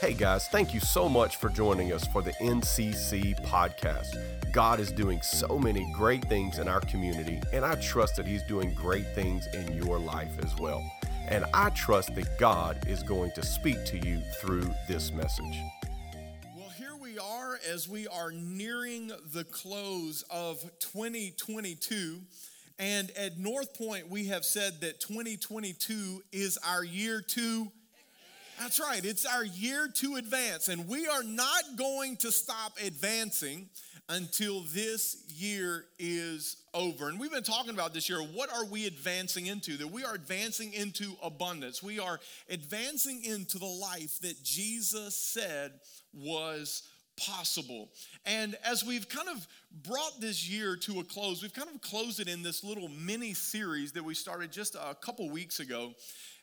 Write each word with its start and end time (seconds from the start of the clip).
Hey 0.00 0.14
guys, 0.14 0.48
thank 0.48 0.72
you 0.72 0.80
so 0.80 1.10
much 1.10 1.36
for 1.36 1.50
joining 1.50 1.92
us 1.92 2.06
for 2.06 2.22
the 2.22 2.32
NCC 2.40 3.38
podcast. 3.44 4.50
God 4.50 4.80
is 4.80 4.90
doing 4.90 5.20
so 5.20 5.58
many 5.58 5.92
great 5.92 6.24
things 6.24 6.58
in 6.58 6.68
our 6.68 6.80
community, 6.80 7.38
and 7.52 7.66
I 7.66 7.74
trust 7.74 8.16
that 8.16 8.26
He's 8.26 8.42
doing 8.44 8.72
great 8.72 9.06
things 9.14 9.46
in 9.52 9.74
your 9.74 9.98
life 9.98 10.32
as 10.42 10.56
well. 10.56 10.82
And 11.28 11.44
I 11.52 11.68
trust 11.68 12.14
that 12.14 12.38
God 12.38 12.82
is 12.88 13.02
going 13.02 13.32
to 13.32 13.44
speak 13.44 13.84
to 13.84 13.98
you 13.98 14.22
through 14.40 14.70
this 14.88 15.12
message. 15.12 15.58
Well, 16.56 16.70
here 16.78 16.96
we 16.98 17.18
are 17.18 17.58
as 17.70 17.86
we 17.86 18.08
are 18.08 18.32
nearing 18.32 19.12
the 19.34 19.44
close 19.44 20.24
of 20.30 20.62
2022. 20.78 22.20
And 22.78 23.10
at 23.18 23.38
North 23.38 23.76
Point, 23.76 24.08
we 24.08 24.28
have 24.28 24.46
said 24.46 24.80
that 24.80 24.98
2022 25.00 26.22
is 26.32 26.58
our 26.66 26.82
year 26.82 27.20
to 27.20 27.70
that's 28.60 28.78
right. 28.78 29.02
It's 29.02 29.24
our 29.24 29.44
year 29.44 29.88
to 29.88 30.16
advance, 30.16 30.68
and 30.68 30.86
we 30.86 31.06
are 31.06 31.22
not 31.22 31.62
going 31.76 32.16
to 32.18 32.30
stop 32.30 32.74
advancing 32.84 33.70
until 34.10 34.64
this 34.74 35.24
year 35.28 35.86
is 35.98 36.56
over. 36.74 37.08
And 37.08 37.18
we've 37.18 37.32
been 37.32 37.42
talking 37.42 37.72
about 37.72 37.94
this 37.94 38.08
year. 38.08 38.18
What 38.18 38.52
are 38.52 38.66
we 38.66 38.86
advancing 38.86 39.46
into? 39.46 39.78
That 39.78 39.88
we 39.88 40.04
are 40.04 40.14
advancing 40.14 40.74
into 40.74 41.14
abundance. 41.22 41.82
We 41.82 42.00
are 42.00 42.20
advancing 42.50 43.24
into 43.24 43.58
the 43.58 43.64
life 43.64 44.18
that 44.20 44.42
Jesus 44.42 45.14
said 45.14 45.72
was 46.12 46.82
possible. 47.16 47.90
And 48.26 48.56
as 48.64 48.84
we've 48.84 49.08
kind 49.08 49.28
of 49.28 49.46
brought 49.86 50.20
this 50.20 50.48
year 50.48 50.76
to 50.76 51.00
a 51.00 51.04
close, 51.04 51.42
we've 51.42 51.54
kind 51.54 51.68
of 51.72 51.80
closed 51.80 52.20
it 52.20 52.28
in 52.28 52.42
this 52.42 52.64
little 52.64 52.88
mini 52.88 53.32
series 53.34 53.92
that 53.92 54.04
we 54.04 54.14
started 54.14 54.50
just 54.50 54.74
a 54.74 54.94
couple 55.00 55.30
weeks 55.30 55.60
ago. 55.60 55.92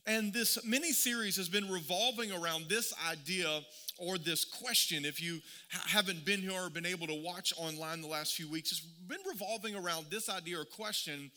And 0.07 0.31
this 0.31 0.57
mini 0.63 0.93
series 0.93 1.35
has 1.35 1.49
been 1.49 1.70
revolving 1.70 2.31
around 2.31 2.70
this 2.70 2.93
idea 3.11 3.59
or 3.99 4.17
this 4.17 4.45
question. 4.45 5.03
If 5.03 5.21
you 5.21 5.39
haven't 5.70 6.23
been 6.23 6.39
here 6.39 6.53
or 6.53 6.70
been 6.70 6.85
able 6.85 7.07
to 7.07 7.21
watch 7.21 7.54
online 7.57 8.01
the 8.01 8.07
last 8.07 8.34
few 8.34 8.49
weeks, 8.49 8.71
it's 8.71 8.79
been 8.79 9.20
revolving 9.27 9.76
around 9.76 10.05
this 10.09 10.29
idea 10.29 10.62
or 10.62 10.63
question 10.63 11.29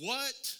what 0.00 0.54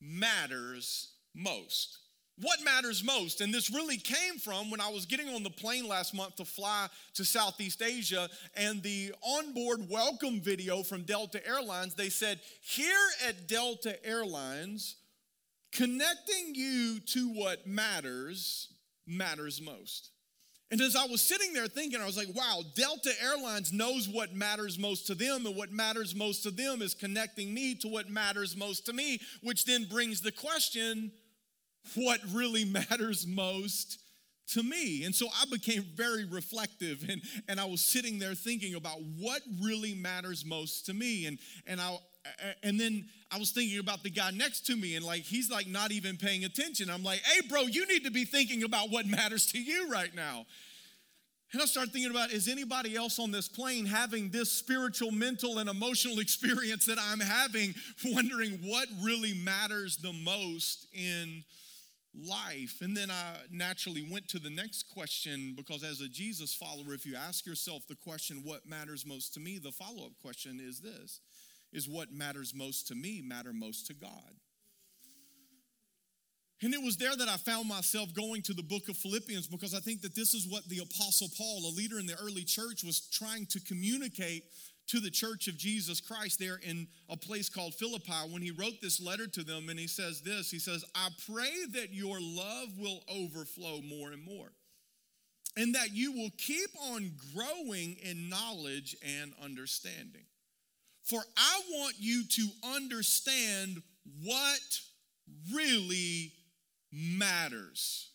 matters 0.00 1.12
most? 1.36 1.98
What 2.40 2.64
matters 2.64 3.04
most? 3.04 3.40
And 3.40 3.54
this 3.54 3.72
really 3.72 3.96
came 3.96 4.40
from 4.40 4.68
when 4.68 4.80
I 4.80 4.88
was 4.88 5.06
getting 5.06 5.28
on 5.28 5.44
the 5.44 5.50
plane 5.50 5.86
last 5.86 6.14
month 6.14 6.34
to 6.36 6.44
fly 6.44 6.88
to 7.14 7.24
Southeast 7.24 7.80
Asia 7.80 8.28
and 8.56 8.82
the 8.82 9.14
onboard 9.22 9.88
welcome 9.88 10.40
video 10.40 10.82
from 10.82 11.02
Delta 11.02 11.46
Airlines. 11.46 11.94
They 11.94 12.08
said, 12.08 12.40
Here 12.60 13.06
at 13.28 13.46
Delta 13.46 14.04
Airlines, 14.04 14.96
Connecting 15.74 16.54
you 16.54 17.00
to 17.00 17.28
what 17.34 17.66
matters 17.66 18.68
matters 19.06 19.60
most. 19.60 20.10
And 20.70 20.80
as 20.80 20.96
I 20.96 21.06
was 21.06 21.20
sitting 21.20 21.52
there 21.52 21.66
thinking, 21.66 22.00
I 22.00 22.06
was 22.06 22.16
like, 22.16 22.34
wow, 22.34 22.62
Delta 22.74 23.12
Airlines 23.22 23.72
knows 23.72 24.08
what 24.08 24.34
matters 24.34 24.78
most 24.78 25.06
to 25.08 25.14
them, 25.14 25.46
and 25.46 25.54
what 25.54 25.70
matters 25.70 26.14
most 26.14 26.42
to 26.44 26.50
them 26.50 26.80
is 26.80 26.94
connecting 26.94 27.52
me 27.52 27.74
to 27.76 27.88
what 27.88 28.08
matters 28.08 28.56
most 28.56 28.86
to 28.86 28.92
me, 28.92 29.20
which 29.42 29.66
then 29.66 29.84
brings 29.84 30.20
the 30.20 30.32
question 30.32 31.12
what 31.94 32.20
really 32.32 32.64
matters 32.90 33.26
most 33.26 34.00
to 34.48 34.62
me? 34.62 35.04
And 35.04 35.14
so 35.14 35.26
I 35.28 35.44
became 35.50 35.84
very 35.94 36.24
reflective, 36.24 37.04
and, 37.08 37.20
and 37.46 37.60
I 37.60 37.66
was 37.66 37.84
sitting 37.84 38.18
there 38.18 38.34
thinking 38.34 38.74
about 38.74 38.98
what 39.18 39.42
really 39.62 39.94
matters 39.94 40.44
most 40.44 40.86
to 40.86 40.94
me. 40.94 41.26
And, 41.26 41.38
and 41.66 41.80
I, 41.80 41.98
and 42.62 42.78
then 42.78 43.06
I 43.30 43.38
was 43.38 43.50
thinking 43.50 43.78
about 43.78 44.02
the 44.02 44.10
guy 44.10 44.30
next 44.30 44.66
to 44.66 44.76
me, 44.76 44.96
and 44.96 45.04
like 45.04 45.22
he's 45.22 45.50
like 45.50 45.66
not 45.66 45.92
even 45.92 46.16
paying 46.16 46.44
attention. 46.44 46.90
I'm 46.90 47.02
like, 47.02 47.20
hey, 47.20 47.46
bro, 47.48 47.62
you 47.62 47.86
need 47.86 48.04
to 48.04 48.10
be 48.10 48.24
thinking 48.24 48.62
about 48.62 48.90
what 48.90 49.06
matters 49.06 49.46
to 49.52 49.60
you 49.60 49.88
right 49.90 50.14
now. 50.14 50.46
And 51.52 51.62
I 51.62 51.66
started 51.66 51.92
thinking 51.92 52.10
about 52.10 52.32
is 52.32 52.48
anybody 52.48 52.96
else 52.96 53.20
on 53.20 53.30
this 53.30 53.48
plane 53.48 53.86
having 53.86 54.30
this 54.30 54.50
spiritual, 54.50 55.12
mental, 55.12 55.58
and 55.58 55.68
emotional 55.68 56.18
experience 56.20 56.86
that 56.86 56.98
I'm 57.00 57.20
having, 57.20 57.74
wondering 58.04 58.58
what 58.62 58.88
really 59.02 59.34
matters 59.34 59.96
the 59.96 60.12
most 60.12 60.88
in 60.92 61.44
life? 62.12 62.78
And 62.80 62.96
then 62.96 63.10
I 63.10 63.36
naturally 63.52 64.06
went 64.10 64.28
to 64.28 64.40
the 64.40 64.50
next 64.50 64.92
question 64.92 65.54
because 65.56 65.84
as 65.84 66.00
a 66.00 66.08
Jesus 66.08 66.54
follower, 66.54 66.92
if 66.92 67.06
you 67.06 67.14
ask 67.14 67.46
yourself 67.46 67.86
the 67.88 67.96
question, 67.96 68.42
what 68.44 68.68
matters 68.68 69.06
most 69.06 69.34
to 69.34 69.40
me, 69.40 69.58
the 69.58 69.72
follow 69.72 70.06
up 70.06 70.12
question 70.20 70.60
is 70.60 70.80
this 70.80 71.20
is 71.74 71.88
what 71.88 72.12
matters 72.12 72.54
most 72.54 72.88
to 72.88 72.94
me 72.94 73.22
matter 73.22 73.52
most 73.52 73.86
to 73.88 73.94
God. 73.94 74.38
And 76.62 76.72
it 76.72 76.82
was 76.82 76.96
there 76.96 77.14
that 77.14 77.28
I 77.28 77.36
found 77.36 77.68
myself 77.68 78.14
going 78.14 78.40
to 78.42 78.54
the 78.54 78.62
book 78.62 78.88
of 78.88 78.96
Philippians 78.96 79.48
because 79.48 79.74
I 79.74 79.80
think 79.80 80.00
that 80.02 80.14
this 80.14 80.32
is 80.32 80.46
what 80.46 80.66
the 80.68 80.78
Apostle 80.78 81.28
Paul, 81.36 81.66
a 81.66 81.76
leader 81.76 81.98
in 81.98 82.06
the 82.06 82.16
early 82.22 82.44
church, 82.44 82.84
was 82.84 83.00
trying 83.12 83.46
to 83.46 83.60
communicate 83.60 84.44
to 84.86 85.00
the 85.00 85.10
church 85.10 85.48
of 85.48 85.58
Jesus 85.58 86.00
Christ 86.00 86.38
there 86.38 86.60
in 86.62 86.86
a 87.10 87.16
place 87.16 87.48
called 87.48 87.74
Philippi 87.74 88.30
when 88.30 88.40
he 88.40 88.50
wrote 88.50 88.80
this 88.80 89.00
letter 89.00 89.26
to 89.26 89.42
them. 89.42 89.68
And 89.68 89.78
he 89.78 89.86
says 89.86 90.22
this 90.22 90.50
He 90.50 90.58
says, 90.58 90.84
I 90.94 91.08
pray 91.30 91.52
that 91.72 91.92
your 91.92 92.18
love 92.20 92.68
will 92.78 93.02
overflow 93.10 93.80
more 93.82 94.12
and 94.12 94.24
more, 94.24 94.52
and 95.56 95.74
that 95.74 95.92
you 95.92 96.12
will 96.12 96.30
keep 96.38 96.70
on 96.92 97.12
growing 97.34 97.96
in 98.02 98.28
knowledge 98.28 98.96
and 99.02 99.32
understanding 99.42 100.24
for 101.04 101.20
I 101.36 101.60
want 101.70 101.94
you 101.98 102.24
to 102.24 102.48
understand 102.74 103.82
what 104.22 104.80
really 105.54 106.32
matters, 106.92 108.10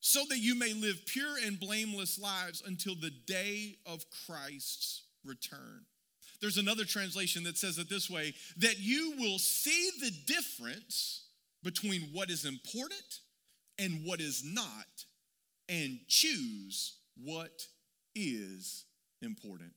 so 0.00 0.20
that 0.28 0.38
you 0.38 0.54
may 0.54 0.72
live 0.74 1.06
pure 1.06 1.36
and 1.44 1.58
blameless 1.58 2.18
lives 2.18 2.62
until 2.66 2.94
the 2.94 3.12
day 3.26 3.76
of 3.86 4.04
Christ's 4.26 5.04
return. 5.24 5.84
There's 6.40 6.58
another 6.58 6.84
translation 6.84 7.44
that 7.44 7.56
says 7.56 7.78
it 7.78 7.88
this 7.88 8.10
way 8.10 8.34
that 8.56 8.80
you 8.80 9.14
will 9.18 9.38
see 9.38 9.90
the 10.00 10.10
difference 10.26 11.26
between 11.62 12.08
what 12.12 12.30
is 12.30 12.44
important 12.44 13.20
and 13.78 14.04
what 14.04 14.20
is 14.20 14.42
not, 14.44 15.04
and 15.68 16.00
choose 16.08 16.96
what 17.22 17.66
is 18.14 18.84
important. 19.22 19.72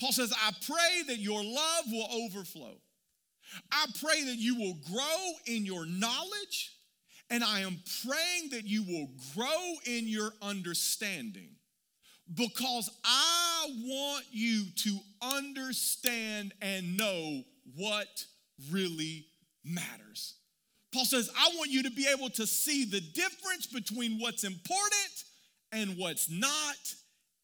Paul 0.00 0.12
says, 0.12 0.32
I 0.32 0.52
pray 0.64 1.02
that 1.08 1.18
your 1.18 1.42
love 1.42 1.84
will 1.90 2.08
overflow. 2.24 2.76
I 3.72 3.86
pray 4.00 4.24
that 4.24 4.36
you 4.36 4.56
will 4.56 4.76
grow 4.92 5.32
in 5.46 5.64
your 5.64 5.86
knowledge, 5.86 6.72
and 7.30 7.42
I 7.42 7.60
am 7.60 7.80
praying 8.04 8.50
that 8.50 8.64
you 8.64 8.82
will 8.84 9.08
grow 9.34 9.74
in 9.86 10.06
your 10.06 10.32
understanding 10.42 11.50
because 12.34 12.90
I 13.04 13.66
want 13.84 14.26
you 14.30 14.64
to 14.84 14.98
understand 15.22 16.52
and 16.60 16.96
know 16.96 17.42
what 17.74 18.24
really 18.70 19.26
matters. 19.64 20.34
Paul 20.92 21.04
says, 21.04 21.30
I 21.38 21.50
want 21.56 21.70
you 21.70 21.82
to 21.84 21.90
be 21.90 22.06
able 22.06 22.30
to 22.30 22.46
see 22.46 22.84
the 22.84 23.00
difference 23.00 23.66
between 23.66 24.18
what's 24.18 24.44
important 24.44 25.24
and 25.72 25.96
what's 25.96 26.30
not, 26.30 26.76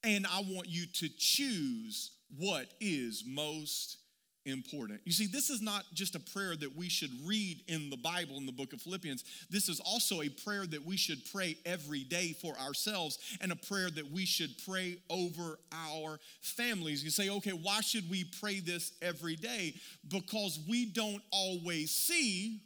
and 0.03 0.27
I 0.27 0.41
want 0.49 0.69
you 0.69 0.87
to 0.87 1.09
choose 1.19 2.11
what 2.39 2.67
is 2.81 3.25
most 3.27 3.99
important. 4.47 5.01
You 5.05 5.13
see, 5.13 5.27
this 5.27 5.51
is 5.51 5.63
not 5.63 5.85
just 5.95 6.15
a 6.15 6.21
prayer 6.21 6.55
that 6.57 6.77
we 6.77 6.89
should 6.89 7.11
read 7.25 7.63
in 7.69 7.91
the 7.91 7.97
Bible 7.97 8.37
in 8.37 8.47
the 8.47 8.53
book 8.53 8.73
of 8.73 8.83
Philippians. 8.83 9.25
This 9.51 9.69
is 9.69 9.81
also 9.81 10.21
a 10.21 10.29
prayer 10.29 10.67
that 10.67 10.85
we 10.85 10.97
should 10.97 11.21
pray 11.33 11.57
every 11.65 12.05
day 12.05 12.35
for 12.41 12.55
ourselves 12.59 13.19
and 13.41 13.53
a 13.53 13.57
prayer 13.57 13.91
that 13.91 14.11
we 14.11 14.27
should 14.27 14.55
pray 14.67 14.99
over 15.09 15.59
our 15.73 16.19
families. 16.43 17.03
You 17.03 17.11
say, 17.11 17.31
okay, 17.31 17.53
why 17.53 17.81
should 17.81 18.09
we 18.11 18.25
pray 18.41 18.61
this 18.61 18.93
every 19.01 19.37
day? 19.37 19.75
Because 20.09 20.61
we 20.69 20.87
don't 20.87 21.23
always 21.31 21.91
see 21.91 22.61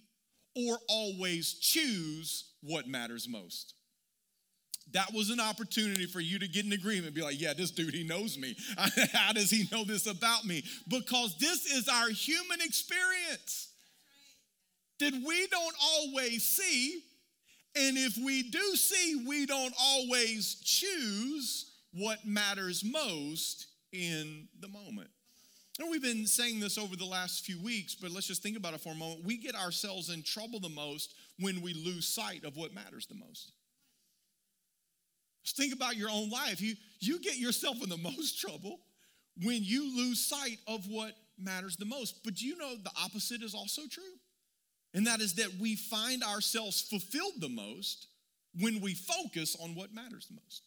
or 0.56 0.78
always 0.88 1.54
choose 1.54 2.52
what 2.62 2.88
matters 2.88 3.28
most 3.28 3.74
that 4.92 5.12
was 5.12 5.30
an 5.30 5.40
opportunity 5.40 6.06
for 6.06 6.20
you 6.20 6.38
to 6.38 6.48
get 6.48 6.64
an 6.64 6.72
agreement. 6.72 7.14
Be 7.14 7.22
like, 7.22 7.40
yeah, 7.40 7.52
this 7.52 7.70
dude, 7.70 7.94
he 7.94 8.04
knows 8.04 8.38
me. 8.38 8.56
How 9.12 9.32
does 9.32 9.50
he 9.50 9.68
know 9.70 9.84
this 9.84 10.06
about 10.06 10.44
me? 10.44 10.64
Because 10.88 11.36
this 11.38 11.66
is 11.66 11.88
our 11.88 12.08
human 12.08 12.60
experience 12.60 13.68
that 14.98 15.12
we 15.12 15.46
don't 15.48 15.76
always 15.82 16.44
see. 16.44 17.02
And 17.76 17.96
if 17.96 18.16
we 18.18 18.42
do 18.42 18.76
see, 18.76 19.24
we 19.26 19.46
don't 19.46 19.74
always 19.80 20.56
choose 20.56 21.70
what 21.92 22.24
matters 22.24 22.82
most 22.84 23.66
in 23.92 24.48
the 24.60 24.68
moment. 24.68 25.10
And 25.78 25.88
we've 25.90 26.02
been 26.02 26.26
saying 26.26 26.58
this 26.58 26.76
over 26.76 26.96
the 26.96 27.04
last 27.04 27.44
few 27.44 27.60
weeks, 27.62 27.94
but 27.94 28.10
let's 28.10 28.26
just 28.26 28.42
think 28.42 28.56
about 28.56 28.74
it 28.74 28.80
for 28.80 28.90
a 28.90 28.96
moment. 28.96 29.24
We 29.24 29.36
get 29.36 29.54
ourselves 29.54 30.10
in 30.10 30.22
trouble 30.22 30.58
the 30.58 30.68
most 30.68 31.14
when 31.38 31.60
we 31.60 31.72
lose 31.72 32.08
sight 32.08 32.44
of 32.44 32.56
what 32.56 32.74
matters 32.74 33.06
the 33.06 33.14
most. 33.14 33.52
Just 35.48 35.56
think 35.56 35.72
about 35.72 35.96
your 35.96 36.10
own 36.10 36.28
life. 36.28 36.60
You, 36.60 36.74
you 37.00 37.18
get 37.20 37.38
yourself 37.38 37.82
in 37.82 37.88
the 37.88 37.96
most 38.16 38.38
trouble 38.38 38.80
when 39.42 39.64
you 39.64 39.96
lose 39.96 40.20
sight 40.20 40.58
of 40.66 40.86
what 40.88 41.12
matters 41.38 41.76
the 41.76 41.86
most. 41.86 42.22
But 42.22 42.42
you 42.42 42.58
know 42.58 42.74
the 42.76 42.90
opposite 43.02 43.42
is 43.42 43.54
also 43.54 43.82
true? 43.90 44.02
And 44.92 45.06
that 45.06 45.22
is 45.22 45.34
that 45.34 45.48
we 45.58 45.74
find 45.74 46.22
ourselves 46.22 46.82
fulfilled 46.82 47.40
the 47.40 47.48
most 47.48 48.08
when 48.60 48.82
we 48.82 48.92
focus 48.92 49.56
on 49.58 49.74
what 49.74 49.94
matters 49.94 50.26
the 50.26 50.34
most. 50.34 50.64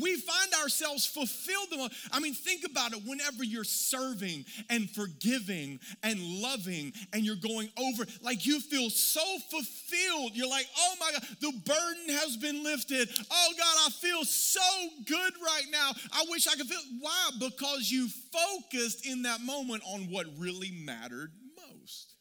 We 0.00 0.16
find 0.16 0.52
ourselves 0.62 1.06
fulfilled. 1.06 1.92
I 2.12 2.20
mean, 2.20 2.34
think 2.34 2.64
about 2.64 2.92
it. 2.92 3.02
Whenever 3.06 3.44
you're 3.44 3.64
serving 3.64 4.44
and 4.70 4.90
forgiving 4.90 5.80
and 6.02 6.20
loving 6.20 6.92
and 7.12 7.24
you're 7.24 7.36
going 7.36 7.70
over, 7.78 8.04
like 8.22 8.46
you 8.46 8.60
feel 8.60 8.90
so 8.90 9.24
fulfilled. 9.50 10.32
You're 10.34 10.48
like, 10.48 10.66
oh 10.78 10.94
my 11.00 11.12
God, 11.12 11.22
the 11.40 11.52
burden 11.64 12.16
has 12.20 12.36
been 12.36 12.62
lifted. 12.62 13.08
Oh 13.30 13.52
God, 13.58 13.76
I 13.86 13.90
feel 13.90 14.24
so 14.24 14.60
good 15.06 15.32
right 15.44 15.66
now. 15.70 15.92
I 16.12 16.24
wish 16.28 16.46
I 16.46 16.56
could 16.56 16.66
feel. 16.66 16.78
Why? 17.00 17.30
Because 17.38 17.90
you 17.90 18.08
focused 18.32 19.06
in 19.06 19.22
that 19.22 19.40
moment 19.40 19.82
on 19.86 20.02
what 20.10 20.26
really 20.38 20.72
mattered 20.84 21.32
most. 21.70 22.14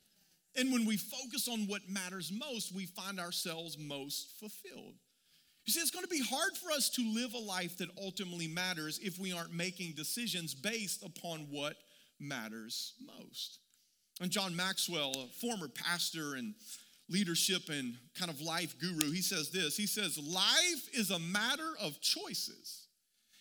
And 0.56 0.72
when 0.72 0.86
we 0.86 0.98
focus 0.98 1.48
on 1.48 1.68
what 1.68 1.82
matters 1.90 2.32
most, 2.32 2.74
we 2.74 2.86
find 2.86 3.20
ourselves 3.20 3.78
most 3.80 4.40
fulfilled. 4.40 4.96
You 5.66 5.72
see, 5.72 5.80
it's 5.80 5.92
going 5.92 6.04
to 6.04 6.10
be 6.10 6.22
hard 6.22 6.58
for 6.58 6.72
us 6.72 6.90
to 6.92 7.14
live 7.14 7.34
a 7.34 7.38
life 7.38 7.78
that 7.78 7.90
ultimately 8.02 8.48
matters 8.48 9.00
if 9.02 9.18
we 9.18 9.32
aren't 9.32 9.54
making 9.54 9.94
decisions 9.94 10.54
based 10.54 11.04
upon 11.04 11.48
what 11.50 11.78
matters 12.20 12.94
most. 13.18 13.60
And 14.22 14.30
John 14.30 14.56
Maxwell, 14.56 15.12
a 15.16 15.28
former 15.40 15.70
pastor 15.70 16.36
and 16.36 16.54
leadership 17.10 17.70
and 17.70 17.96
kind 18.18 18.30
of 18.30 18.42
life 18.42 18.76
guru, 18.80 19.12
he 19.12 19.22
says 19.22 19.52
this 19.52 19.78
He 19.78 19.88
says, 19.88 20.18
Life 20.18 20.90
is 20.94 21.12
a 21.12 21.20
matter 21.20 21.72
of 21.82 22.00
choices, 22.02 22.88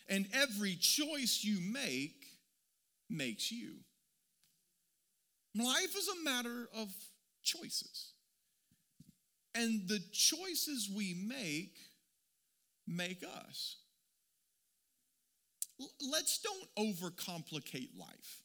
and 0.09 0.27
every 0.33 0.77
choice 0.77 1.41
you 1.43 1.59
make 1.73 2.25
makes 3.11 3.51
you. 3.51 3.75
Life 5.57 5.97
is 5.97 6.09
a 6.09 6.25
matter 6.25 6.69
of 6.75 6.89
choices. 7.43 8.13
And 9.55 9.87
the 9.87 10.01
choices 10.13 10.89
we 10.97 11.15
make 11.29 11.77
make 12.87 13.23
us. 13.23 13.77
Let's 16.11 16.39
don't 16.39 16.95
overcomplicate 16.95 17.99
life. 17.99 18.43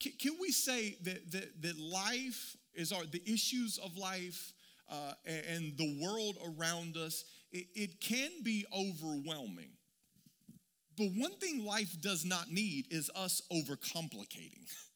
Can, 0.00 0.12
can 0.18 0.32
we 0.40 0.50
say 0.50 0.96
that, 1.02 1.30
that, 1.32 1.62
that 1.62 1.78
life 1.78 2.56
is 2.74 2.92
our, 2.92 3.04
the 3.04 3.22
issues 3.26 3.78
of 3.78 3.96
life 3.96 4.52
uh, 4.90 5.12
and 5.24 5.76
the 5.76 5.98
world 6.02 6.36
around 6.44 6.96
us, 6.96 7.24
it, 7.52 7.66
it 7.74 8.00
can 8.00 8.30
be 8.42 8.64
overwhelming. 8.72 9.70
But 10.96 11.08
one 11.16 11.36
thing 11.38 11.64
life 11.64 12.00
does 12.00 12.24
not 12.24 12.50
need 12.50 12.86
is 12.90 13.10
us 13.14 13.42
overcomplicating. 13.52 14.66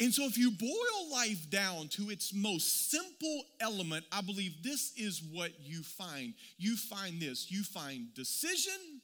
And 0.00 0.12
so, 0.12 0.24
if 0.24 0.36
you 0.36 0.50
boil 0.50 1.12
life 1.12 1.48
down 1.50 1.88
to 1.90 2.10
its 2.10 2.34
most 2.34 2.90
simple 2.90 3.42
element, 3.60 4.04
I 4.10 4.22
believe 4.22 4.62
this 4.62 4.92
is 4.96 5.22
what 5.22 5.52
you 5.60 5.82
find. 5.82 6.34
You 6.58 6.76
find 6.76 7.20
this 7.20 7.50
you 7.50 7.62
find 7.62 8.12
decision, 8.14 9.00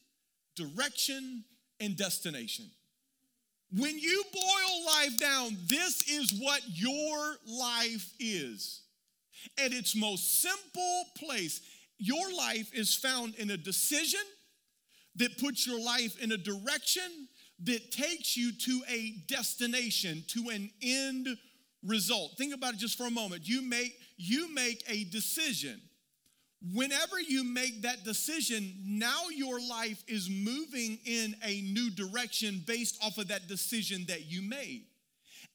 direction, 0.57 1.45
and 1.79 1.97
destination. 1.97 2.71
When 3.73 3.97
you 3.99 4.25
boil 4.33 4.87
life 4.87 5.19
down, 5.21 5.57
this 5.69 6.03
is 6.09 6.33
what 6.41 6.61
your 6.67 7.37
life 7.47 8.13
is. 8.19 8.83
At 9.65 9.73
its 9.73 9.95
most 9.95 10.43
simple 10.43 11.05
place, 11.17 11.61
your 11.99 12.33
life 12.37 12.75
is 12.75 12.95
found 12.95 13.37
in 13.37 13.51
a 13.53 13.57
decision 13.57 14.21
that 15.17 15.39
puts 15.39 15.67
your 15.67 15.81
life 15.81 16.21
in 16.21 16.33
a 16.33 16.37
direction 16.37 17.29
that 17.65 17.91
takes 17.91 18.37
you 18.37 18.53
to 18.53 18.83
a 18.89 19.15
destination, 19.27 20.25
to 20.29 20.49
an 20.51 20.71
end 20.83 21.29
result. 21.85 22.33
Think 22.37 22.55
about 22.55 22.75
it 22.75 22.79
just 22.79 22.97
for 22.97 23.07
a 23.07 23.11
moment. 23.11 23.49
You 23.49 23.63
make 23.63 23.97
you 24.17 24.53
make 24.53 24.85
a 24.89 25.05
decision. 25.05 25.81
Whenever 26.75 27.19
you 27.19 27.43
make 27.43 27.83
that 27.83 28.05
decision, 28.05 28.75
now 28.85 29.29
your 29.35 29.59
life 29.67 30.05
is 30.07 30.29
moving 30.29 30.99
in 31.07 31.35
a 31.43 31.63
new 31.63 31.91
direction 31.91 32.63
based 32.67 33.03
off 33.03 33.17
of 33.17 33.29
that 33.29 33.49
decision 33.49 34.05
that 34.09 34.31
you 34.31 34.43
made. 34.43 34.85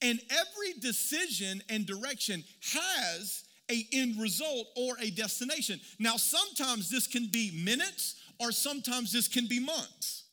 And 0.02 0.20
every 0.32 0.80
decision 0.80 1.62
and 1.70 1.86
direction 1.86 2.44
has 2.74 3.44
a 3.70 3.88
end 3.94 4.20
result 4.20 4.68
or 4.76 4.96
a 5.00 5.12
destination. 5.12 5.80
Now 6.00 6.18
sometimes 6.18 6.90
this 6.90 7.06
can 7.06 7.28
be 7.32 7.52
minutes 7.64 8.16
or 8.40 8.52
sometimes 8.52 9.12
this 9.12 9.28
can 9.28 9.48
be 9.48 9.60
months. 9.60 10.25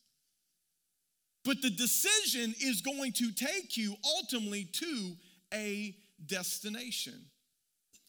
But 1.45 1.61
the 1.61 1.69
decision 1.69 2.55
is 2.61 2.81
going 2.81 3.11
to 3.13 3.31
take 3.31 3.75
you 3.75 3.95
ultimately 4.17 4.65
to 4.65 5.13
a 5.53 5.95
destination. 6.25 7.25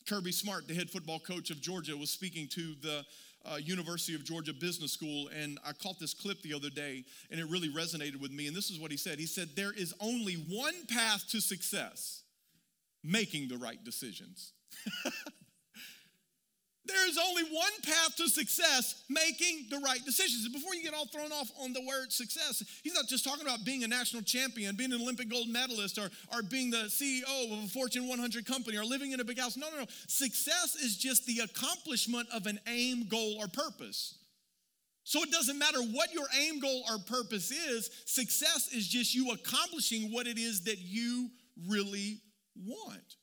Kirby 0.08 0.32
Smart, 0.32 0.69
the 0.69 0.75
head 0.75 0.90
football 0.90 1.19
coach 1.19 1.50
of 1.50 1.60
Georgia, 1.60 1.96
was 1.96 2.10
speaking 2.10 2.46
to 2.48 2.75
the 2.81 3.04
uh, 3.44 3.56
University 3.56 4.14
of 4.14 4.25
Georgia 4.25 4.52
Business 4.52 4.92
School, 4.92 5.28
and 5.28 5.58
I 5.66 5.72
caught 5.72 5.98
this 5.98 6.14
clip 6.14 6.40
the 6.42 6.54
other 6.54 6.70
day, 6.70 7.04
and 7.31 7.40
it 7.40 7.48
really 7.48 7.69
resonated 7.69 8.20
with 8.20 8.31
me. 8.31 8.46
And 8.46 8.56
this 8.56 8.70
is 8.70 8.78
what 8.78 8.90
he 8.90 8.96
said 8.96 9.19
He 9.19 9.26
said, 9.26 9.50
There 9.54 9.72
is 9.72 9.94
only 10.00 10.34
one 10.34 10.75
path 10.88 11.25
to 11.31 11.40
success 11.40 12.22
making 13.02 13.48
the 13.48 13.56
right 13.56 13.82
decisions. 13.84 14.52
There 16.86 17.08
is 17.08 17.19
only 17.19 17.44
one 17.44 17.72
path 17.82 18.16
to 18.16 18.28
success 18.28 19.02
making 19.08 19.66
the 19.70 19.78
right 19.78 20.04
decisions. 20.04 20.46
Before 20.48 20.75
you 20.75 20.82
get 20.82 20.92
all 20.92 21.06
thrown 21.06 21.32
off 21.32 21.50
on 21.62 21.72
the 21.72 21.81
word 21.81 22.12
success, 22.12 22.62
he's 22.82 22.94
not 22.94 23.06
just 23.06 23.25
talking 23.25 23.46
about 23.46 23.64
being 23.64 23.84
a 23.84 23.88
national 23.88 24.22
champion, 24.22 24.76
being 24.76 24.92
an 24.92 25.00
Olympic 25.00 25.31
gold 25.31 25.48
medalist, 25.48 25.98
or, 25.98 26.10
or 26.32 26.42
being 26.42 26.70
the 26.70 26.88
CEO 26.88 27.52
of 27.52 27.64
a 27.64 27.69
Fortune 27.69 28.06
100 28.06 28.44
company, 28.44 28.76
or 28.76 28.84
living 28.84 29.12
in 29.12 29.20
a 29.20 29.25
big 29.25 29.38
house. 29.38 29.56
No, 29.56 29.70
no, 29.70 29.81
no. 29.81 29.86
Success 30.08 30.76
is 30.76 30.96
just 30.96 31.26
the 31.26 31.40
accomplishment 31.40 32.28
of 32.34 32.46
an 32.46 32.60
aim, 32.66 33.06
goal, 33.08 33.36
or 33.40 33.48
purpose. 33.48 34.16
So 35.04 35.22
it 35.22 35.31
doesn't 35.31 35.58
matter 35.58 35.81
what 35.81 36.12
your 36.12 36.26
aim, 36.38 36.60
goal, 36.60 36.82
or 36.90 36.98
purpose 36.98 37.50
is, 37.50 37.90
success 38.04 38.69
is 38.72 38.86
just 38.88 39.14
you 39.14 39.32
accomplishing 39.32 40.12
what 40.12 40.26
it 40.26 40.38
is 40.38 40.64
that 40.64 40.78
you 40.78 41.31
really 41.66 42.20
want. 42.56 43.16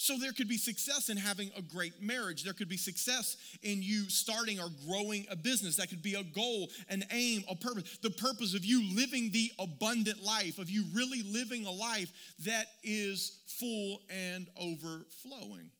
So 0.00 0.16
there 0.16 0.32
could 0.32 0.48
be 0.48 0.58
success 0.58 1.08
in 1.08 1.16
having 1.16 1.50
a 1.56 1.60
great 1.60 2.00
marriage. 2.00 2.44
There 2.44 2.52
could 2.52 2.68
be 2.68 2.76
success 2.76 3.36
in 3.64 3.82
you 3.82 4.08
starting 4.08 4.60
or 4.60 4.68
growing 4.86 5.26
a 5.28 5.34
business. 5.34 5.74
That 5.74 5.88
could 5.88 6.04
be 6.04 6.14
a 6.14 6.22
goal, 6.22 6.70
an 6.88 7.02
aim, 7.10 7.42
a 7.50 7.56
purpose. 7.56 7.98
The 8.00 8.10
purpose 8.10 8.54
of 8.54 8.64
you 8.64 8.94
living 8.94 9.32
the 9.32 9.50
abundant 9.58 10.22
life, 10.22 10.60
of 10.60 10.70
you 10.70 10.84
really 10.94 11.24
living 11.24 11.66
a 11.66 11.72
life 11.72 12.12
that 12.44 12.66
is 12.84 13.40
full 13.58 14.00
and 14.08 14.46
overflowing. 14.56 15.72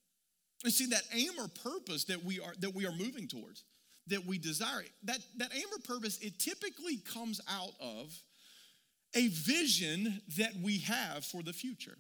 And 0.65 0.73
see 0.73 0.87
that 0.87 1.03
aim 1.15 1.31
or 1.39 1.47
purpose 1.47 2.03
that 2.07 2.25
we 2.25 2.41
are 2.41 2.55
that 2.59 2.75
we 2.75 2.87
are 2.87 2.93
moving 2.93 3.29
towards, 3.29 3.63
that 4.09 4.27
we 4.27 4.37
desire. 4.37 4.83
That 5.05 5.21
that 5.37 5.53
aim 5.55 5.67
or 5.73 5.79
purpose 5.79 6.19
it 6.19 6.41
typically 6.41 6.97
comes 6.97 7.41
out 7.49 7.75
of 7.81 8.21
a 9.15 9.29
vision 9.29 10.21
that 10.39 10.57
we 10.61 10.79
have 10.79 11.25
for 11.25 11.45
the 11.45 11.53
future. 11.53 11.99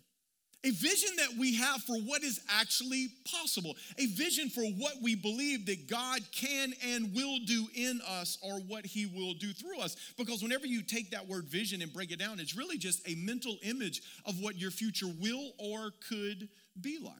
A 0.64 0.70
vision 0.70 1.10
that 1.18 1.38
we 1.38 1.54
have 1.54 1.82
for 1.82 1.96
what 1.98 2.24
is 2.24 2.40
actually 2.50 3.08
possible. 3.30 3.76
A 3.96 4.06
vision 4.06 4.48
for 4.48 4.64
what 4.64 4.94
we 5.00 5.14
believe 5.14 5.66
that 5.66 5.88
God 5.88 6.20
can 6.32 6.72
and 6.84 7.14
will 7.14 7.38
do 7.46 7.68
in 7.76 8.00
us 8.06 8.38
or 8.42 8.54
what 8.54 8.84
He 8.84 9.06
will 9.06 9.34
do 9.34 9.52
through 9.52 9.78
us. 9.78 9.96
Because 10.18 10.42
whenever 10.42 10.66
you 10.66 10.82
take 10.82 11.12
that 11.12 11.28
word 11.28 11.44
vision 11.44 11.80
and 11.80 11.92
break 11.92 12.10
it 12.10 12.18
down, 12.18 12.40
it's 12.40 12.56
really 12.56 12.76
just 12.76 13.08
a 13.08 13.14
mental 13.14 13.56
image 13.62 14.02
of 14.24 14.40
what 14.40 14.56
your 14.56 14.72
future 14.72 15.06
will 15.20 15.52
or 15.58 15.92
could 16.08 16.48
be 16.80 16.98
like. 17.00 17.14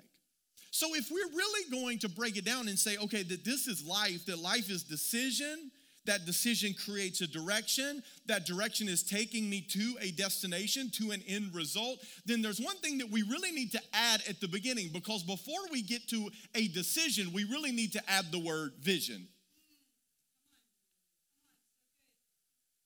So 0.71 0.95
if 0.95 1.11
we're 1.11 1.37
really 1.37 1.71
going 1.71 2.01
to 2.01 2.09
break 2.09 2.37
it 2.37 2.45
down 2.45 2.69
and 2.69 2.79
say, 2.79 2.97
okay, 2.99 3.23
that 3.23 3.45
this 3.45 3.69
is 3.69 3.87
life, 3.87 4.27
that 4.27 4.39
life 4.39 4.69
is 4.69 4.83
decision, 4.83 5.71
that 6.09 6.25
decision 6.25 6.75
creates 6.75 7.21
a 7.21 7.27
direction. 7.27 8.03
That 8.27 8.47
direction 8.47 8.89
is 8.89 9.03
taking 9.03 9.49
me 9.49 9.61
to 9.69 9.95
a 10.01 10.11
destination, 10.11 10.91
to 10.95 11.11
an 11.11 11.23
end 11.29 11.55
result. 11.55 11.99
Then 12.25 12.41
there's 12.41 12.61
one 12.61 12.77
thing 12.79 12.97
that 12.99 13.11
we 13.11 13.23
really 13.23 13.53
need 13.53 13.73
to 13.73 13.81
add 13.93 14.23
at 14.27 14.41
the 14.41 14.49
beginning 14.49 14.89
because 14.91 15.23
before 15.23 15.61
we 15.71 15.83
get 15.83 16.09
to 16.09 16.31
a 16.55 16.69
decision, 16.69 17.31
we 17.35 17.45
really 17.45 17.73
need 17.73 17.93
to 17.93 18.11
add 18.11 18.33
the 18.33 18.39
word 18.39 18.73
vision. 18.81 19.29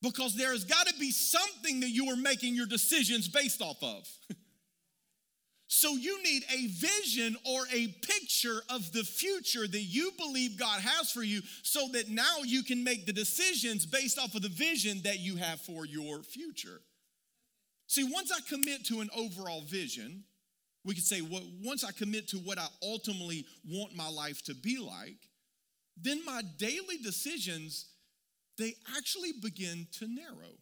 Because 0.03 0.35
there's 0.35 0.65
got 0.65 0.89
to 0.89 0.95
be 0.99 1.13
something 1.13 1.79
that 1.81 1.91
you 1.91 2.11
are 2.11 2.17
making 2.17 2.57
your 2.57 2.67
decisions 2.67 3.29
based 3.29 3.63
off 3.63 3.81
of. 3.85 4.09
So 5.75 5.97
you 5.97 6.23
need 6.23 6.45
a 6.55 6.67
vision 6.67 7.35
or 7.47 7.63
a 7.73 7.87
picture 7.87 8.61
of 8.69 8.93
the 8.93 9.05
future 9.05 9.67
that 9.67 9.81
you 9.81 10.13
believe 10.19 10.59
God 10.59 10.83
has 10.83 11.11
for 11.11 11.23
you 11.23 11.41
so 11.63 11.89
that 11.95 12.11
now 12.11 12.41
you 12.45 12.63
can 12.63 12.85
make 12.85 13.07
the 13.07 13.13
decisions 13.15 13.87
based 13.87 14.19
off 14.19 14.35
of 14.35 14.43
the 14.43 14.51
vision 14.51 15.01
that 15.05 15.21
you 15.21 15.37
have 15.37 15.63
for 15.63 15.87
your 15.87 16.23
future. 16.25 16.83
See, 17.87 18.05
once 18.05 18.31
I 18.31 18.41
commit 18.47 18.85
to 18.89 19.01
an 19.01 19.09
overall 19.17 19.63
vision, 19.63 20.25
we 20.85 20.95
could 20.95 21.05
say, 21.05 21.23
well, 21.23 21.41
once 21.65 21.85
I 21.85 21.93
commit 21.93 22.29
to 22.29 22.37
what 22.37 22.59
I 22.59 22.67
ultimately 22.83 23.47
want 23.67 23.97
my 23.97 24.11
life 24.11 24.45
to 24.45 24.55
be 24.55 24.77
like, 24.79 25.17
then 25.97 26.23
my 26.27 26.43
daily 26.59 26.99
decisions, 27.03 27.87
they 28.59 28.75
actually 28.95 29.33
begin 29.41 29.87
to 30.01 30.07
narrow. 30.07 30.53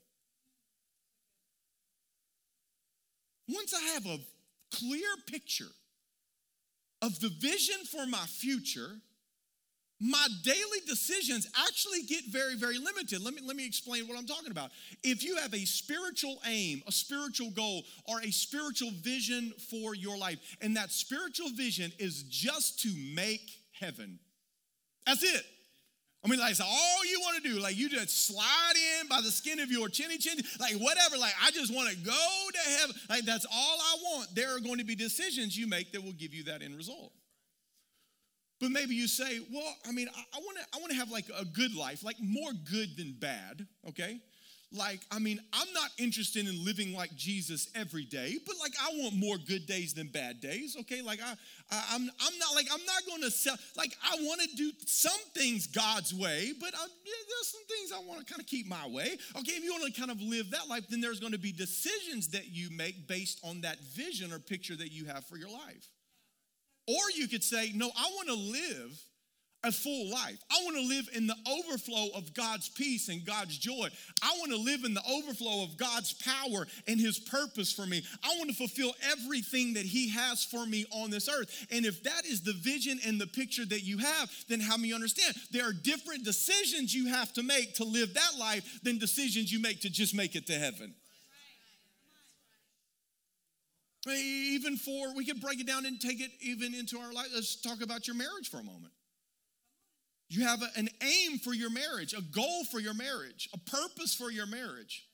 Once 3.49 3.75
I 3.75 3.81
have 3.95 4.07
a 4.07 4.21
clear 4.73 5.09
picture 5.27 5.73
of 7.03 7.19
the 7.21 7.31
vision 7.41 7.77
for 7.91 8.07
my 8.07 8.25
future, 8.27 8.91
my 10.01 10.27
daily 10.43 10.81
decisions 10.87 11.47
actually 11.67 12.03
get 12.03 12.25
very 12.31 12.57
very 12.57 12.79
limited. 12.79 13.23
Let 13.23 13.35
me 13.35 13.43
let 13.45 13.57
me 13.57 13.67
explain 13.67 14.09
what 14.09 14.19
i'm 14.19 14.27
talking 14.27 14.51
about. 14.51 14.71
If 15.03 15.23
you 15.23 15.37
have 15.37 15.53
a 15.53 15.65
spiritual 15.67 16.39
aim 16.47 16.83
a 16.87 16.93
spiritual 16.93 17.51
goal 17.51 17.85
or 18.09 18.21
a 18.21 18.31
spiritual 18.31 18.91
vision 19.03 19.53
for 19.71 19.95
your 19.95 20.17
life 20.17 20.39
and 20.61 20.77
that 20.77 20.91
spiritual 20.91 21.51
vision 21.51 21.93
is 21.99 22.23
just 22.25 22.81
to 22.81 22.89
make 23.15 23.51
heaven. 23.79 24.19
That's 25.07 25.23
it 25.23 25.45
I 26.23 26.29
mean, 26.29 26.39
like, 26.39 26.55
all 26.61 27.05
you 27.07 27.19
want 27.21 27.43
to 27.43 27.49
do, 27.49 27.61
like, 27.61 27.77
you 27.77 27.89
just 27.89 28.27
slide 28.27 28.75
in 29.01 29.09
by 29.09 29.23
the 29.23 29.31
skin 29.31 29.59
of 29.59 29.71
your 29.71 29.89
chinny 29.89 30.19
chinny, 30.19 30.43
like, 30.59 30.75
whatever. 30.75 31.17
Like, 31.17 31.33
I 31.43 31.51
just 31.51 31.75
want 31.75 31.89
to 31.89 31.97
go 31.97 32.13
to 32.53 32.71
heaven. 32.79 32.97
Like, 33.09 33.25
that's 33.25 33.47
all 33.47 33.79
I 33.81 33.97
want. 34.03 34.35
There 34.35 34.55
are 34.55 34.61
going 34.61 34.79
to 34.79 34.85
be 34.85 34.95
decisions 34.95 35.57
you 35.57 35.67
make 35.67 35.93
that 35.93 36.05
will 36.05 36.13
give 36.13 36.35
you 36.35 36.45
that 36.45 36.61
end 36.63 36.77
result. 36.77 37.13
But 38.61 38.71
maybe 38.71 38.95
you 38.95 39.09
say, 39.09 39.41
well, 39.51 39.75
I 39.89 39.93
mean, 39.93 40.09
I, 40.15 40.21
I 40.37 40.41
want 40.41 40.59
to 40.59 40.65
I 40.75 40.79
want 40.81 40.91
to 40.91 40.99
have 40.99 41.11
like 41.11 41.25
a 41.39 41.47
good 41.47 41.75
life, 41.75 42.05
like 42.05 42.17
more 42.21 42.53
good 42.71 42.95
than 42.99 43.17
bad, 43.19 43.67
okay? 43.89 44.21
Like, 44.73 45.01
I 45.11 45.19
mean, 45.19 45.41
I'm 45.53 45.73
not 45.75 45.91
interested 45.99 46.47
in 46.47 46.65
living 46.65 46.95
like 46.95 47.13
Jesus 47.17 47.69
every 47.75 48.05
day, 48.05 48.37
but 48.47 48.55
like 48.61 48.73
I 48.81 48.91
want 49.03 49.17
more 49.17 49.37
good 49.37 49.67
days 49.67 49.95
than 49.95 50.07
bad 50.07 50.41
days, 50.41 50.77
okay? 50.81 51.03
Like 51.03 51.21
I, 51.21 51.35
I 51.73 51.95
am 51.97 52.03
I'm, 52.03 52.11
I'm 52.21 52.39
not 52.39 52.55
like 52.55 52.67
I'm 52.73 52.85
not 52.87 53.05
going 53.09 53.23
to 53.23 53.33
sell. 53.33 53.57
Like 53.77 53.93
I 54.05 54.15
want 54.21 54.41
to 54.43 54.57
do 54.57 54.71
some 54.87 55.19
things 55.35 55.67
God's 55.67 56.15
way, 56.15 56.53
but 56.61 56.71
there's 56.71 57.49
some 57.49 57.63
things 57.69 57.93
I 57.93 57.99
want 58.07 58.25
to 58.25 58.33
kind 58.33 58.41
of 58.41 58.47
keep 58.47 58.69
my 58.69 58.87
way. 58.87 59.17
Okay, 59.37 59.53
if 59.53 59.65
you 59.65 59.73
want 59.73 59.93
to 59.93 60.01
kind 60.01 60.13
of 60.13 60.21
live 60.21 60.53
that 60.53 60.69
life, 60.69 60.87
then 60.89 61.01
there's 61.01 61.19
going 61.19 61.33
to 61.33 61.39
be 61.39 61.51
decisions 61.51 62.29
that 62.29 62.47
you 62.51 62.71
make 62.71 63.09
based 63.09 63.41
on 63.43 63.63
that 63.63 63.81
vision 63.81 64.33
or 64.33 64.39
picture 64.39 64.77
that 64.77 64.93
you 64.93 65.07
have 65.07 65.25
for 65.25 65.37
your 65.37 65.51
life. 65.51 65.89
Or 66.87 67.11
you 67.17 67.27
could 67.27 67.43
say, 67.43 67.73
no, 67.75 67.87
I 67.89 68.11
want 68.15 68.29
to 68.29 68.35
live 68.35 69.05
a 69.63 69.71
full 69.71 70.11
life. 70.11 70.39
I 70.51 70.65
want 70.65 70.77
to 70.77 70.83
live 70.83 71.09
in 71.15 71.27
the 71.27 71.37
overflow 71.47 72.09
of 72.15 72.33
God's 72.33 72.69
peace 72.69 73.09
and 73.09 73.25
God's 73.25 73.59
joy. 73.59 73.89
I 74.23 74.35
want 74.39 74.53
to 74.53 74.59
live 74.59 74.85
in 74.85 74.95
the 74.95 75.03
overflow 75.09 75.65
of 75.65 75.77
God's 75.77 76.15
power 76.15 76.67
and 76.87 76.99
His 76.99 77.19
purpose 77.19 77.73
for 77.73 77.87
me. 77.87 78.03
I 78.25 78.35
want 78.39 78.51
to 78.51 78.57
fulfill 78.57 78.93
everything 79.11 79.75
that 79.75 79.85
He 79.85 80.09
has 80.11 80.45
for 80.45 80.65
me 80.65 80.87
on 80.91 81.11
this 81.11 81.29
earth. 81.29 81.67
And 81.71 81.85
if 81.85 82.03
that 82.05 82.25
is 82.25 82.41
the 82.41 82.55
vision 82.55 82.99
and 83.07 83.21
the 83.21 83.27
picture 83.27 83.67
that 83.67 83.83
you 83.83 83.99
have, 83.99 84.31
then 84.49 84.61
help 84.61 84.81
me 84.81 84.93
understand 84.95 85.35
there 85.51 85.69
are 85.69 85.75
different 85.75 86.25
decisions 86.25 86.95
you 86.95 87.09
have 87.09 87.33
to 87.35 87.43
make 87.43 87.75
to 87.75 87.85
live 87.85 88.15
that 88.15 88.39
life 88.39 88.81
than 88.83 88.99
decisions 88.99 89.53
you 89.53 89.61
make 89.61 89.81
to 89.83 89.91
just 89.91 90.15
make 90.15 90.37
it 90.37 90.47
to 90.47 90.55
heaven. 90.55 90.95
Even 94.09 94.79
for, 94.79 95.15
we 95.15 95.27
could 95.27 95.43
break 95.43 95.61
it 95.61 95.67
down 95.67 95.85
and 95.85 96.01
take 96.01 96.21
it 96.21 96.31
even 96.41 96.75
into 96.75 96.99
our 96.99 97.13
life. 97.13 97.29
Let's 97.35 97.61
talk 97.61 97.83
about 97.83 98.07
your 98.07 98.17
marriage 98.17 98.49
for 98.49 98.59
a 98.59 98.65
moment. 98.65 98.95
You 100.31 100.47
have 100.47 100.63
an 100.77 100.89
aim 101.03 101.39
for 101.39 101.53
your 101.53 101.71
marriage, 101.71 102.15
a 102.15 102.23
goal 102.23 102.65
for 102.71 102.79
your 102.79 102.95
marriage, 102.95 103.49
a 103.53 103.59
purpose 103.59 104.15
for 104.15 104.31
your 104.31 104.47
marriage. 104.47 105.05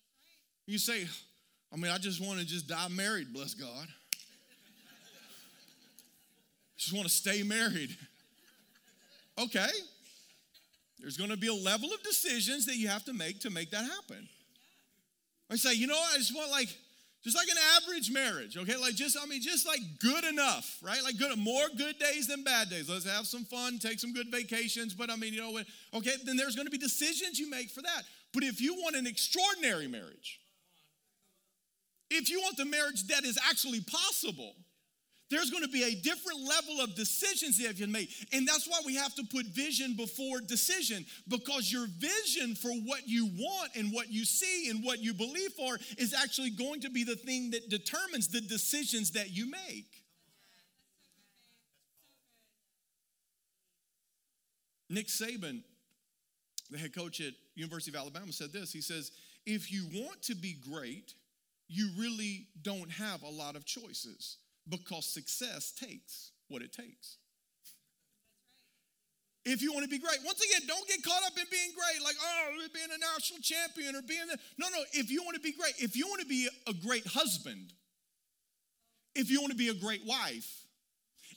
You 0.66 0.76
say, 0.76 1.06
I 1.73 1.76
mean, 1.76 1.90
I 1.90 1.96
just 1.96 2.20
want 2.20 2.38
to 2.38 2.44
just 2.44 2.68
die 2.68 2.88
married, 2.88 3.32
bless 3.32 3.54
God. 3.54 3.88
just 6.76 6.94
want 6.94 7.08
to 7.08 7.12
stay 7.12 7.42
married. 7.42 7.96
Okay. 9.38 9.70
There's 11.00 11.16
going 11.16 11.30
to 11.30 11.38
be 11.38 11.49
a 11.49 11.54
level 11.54 11.88
of 11.94 12.02
decisions 12.02 12.66
that 12.66 12.76
you 12.76 12.88
have 12.88 13.04
to 13.04 13.14
make 13.14 13.40
to 13.40 13.50
make 13.50 13.70
that 13.70 13.85
happen. 13.85 14.28
I 15.50 15.56
say, 15.56 15.73
you 15.73 15.87
know, 15.87 15.99
I 16.12 16.18
just 16.18 16.35
want 16.35 16.50
like 16.50 16.68
just 17.26 17.37
like 17.37 17.49
an 17.49 17.56
average 17.83 18.12
marriage, 18.12 18.56
okay? 18.56 18.76
Like 18.76 18.95
just, 18.95 19.18
I 19.21 19.26
mean, 19.26 19.42
just 19.42 19.66
like 19.66 19.80
good 19.99 20.23
enough, 20.23 20.78
right? 20.80 21.02
Like 21.02 21.18
good, 21.18 21.37
more 21.37 21.64
good 21.76 21.99
days 21.99 22.28
than 22.28 22.45
bad 22.45 22.71
days. 22.71 22.88
Let's 22.88 23.04
have 23.04 23.26
some 23.26 23.45
fun, 23.45 23.80
take 23.80 23.99
some 23.99 24.12
good 24.12 24.28
vacations. 24.30 24.95
But 24.95 25.11
I 25.11 25.16
mean, 25.16 25.35
you 25.35 25.40
know, 25.40 25.50
what? 25.50 25.66
okay, 25.92 26.12
then 26.25 26.37
there's 26.37 26.54
gonna 26.54 26.71
be 26.71 26.78
decisions 26.78 27.40
you 27.40 27.50
make 27.50 27.71
for 27.71 27.83
that. 27.83 28.02
But 28.33 28.45
if 28.45 28.61
you 28.61 28.75
want 28.75 28.95
an 28.95 29.09
extraordinary 29.09 29.88
marriage, 29.88 30.38
if 32.12 32.30
you 32.30 32.40
want 32.42 32.59
the 32.59 32.64
marriage 32.64 33.09
that 33.09 33.25
is 33.25 33.37
actually 33.50 33.80
possible, 33.80 34.54
there's 35.30 35.50
going 35.50 35.64
to 35.64 35.68
be 35.68 35.83
a 35.83 35.95
different 35.95 36.40
level 36.40 36.80
of 36.80 36.95
decisions 36.95 37.59
that 37.59 37.78
you 37.78 37.87
made. 37.88 38.09
And 38.33 38.47
that's 38.47 38.68
why 38.68 38.80
we 38.87 38.95
have 38.95 39.14
to 39.16 39.25
put 39.25 39.47
vision 39.47 39.95
before 39.97 40.40
decision 40.40 41.04
because 41.26 41.73
your 41.73 41.87
vision 41.99 42.54
for 42.54 42.71
what 42.71 43.09
you 43.09 43.26
want 43.26 43.75
and 43.75 43.92
what 43.92 44.11
you 44.11 44.25
see 44.25 44.71
and 44.71 44.85
what 44.85 45.00
you 45.00 45.12
believe 45.12 45.52
for 45.52 45.78
is 45.99 46.14
actually 46.14 46.50
going 46.50 46.80
to 46.83 46.90
be 46.90 47.02
the 47.02 47.16
thing 47.16 47.50
that 47.50 47.68
determines 47.68 48.28
the 48.28 48.40
decisions 48.40 49.12
that 49.12 49.30
you 49.30 49.50
make. 49.50 50.04
Nick 54.88 55.09
Saban, 55.09 55.62
the 56.71 56.78
head 56.78 56.95
coach 56.95 57.21
at 57.21 57.33
University 57.56 57.90
of 57.90 58.00
Alabama, 58.00 58.33
said 58.33 58.52
this. 58.52 58.73
He 58.73 58.80
says, 58.80 59.11
if 59.45 59.73
you 59.73 59.87
want 59.92 60.23
to 60.23 60.37
be 60.37 60.54
great, 60.71 61.14
you 61.66 61.90
really 61.99 62.47
don't 62.62 62.90
have 62.90 63.25
a 63.25 63.28
lot 63.28 63.56
of 63.56 63.64
choices 63.64 64.37
because 64.68 65.06
success 65.06 65.73
takes 65.73 66.32
what 66.49 66.62
it 66.62 66.73
takes. 66.73 67.18
If 69.44 69.62
you 69.62 69.73
want 69.73 69.85
to 69.85 69.88
be 69.88 70.00
great, 70.00 70.18
once 70.25 70.42
again, 70.42 70.66
don't 70.66 70.87
get 70.88 71.04
caught 71.04 71.23
up 71.25 71.38
in 71.38 71.44
being 71.50 71.70
great, 71.70 72.02
like, 72.02 72.16
oh, 72.20 72.66
being 72.75 72.88
a 72.92 72.99
national 72.99 73.38
champion 73.40 73.94
or 73.94 74.02
being 74.02 74.26
the. 74.28 74.37
No, 74.58 74.66
no, 74.68 74.78
if 74.92 75.08
you 75.08 75.23
want 75.23 75.37
to 75.37 75.40
be 75.40 75.52
great, 75.52 75.75
if 75.78 75.96
you 75.96 76.08
want 76.08 76.20
to 76.20 76.26
be 76.26 76.49
a 76.66 76.73
great 76.73 77.06
husband, 77.06 77.73
if 79.14 79.30
you 79.30 79.40
want 79.40 79.52
to 79.52 79.56
be 79.56 79.68
a 79.68 79.75
great 79.75 80.04
wife, 80.04 80.64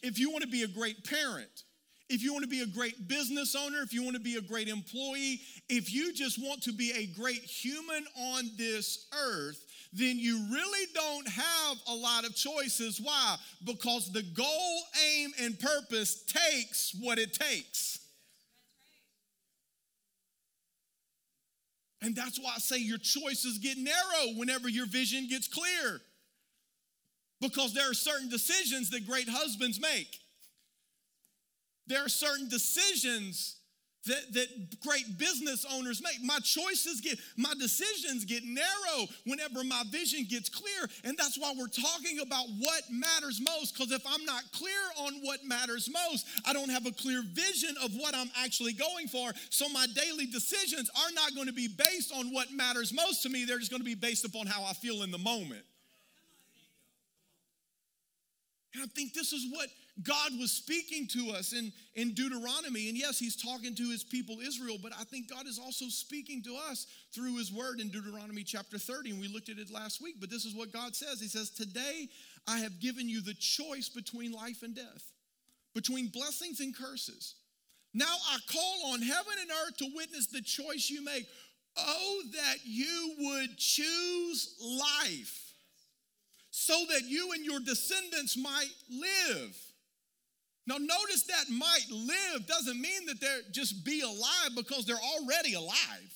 if 0.01 0.17
you 0.17 0.31
want 0.31 0.43
to 0.43 0.49
be 0.49 0.63
a 0.63 0.67
great 0.67 1.03
parent, 1.03 1.63
if 2.09 2.23
you 2.23 2.33
want 2.33 2.43
to 2.43 2.49
be 2.49 2.61
a 2.61 2.67
great 2.67 3.07
business 3.07 3.55
owner, 3.55 3.81
if 3.81 3.93
you 3.93 4.03
want 4.03 4.15
to 4.15 4.21
be 4.21 4.37
a 4.37 4.41
great 4.41 4.67
employee, 4.67 5.41
if 5.69 5.93
you 5.93 6.11
just 6.11 6.39
want 6.41 6.63
to 6.63 6.73
be 6.73 6.91
a 6.91 7.05
great 7.19 7.43
human 7.43 8.03
on 8.33 8.49
this 8.57 9.07
earth, 9.15 9.63
then 9.93 10.17
you 10.17 10.43
really 10.51 10.87
don't 10.93 11.27
have 11.27 11.77
a 11.87 11.93
lot 11.93 12.25
of 12.25 12.35
choices. 12.35 12.99
Why? 12.99 13.35
Because 13.63 14.11
the 14.11 14.23
goal, 14.23 14.81
aim, 15.15 15.31
and 15.39 15.59
purpose 15.59 16.23
takes 16.23 16.95
what 16.99 17.19
it 17.19 17.33
takes. 17.33 17.99
And 22.01 22.15
that's 22.15 22.39
why 22.39 22.53
I 22.55 22.59
say 22.59 22.77
your 22.77 22.97
choices 22.97 23.57
get 23.59 23.77
narrow 23.77 24.33
whenever 24.35 24.69
your 24.69 24.87
vision 24.87 25.27
gets 25.27 25.47
clear. 25.47 26.01
Because 27.41 27.73
there 27.73 27.89
are 27.89 27.93
certain 27.93 28.29
decisions 28.29 28.89
that 28.91 29.05
great 29.05 29.27
husbands 29.29 29.79
make. 29.79 30.07
There 31.89 32.05
are 32.05 32.09
certain 32.09 32.47
decisions 32.47 33.55
that, 34.05 34.33
that 34.33 34.79
great 34.81 35.17
business 35.17 35.65
owners 35.73 36.01
make. 36.01 36.23
My 36.23 36.37
choices 36.39 37.01
get, 37.01 37.19
my 37.35 37.53
decisions 37.59 38.25
get 38.25 38.43
narrow 38.45 39.07
whenever 39.25 39.63
my 39.63 39.83
vision 39.89 40.25
gets 40.29 40.49
clear. 40.49 40.87
And 41.03 41.17
that's 41.17 41.37
why 41.37 41.53
we're 41.57 41.67
talking 41.67 42.19
about 42.21 42.45
what 42.59 42.83
matters 42.91 43.41
most. 43.41 43.75
Because 43.75 43.91
if 43.91 44.05
I'm 44.07 44.23
not 44.23 44.43
clear 44.53 44.71
on 44.99 45.13
what 45.23 45.43
matters 45.43 45.89
most, 45.91 46.27
I 46.45 46.53
don't 46.53 46.69
have 46.69 46.85
a 46.85 46.91
clear 46.91 47.23
vision 47.33 47.75
of 47.83 47.91
what 47.95 48.15
I'm 48.15 48.29
actually 48.37 48.73
going 48.73 49.07
for. 49.07 49.31
So 49.49 49.67
my 49.69 49.87
daily 49.95 50.27
decisions 50.27 50.89
are 50.95 51.11
not 51.13 51.33
going 51.33 51.47
to 51.47 51.53
be 51.53 51.67
based 51.67 52.13
on 52.15 52.27
what 52.27 52.51
matters 52.51 52.93
most 52.93 53.23
to 53.23 53.29
me. 53.29 53.45
They're 53.45 53.59
just 53.59 53.71
going 53.71 53.81
to 53.81 53.85
be 53.85 53.95
based 53.95 54.25
upon 54.25 54.45
how 54.45 54.63
I 54.63 54.73
feel 54.73 55.01
in 55.01 55.09
the 55.09 55.17
moment. 55.17 55.63
And 58.75 58.83
I 58.83 58.87
think 58.95 59.13
this 59.13 59.33
is 59.33 59.47
what 59.51 59.67
God 60.03 60.31
was 60.39 60.51
speaking 60.51 61.07
to 61.07 61.31
us 61.31 61.53
in, 61.53 61.73
in 61.95 62.13
Deuteronomy. 62.13 62.87
And 62.89 62.97
yes, 62.97 63.19
he's 63.19 63.35
talking 63.35 63.75
to 63.75 63.89
his 63.89 64.03
people 64.03 64.39
Israel, 64.39 64.77
but 64.81 64.91
I 64.99 65.03
think 65.03 65.29
God 65.29 65.47
is 65.47 65.59
also 65.59 65.85
speaking 65.87 66.41
to 66.43 66.55
us 66.69 66.87
through 67.13 67.37
his 67.37 67.51
word 67.51 67.79
in 67.79 67.89
Deuteronomy 67.89 68.43
chapter 68.43 68.77
30. 68.77 69.11
And 69.11 69.21
we 69.21 69.27
looked 69.27 69.49
at 69.49 69.57
it 69.57 69.71
last 69.71 70.01
week, 70.01 70.15
but 70.19 70.29
this 70.29 70.45
is 70.45 70.55
what 70.55 70.71
God 70.71 70.95
says 70.95 71.19
He 71.19 71.27
says, 71.27 71.49
Today 71.49 72.07
I 72.47 72.59
have 72.59 72.79
given 72.79 73.09
you 73.09 73.21
the 73.21 73.33
choice 73.33 73.89
between 73.89 74.31
life 74.31 74.63
and 74.63 74.75
death, 74.75 75.11
between 75.73 76.07
blessings 76.07 76.59
and 76.59 76.75
curses. 76.75 77.35
Now 77.93 78.15
I 78.31 78.37
call 78.51 78.93
on 78.93 79.01
heaven 79.01 79.33
and 79.41 79.49
earth 79.65 79.77
to 79.77 79.89
witness 79.95 80.27
the 80.27 80.41
choice 80.41 80.89
you 80.89 81.03
make. 81.03 81.25
Oh, 81.77 82.21
that 82.33 82.57
you 82.65 83.15
would 83.19 83.57
choose 83.57 84.55
life 84.61 85.53
so 86.51 86.73
that 86.91 87.03
you 87.07 87.31
and 87.33 87.45
your 87.45 87.59
descendants 87.59 88.37
might 88.37 88.69
live. 88.89 89.55
Now, 90.69 90.77
notice 90.77 91.23
that 91.23 91.49
might 91.49 91.87
live 91.89 92.45
doesn't 92.45 92.79
mean 92.79 93.07
that 93.07 93.19
they're 93.19 93.41
just 93.51 93.83
be 93.83 94.01
alive 94.01 94.51
because 94.55 94.85
they're 94.85 94.95
already 94.95 95.55
alive. 95.55 96.13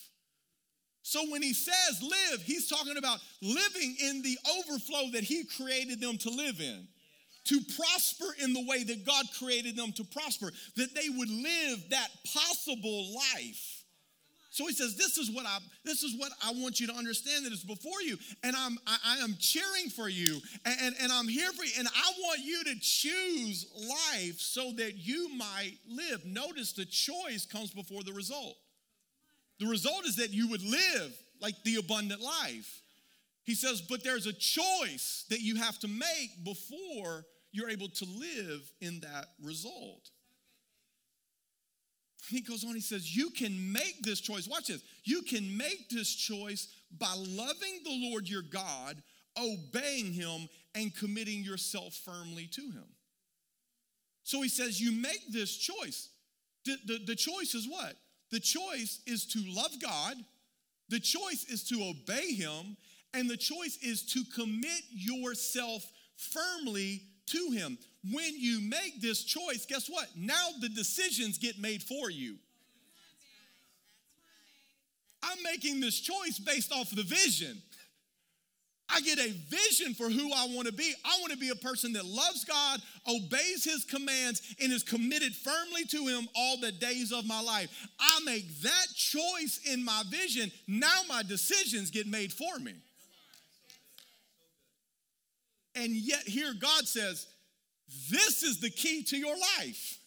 So 1.01 1.25
when 1.31 1.41
he 1.41 1.53
says 1.53 2.03
live, 2.03 2.43
he's 2.43 2.69
talking 2.69 2.97
about 2.97 3.17
living 3.41 3.95
in 3.99 4.21
the 4.21 4.37
overflow 4.59 5.09
that 5.13 5.23
he 5.23 5.43
created 5.43 5.99
them 5.99 6.19
to 6.19 6.29
live 6.29 6.61
in. 6.61 6.87
To 7.45 7.61
prosper 7.75 8.27
in 8.43 8.53
the 8.53 8.63
way 8.67 8.83
that 8.83 9.05
God 9.05 9.25
created 9.39 9.75
them 9.75 9.91
to 9.93 10.03
prosper, 10.03 10.51
that 10.77 10.93
they 10.93 11.09
would 11.09 11.29
live 11.29 11.89
that 11.89 12.09
possible 12.31 13.15
life 13.15 13.82
So 14.53 14.67
he 14.67 14.73
says, 14.73 14.95
"This 14.95 15.17
is 15.17 15.31
what 15.31 15.47
I 15.47 15.57
this 15.83 16.03
is 16.03 16.15
what 16.15 16.31
I 16.45 16.51
want 16.51 16.79
you 16.79 16.85
to 16.85 16.93
understand 16.93 17.43
that 17.43 17.53
is 17.53 17.63
before 17.63 18.03
you, 18.03 18.19
and 18.43 18.55
I'm 18.55 18.77
I, 18.85 18.97
I 19.03 19.23
am 19.23 19.35
cheering 19.39 19.89
for 19.89 20.07
you, 20.07 20.39
and, 20.63 20.75
and, 20.79 20.95
and 21.01 21.11
I'm 21.11 21.27
here 21.27 21.51
for 21.53 21.63
you, 21.63 21.71
and 21.79 21.87
I 21.87 22.11
want 22.19 22.39
you 22.39 22.63
to 22.65 22.75
choose 22.79 23.65
life 23.75 24.39
so 24.39 24.71
that 24.73 24.95
you 24.95 25.27
might 25.35 25.73
live." 25.89 26.23
Notice 26.23 26.73
the 26.73 26.85
choice 26.85 27.47
comes 27.51 27.71
before 27.71 28.03
the 28.03 28.13
result. 28.13 28.55
The 29.59 29.65
result 29.65 30.05
is 30.05 30.17
that 30.17 30.29
you 30.29 30.47
would 30.49 30.61
live 30.61 31.17
like 31.41 31.55
the 31.63 31.77
abundant 31.77 32.21
life. 32.21 32.83
He 33.45 33.55
says, 33.55 33.81
but 33.81 34.03
there's 34.03 34.27
a 34.27 34.33
choice 34.33 35.25
that 35.31 35.41
you 35.41 35.55
have 35.55 35.79
to 35.79 35.87
make 35.87 36.43
before 36.43 37.25
you're 37.51 37.71
able 37.71 37.89
to 37.89 38.05
live 38.05 38.71
in 38.81 38.99
that 38.99 39.29
result. 39.41 40.11
He 42.29 42.41
goes 42.41 42.63
on, 42.63 42.73
he 42.73 42.81
says, 42.81 43.15
You 43.15 43.29
can 43.29 43.71
make 43.71 44.01
this 44.01 44.21
choice. 44.21 44.47
Watch 44.47 44.67
this. 44.67 44.83
You 45.03 45.21
can 45.21 45.57
make 45.57 45.89
this 45.89 46.13
choice 46.13 46.67
by 46.97 47.13
loving 47.17 47.81
the 47.83 48.09
Lord 48.09 48.27
your 48.29 48.41
God, 48.41 49.01
obeying 49.37 50.13
him, 50.13 50.47
and 50.75 50.95
committing 50.95 51.43
yourself 51.43 51.93
firmly 51.93 52.47
to 52.53 52.61
him. 52.61 52.85
So 54.23 54.41
he 54.41 54.49
says, 54.49 54.79
You 54.79 54.91
make 54.91 55.31
this 55.31 55.55
choice. 55.57 56.09
The, 56.65 56.77
the, 56.85 56.99
the 57.07 57.15
choice 57.15 57.55
is 57.55 57.67
what? 57.67 57.95
The 58.31 58.39
choice 58.39 59.01
is 59.05 59.25
to 59.27 59.43
love 59.47 59.71
God, 59.81 60.15
the 60.89 60.99
choice 60.99 61.45
is 61.49 61.63
to 61.65 61.83
obey 61.83 62.33
him, 62.33 62.77
and 63.13 63.29
the 63.29 63.37
choice 63.37 63.77
is 63.81 64.03
to 64.13 64.23
commit 64.35 64.81
yourself 64.89 65.85
firmly 66.15 67.03
to 67.27 67.51
him. 67.51 67.77
When 68.11 68.37
you 68.37 68.59
make 68.61 69.01
this 69.01 69.23
choice, 69.23 69.65
guess 69.65 69.87
what? 69.87 70.07
Now 70.15 70.49
the 70.59 70.69
decisions 70.69 71.37
get 71.37 71.59
made 71.59 71.81
for 71.81 72.09
you. 72.09 72.35
I'm 75.23 75.41
making 75.43 75.79
this 75.79 75.99
choice 75.99 76.37
based 76.37 76.73
off 76.73 76.91
of 76.91 76.97
the 76.97 77.03
vision. 77.03 77.61
I 78.89 78.99
get 79.01 79.17
a 79.17 79.31
vision 79.49 79.93
for 79.93 80.09
who 80.09 80.31
I 80.33 80.47
want 80.49 80.67
to 80.67 80.73
be. 80.73 80.93
I 81.05 81.17
want 81.21 81.31
to 81.31 81.37
be 81.37 81.49
a 81.49 81.55
person 81.55 81.93
that 81.93 82.05
loves 82.05 82.43
God, 82.43 82.81
obeys 83.07 83.63
his 83.63 83.85
commands, 83.85 84.41
and 84.61 84.71
is 84.71 84.83
committed 84.83 85.33
firmly 85.33 85.85
to 85.85 86.05
him 86.05 86.27
all 86.35 86.57
the 86.57 86.71
days 86.71 87.11
of 87.11 87.25
my 87.25 87.41
life. 87.41 87.87
I 87.99 88.19
make 88.25 88.61
that 88.61 88.87
choice 88.93 89.61
in 89.71 89.83
my 89.83 90.03
vision. 90.09 90.51
Now 90.67 91.01
my 91.07 91.23
decisions 91.23 91.89
get 91.89 92.05
made 92.05 92.33
for 92.33 92.59
me. 92.59 92.73
And 95.75 95.93
yet, 95.93 96.27
here 96.27 96.53
God 96.53 96.87
says, 96.87 97.25
This 98.09 98.43
is 98.43 98.59
the 98.59 98.69
key 98.69 99.03
to 99.03 99.17
your 99.17 99.35
life. 99.59 99.99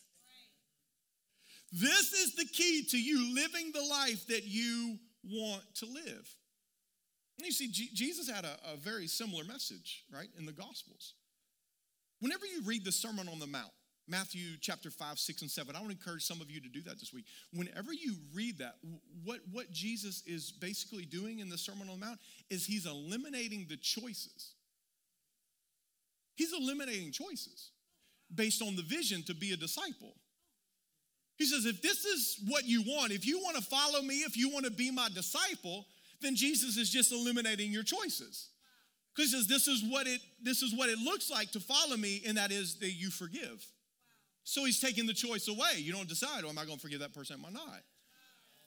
This 1.72 2.12
is 2.12 2.34
the 2.34 2.46
key 2.46 2.84
to 2.90 2.98
you 2.98 3.34
living 3.34 3.72
the 3.72 3.84
life 3.84 4.26
that 4.28 4.44
you 4.44 4.98
want 5.24 5.62
to 5.76 5.86
live. 5.86 6.34
And 7.38 7.44
you 7.44 7.52
see, 7.52 7.68
G- 7.70 7.90
Jesus 7.92 8.30
had 8.30 8.44
a, 8.44 8.56
a 8.72 8.76
very 8.76 9.06
similar 9.06 9.44
message, 9.44 10.04
right, 10.12 10.28
in 10.38 10.46
the 10.46 10.52
Gospels. 10.52 11.14
Whenever 12.20 12.46
you 12.46 12.62
read 12.64 12.84
the 12.84 12.92
Sermon 12.92 13.28
on 13.28 13.38
the 13.38 13.46
Mount, 13.46 13.72
Matthew 14.08 14.56
chapter 14.60 14.88
5, 14.88 15.18
6, 15.18 15.42
and 15.42 15.50
7. 15.50 15.74
I 15.74 15.80
want 15.80 15.90
to 15.90 15.98
encourage 15.98 16.24
some 16.24 16.40
of 16.40 16.48
you 16.48 16.60
to 16.60 16.68
do 16.68 16.80
that 16.82 17.00
this 17.00 17.12
week. 17.12 17.24
Whenever 17.52 17.92
you 17.92 18.14
read 18.32 18.58
that, 18.58 18.76
what, 19.24 19.40
what 19.50 19.72
Jesus 19.72 20.22
is 20.26 20.52
basically 20.52 21.04
doing 21.04 21.40
in 21.40 21.48
the 21.48 21.58
Sermon 21.58 21.88
on 21.88 21.98
the 21.98 22.06
Mount 22.06 22.20
is 22.48 22.64
he's 22.64 22.86
eliminating 22.86 23.66
the 23.68 23.76
choices 23.76 24.52
He's 26.36 26.52
eliminating 26.52 27.12
choices 27.12 27.70
based 28.34 28.62
on 28.62 28.76
the 28.76 28.82
vision 28.82 29.22
to 29.24 29.34
be 29.34 29.52
a 29.52 29.56
disciple. 29.56 30.14
He 31.36 31.44
says, 31.44 31.66
if 31.66 31.82
this 31.82 32.04
is 32.04 32.40
what 32.48 32.64
you 32.64 32.82
want, 32.82 33.12
if 33.12 33.26
you 33.26 33.38
want 33.40 33.56
to 33.56 33.62
follow 33.62 34.00
me, 34.02 34.16
if 34.16 34.36
you 34.36 34.48
want 34.50 34.64
to 34.64 34.70
be 34.70 34.90
my 34.90 35.08
disciple, 35.14 35.86
then 36.20 36.34
Jesus 36.34 36.76
is 36.76 36.90
just 36.90 37.12
eliminating 37.12 37.72
your 37.72 37.82
choices. 37.82 38.48
Because 39.14 39.30
he 39.30 39.36
says, 39.36 39.46
this 39.46 39.68
is 39.68 39.82
what 39.88 40.06
it 40.06 40.20
this 40.42 40.62
is 40.62 40.74
what 40.74 40.88
it 40.88 40.98
looks 40.98 41.30
like 41.30 41.50
to 41.52 41.60
follow 41.60 41.96
me, 41.96 42.22
and 42.26 42.36
that 42.36 42.52
is 42.52 42.78
that 42.80 42.92
you 42.92 43.10
forgive. 43.10 43.64
So 44.44 44.64
he's 44.64 44.80
taking 44.80 45.06
the 45.06 45.14
choice 45.14 45.48
away. 45.48 45.78
You 45.78 45.92
don't 45.92 46.08
decide, 46.08 46.44
oh, 46.44 46.48
am 46.48 46.58
I 46.58 46.64
going 46.64 46.76
to 46.76 46.82
forgive 46.82 47.00
that 47.00 47.12
person? 47.12 47.36
Am 47.38 47.46
I 47.46 47.50
not? 47.50 47.82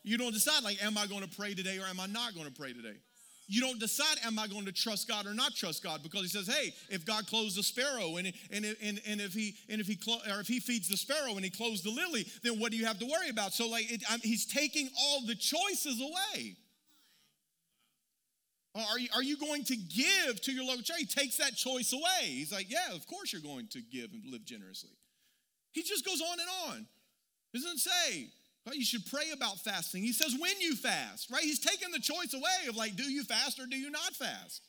You 0.03 0.17
don't 0.17 0.33
decide, 0.33 0.63
like, 0.63 0.83
am 0.83 0.97
I 0.97 1.07
going 1.07 1.21
to 1.21 1.35
pray 1.35 1.53
today 1.53 1.77
or 1.77 1.85
am 1.85 1.99
I 1.99 2.05
not 2.05 2.33
going 2.33 2.47
to 2.47 2.51
pray 2.51 2.73
today? 2.73 2.97
You 3.51 3.61
don't 3.61 3.79
decide, 3.79 4.17
am 4.23 4.37
I 4.37 4.45
going 4.45 4.65
to 4.65 4.71
trust 4.71 5.07
God 5.07 5.25
or 5.25 5.33
not 5.33 5.55
trust 5.55 5.83
God? 5.83 6.03
Because 6.03 6.21
he 6.21 6.27
says, 6.27 6.47
hey, 6.47 6.71
if 6.89 7.03
God 7.03 7.25
clothes 7.25 7.55
the 7.55 7.63
sparrow 7.63 8.17
and, 8.17 8.31
and, 8.51 8.63
and, 8.63 9.01
and 9.07 9.19
if 9.19 9.33
he 9.33 9.55
and 9.67 9.81
if 9.81 9.87
he 9.87 9.97
or 10.31 10.39
if 10.39 10.47
he 10.47 10.59
feeds 10.59 10.87
the 10.87 10.95
sparrow 10.95 11.31
and 11.31 11.43
he 11.43 11.49
clothes 11.49 11.81
the 11.81 11.89
lily, 11.89 12.27
then 12.43 12.59
what 12.59 12.71
do 12.71 12.77
you 12.77 12.85
have 12.85 12.99
to 12.99 13.05
worry 13.05 13.29
about? 13.29 13.53
So 13.53 13.67
like 13.67 13.91
it, 13.91 14.03
he's 14.21 14.45
taking 14.45 14.89
all 15.01 15.25
the 15.25 15.33
choices 15.33 15.99
away. 15.99 16.57
Are 18.75 18.99
you, 18.99 19.09
are 19.15 19.23
you 19.23 19.35
going 19.35 19.63
to 19.65 19.75
give 19.75 20.41
to 20.41 20.51
your 20.51 20.63
local 20.63 20.83
church? 20.83 20.97
He 20.99 21.05
takes 21.07 21.37
that 21.37 21.55
choice 21.55 21.91
away. 21.91 22.27
He's 22.27 22.51
like, 22.51 22.69
yeah, 22.69 22.93
of 22.93 23.07
course 23.07 23.33
you're 23.33 23.41
going 23.41 23.67
to 23.69 23.81
give 23.81 24.13
and 24.13 24.21
live 24.31 24.45
generously. 24.45 24.91
He 25.71 25.81
just 25.81 26.05
goes 26.05 26.21
on 26.21 26.39
and 26.39 26.49
on. 26.67 26.87
He 27.51 27.59
doesn't 27.59 27.79
say, 27.79 28.27
you 28.73 28.85
should 28.85 29.05
pray 29.05 29.31
about 29.33 29.59
fasting. 29.59 30.03
He 30.03 30.13
says, 30.13 30.35
when 30.39 30.59
you 30.59 30.75
fast, 30.75 31.31
right? 31.31 31.43
He's 31.43 31.59
taking 31.59 31.91
the 31.91 31.99
choice 31.99 32.33
away 32.33 32.67
of 32.67 32.75
like, 32.75 32.95
do 32.95 33.03
you 33.03 33.23
fast 33.23 33.59
or 33.59 33.65
do 33.65 33.77
you 33.77 33.89
not 33.89 34.15
fast? 34.15 34.61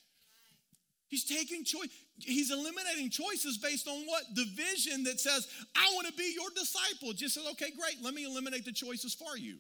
He's 1.09 1.25
taking 1.25 1.65
choice. 1.65 1.89
He's 2.19 2.53
eliminating 2.53 3.11
choices 3.11 3.59
based 3.59 3.89
on 3.89 4.07
what? 4.07 4.23
The 4.35 4.45
vision 4.55 5.05
that 5.05 5.19
says, 5.19 5.49
I 5.75 5.91
want 5.95 6.07
to 6.07 6.13
be 6.13 6.33
your 6.35 6.51
disciple. 6.55 7.13
Just 7.13 7.35
says, 7.35 7.47
okay, 7.53 7.73
great. 7.77 7.97
Let 8.03 8.15
me 8.15 8.25
eliminate 8.25 8.65
the 8.65 8.73
choices 8.73 9.13
for 9.13 9.37
you. 9.37 9.57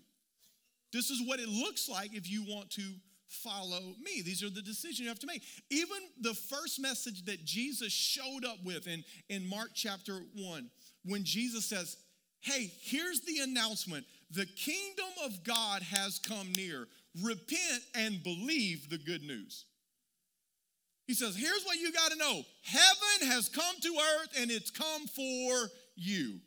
This 0.92 1.10
is 1.10 1.26
what 1.26 1.40
it 1.40 1.48
looks 1.48 1.88
like 1.88 2.14
if 2.14 2.30
you 2.30 2.44
want 2.48 2.70
to 2.70 2.82
follow 3.26 3.94
me. 4.02 4.22
These 4.22 4.44
are 4.44 4.50
the 4.50 4.62
decisions 4.62 5.00
you 5.00 5.08
have 5.08 5.18
to 5.20 5.26
make. 5.26 5.42
Even 5.70 5.96
the 6.20 6.34
first 6.34 6.80
message 6.80 7.24
that 7.24 7.44
Jesus 7.44 7.92
showed 7.92 8.44
up 8.44 8.58
with 8.64 8.86
in, 8.86 9.02
in 9.28 9.48
Mark 9.48 9.70
chapter 9.74 10.20
1, 10.36 10.70
when 11.04 11.24
Jesus 11.24 11.64
says, 11.64 11.96
Hey, 12.40 12.72
here's 12.80 13.20
the 13.20 13.40
announcement 13.40 14.06
the 14.30 14.46
kingdom 14.46 15.10
of 15.24 15.42
God 15.44 15.82
has 15.82 16.18
come 16.18 16.52
near. 16.56 16.86
Repent 17.22 17.82
and 17.94 18.22
believe 18.22 18.88
the 18.88 18.98
good 18.98 19.22
news. 19.22 19.64
He 21.06 21.14
says, 21.14 21.36
Here's 21.36 21.64
what 21.64 21.76
you 21.76 21.92
got 21.92 22.12
to 22.12 22.18
know 22.18 22.42
heaven 22.62 23.32
has 23.32 23.48
come 23.48 23.74
to 23.82 23.88
earth 23.88 24.28
and 24.40 24.50
it's 24.50 24.70
come 24.70 25.06
for 25.08 25.68
you. 25.96 26.38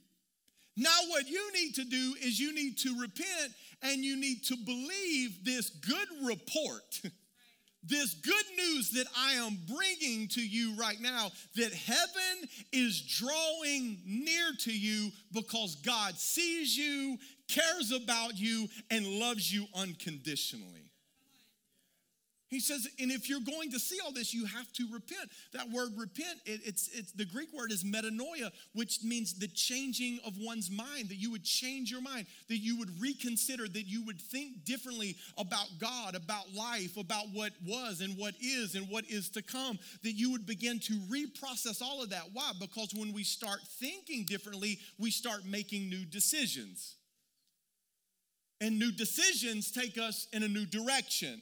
Now, 0.75 0.97
what 1.09 1.27
you 1.27 1.51
need 1.53 1.75
to 1.75 1.83
do 1.83 2.15
is 2.23 2.39
you 2.39 2.53
need 2.55 2.77
to 2.79 2.99
repent 2.99 3.53
and 3.81 4.03
you 4.03 4.15
need 4.15 4.43
to 4.45 4.55
believe 4.55 5.43
this 5.43 5.69
good 5.69 6.07
report. 6.25 7.01
this 7.85 8.13
good 8.13 8.45
news 8.57 8.91
that 8.91 9.07
I 9.17 9.33
am 9.33 9.57
bringing 9.67 10.29
to 10.29 10.41
you 10.41 10.73
right 10.75 10.99
now 11.01 11.31
that 11.55 11.73
heaven 11.73 12.49
is 12.71 13.01
drawing 13.01 13.99
near 14.05 14.53
to 14.59 14.71
you 14.71 15.11
because 15.33 15.75
God 15.75 16.17
sees 16.17 16.77
you, 16.77 17.17
cares 17.53 17.91
about 17.91 18.37
you, 18.37 18.67
and 18.89 19.05
loves 19.05 19.53
you 19.53 19.65
unconditionally. 19.75 20.89
He 22.53 22.59
says, 22.59 22.87
and 22.99 23.11
if 23.11 23.29
you're 23.29 23.39
going 23.39 23.71
to 23.71 23.79
see 23.79 23.97
all 24.05 24.11
this, 24.11 24.31
you 24.31 24.45
have 24.45 24.71
to 24.73 24.85
repent. 24.93 25.31
That 25.53 25.71
word 25.71 25.89
repent, 25.97 26.37
it, 26.45 26.61
it's, 26.63 26.87
it's 26.93 27.11
the 27.11 27.25
Greek 27.25 27.51
word 27.51 27.71
is 27.71 27.83
metanoia, 27.83 28.51
which 28.75 28.99
means 29.03 29.33
the 29.33 29.47
changing 29.47 30.19
of 30.23 30.33
one's 30.37 30.69
mind, 30.69 31.09
that 31.09 31.15
you 31.15 31.31
would 31.31 31.43
change 31.43 31.89
your 31.89 32.01
mind, 32.01 32.27
that 32.49 32.59
you 32.59 32.77
would 32.77 32.91
reconsider, 33.01 33.67
that 33.67 33.87
you 33.87 34.05
would 34.05 34.21
think 34.21 34.65
differently 34.65 35.15
about 35.35 35.65
God, 35.79 36.13
about 36.13 36.53
life, 36.53 36.95
about 36.95 37.25
what 37.33 37.53
was 37.65 38.01
and 38.01 38.15
what 38.19 38.35
is 38.39 38.75
and 38.75 38.87
what 38.87 39.05
is 39.09 39.31
to 39.31 39.41
come, 39.41 39.79
that 40.03 40.11
you 40.11 40.31
would 40.31 40.45
begin 40.45 40.79
to 40.81 40.93
reprocess 41.09 41.81
all 41.81 42.03
of 42.03 42.11
that. 42.11 42.25
Why? 42.33 42.51
Because 42.59 42.93
when 42.95 43.13
we 43.13 43.23
start 43.23 43.61
thinking 43.79 44.25
differently, 44.25 44.77
we 44.99 45.09
start 45.09 45.43
making 45.43 45.89
new 45.89 46.05
decisions. 46.05 46.97
And 48.63 48.79
new 48.79 48.93
decisions 48.93 49.71
take 49.71 49.97
us 49.97 50.27
in 50.31 50.41
a 50.41 50.47
new 50.47 50.65
direction. 50.65 51.41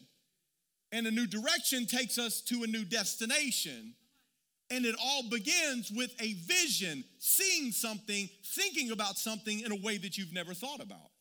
And 0.91 1.05
a 1.05 1.11
new 1.11 1.27
direction 1.27 1.85
takes 1.85 2.17
us 2.17 2.41
to 2.41 2.63
a 2.63 2.67
new 2.67 2.83
destination. 2.83 3.93
And 4.71 4.85
it 4.85 4.95
all 4.99 5.29
begins 5.29 5.91
with 5.91 6.09
a 6.19 6.33
vision, 6.33 7.03
seeing 7.19 7.71
something, 7.73 8.27
thinking 8.43 8.89
about 8.89 9.19
something 9.19 9.59
in 9.59 9.71
a 9.71 9.75
way 9.75 9.99
that 9.99 10.17
you've 10.17 10.33
never 10.33 10.55
thought 10.55 10.81
about. 10.81 11.11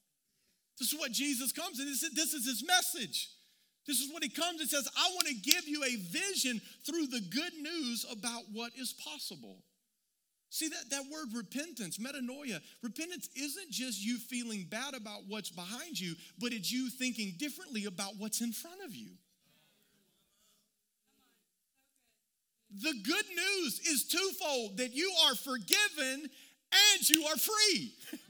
This 0.78 0.90
is 0.90 0.98
what 0.98 1.12
Jesus 1.12 1.52
comes 1.52 1.78
and 1.78 1.86
this 1.86 2.02
is, 2.02 2.14
this 2.14 2.32
is 2.32 2.46
his 2.46 2.66
message. 2.66 3.28
This 3.86 4.00
is 4.00 4.10
what 4.10 4.22
he 4.22 4.30
comes 4.30 4.58
and 4.62 4.70
says, 4.70 4.88
I 4.96 5.10
want 5.14 5.28
to 5.28 5.34
give 5.34 5.68
you 5.68 5.84
a 5.84 5.96
vision 5.96 6.62
through 6.86 7.08
the 7.08 7.20
good 7.20 7.52
news 7.60 8.06
about 8.10 8.44
what 8.52 8.72
is 8.74 8.94
possible. 9.04 9.58
See 10.50 10.68
that, 10.68 10.90
that 10.90 11.04
word 11.12 11.28
repentance, 11.32 11.96
metanoia, 11.98 12.60
repentance 12.82 13.28
isn't 13.36 13.70
just 13.70 14.04
you 14.04 14.18
feeling 14.18 14.66
bad 14.68 14.94
about 14.94 15.20
what's 15.28 15.48
behind 15.48 15.98
you, 15.98 16.14
but 16.40 16.52
it's 16.52 16.72
you 16.72 16.90
thinking 16.90 17.34
differently 17.38 17.84
about 17.84 18.14
what's 18.18 18.40
in 18.40 18.52
front 18.52 18.82
of 18.84 18.92
you. 18.92 19.10
The 22.82 22.92
good 23.04 23.24
news 23.28 23.80
is 23.80 24.04
twofold 24.04 24.78
that 24.78 24.92
you 24.92 25.12
are 25.26 25.36
forgiven 25.36 26.28
and 26.72 27.08
you 27.08 27.24
are 27.26 27.36
free. 27.36 27.94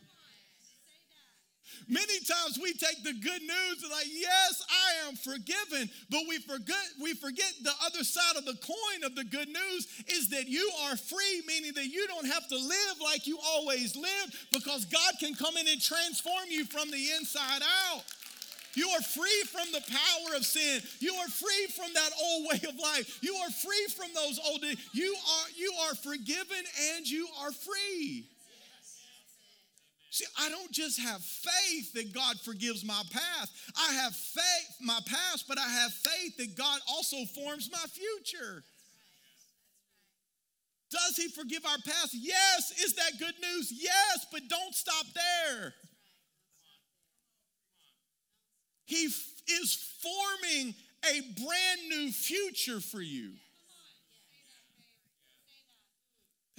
Many 1.88 2.20
times 2.20 2.58
we 2.62 2.72
take 2.72 3.02
the 3.02 3.12
good 3.12 3.42
news 3.42 3.82
and 3.82 3.90
like, 3.90 4.06
yes, 4.10 4.62
I 4.70 5.08
am 5.08 5.16
forgiven, 5.16 5.90
but 6.10 6.22
we 6.28 6.38
forget 6.38 6.76
we 7.02 7.14
forget 7.14 7.52
the 7.62 7.72
other 7.84 8.04
side 8.04 8.36
of 8.36 8.44
the 8.44 8.58
coin 8.62 9.04
of 9.04 9.14
the 9.14 9.24
good 9.24 9.48
news 9.48 9.86
is 10.08 10.28
that 10.30 10.48
you 10.48 10.70
are 10.84 10.96
free, 10.96 11.42
meaning 11.46 11.72
that 11.74 11.86
you 11.86 12.06
don't 12.06 12.26
have 12.26 12.46
to 12.48 12.56
live 12.56 12.96
like 13.02 13.26
you 13.26 13.38
always 13.44 13.96
lived 13.96 14.36
because 14.52 14.84
God 14.84 15.14
can 15.18 15.34
come 15.34 15.56
in 15.56 15.68
and 15.68 15.80
transform 15.80 16.48
you 16.48 16.64
from 16.64 16.90
the 16.90 17.10
inside 17.18 17.62
out. 17.62 18.02
You 18.74 18.88
are 18.90 19.02
free 19.02 19.42
from 19.50 19.66
the 19.72 19.80
power 19.80 20.36
of 20.36 20.46
sin. 20.46 20.80
You 21.00 21.14
are 21.14 21.28
free 21.28 21.66
from 21.74 21.92
that 21.94 22.10
old 22.22 22.46
way 22.46 22.60
of 22.68 22.78
life. 22.78 23.18
You 23.20 23.34
are 23.34 23.50
free 23.50 23.86
from 23.96 24.08
those 24.14 24.38
old 24.46 24.62
you 24.92 25.14
are 25.14 25.46
you 25.56 25.72
are 25.88 25.94
forgiven 25.94 26.64
and 26.94 27.08
you 27.08 27.26
are 27.42 27.52
free. 27.52 28.26
See, 30.10 30.24
I 30.40 30.48
don't 30.48 30.72
just 30.72 30.98
have 31.00 31.22
faith 31.22 31.92
that 31.92 32.12
God 32.12 32.40
forgives 32.40 32.84
my 32.84 33.00
past. 33.12 33.52
I 33.76 33.92
have 33.94 34.14
faith, 34.14 34.76
my 34.80 34.98
past, 35.06 35.46
but 35.48 35.56
I 35.56 35.68
have 35.68 35.92
faith 35.92 36.36
that 36.38 36.56
God 36.56 36.80
also 36.88 37.16
forms 37.26 37.70
my 37.72 37.84
future. 37.88 38.64
Does 40.90 41.16
he 41.16 41.28
forgive 41.28 41.64
our 41.64 41.78
past? 41.86 42.12
Yes. 42.12 42.72
Is 42.82 42.94
that 42.94 43.20
good 43.20 43.34
news? 43.40 43.72
Yes, 43.72 44.26
but 44.32 44.42
don't 44.48 44.74
stop 44.74 45.06
there. 45.14 45.74
He 48.86 49.06
f- 49.06 49.42
is 49.62 49.78
forming 50.02 50.74
a 51.08 51.20
brand 51.40 51.88
new 51.88 52.10
future 52.10 52.80
for 52.80 53.00
you. 53.00 53.34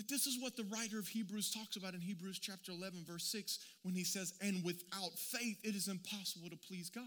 That 0.02 0.10
this 0.10 0.26
is 0.26 0.42
what 0.42 0.58
the 0.58 0.64
writer 0.64 0.98
of 0.98 1.08
Hebrews 1.08 1.52
talks 1.52 1.76
about 1.76 1.94
in 1.94 2.02
Hebrews 2.02 2.40
chapter 2.40 2.72
11, 2.72 3.06
verse 3.08 3.24
6, 3.26 3.60
when 3.84 3.94
he 3.94 4.04
says, 4.04 4.34
And 4.42 4.64
without 4.64 5.12
faith, 5.16 5.60
it 5.64 5.76
is 5.76 5.88
impossible 5.88 6.50
to 6.50 6.58
please 6.58 6.90
God. 6.90 7.04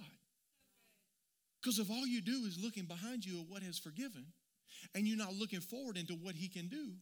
Because 1.61 1.81
if 1.81 1.91
all 1.91 2.07
you 2.07 2.21
do 2.21 2.45
is 2.47 2.57
looking 2.63 2.85
behind 2.85 3.27
you 3.27 3.41
at 3.41 3.49
what 3.49 3.65
has 3.65 3.81
forgiven, 3.81 4.25
and 4.95 5.09
you're 5.09 5.19
not 5.19 5.35
looking 5.35 5.59
forward 5.59 5.97
into 5.97 6.13
what 6.13 6.37
he 6.37 6.47
can 6.47 6.69
do, 6.69 6.93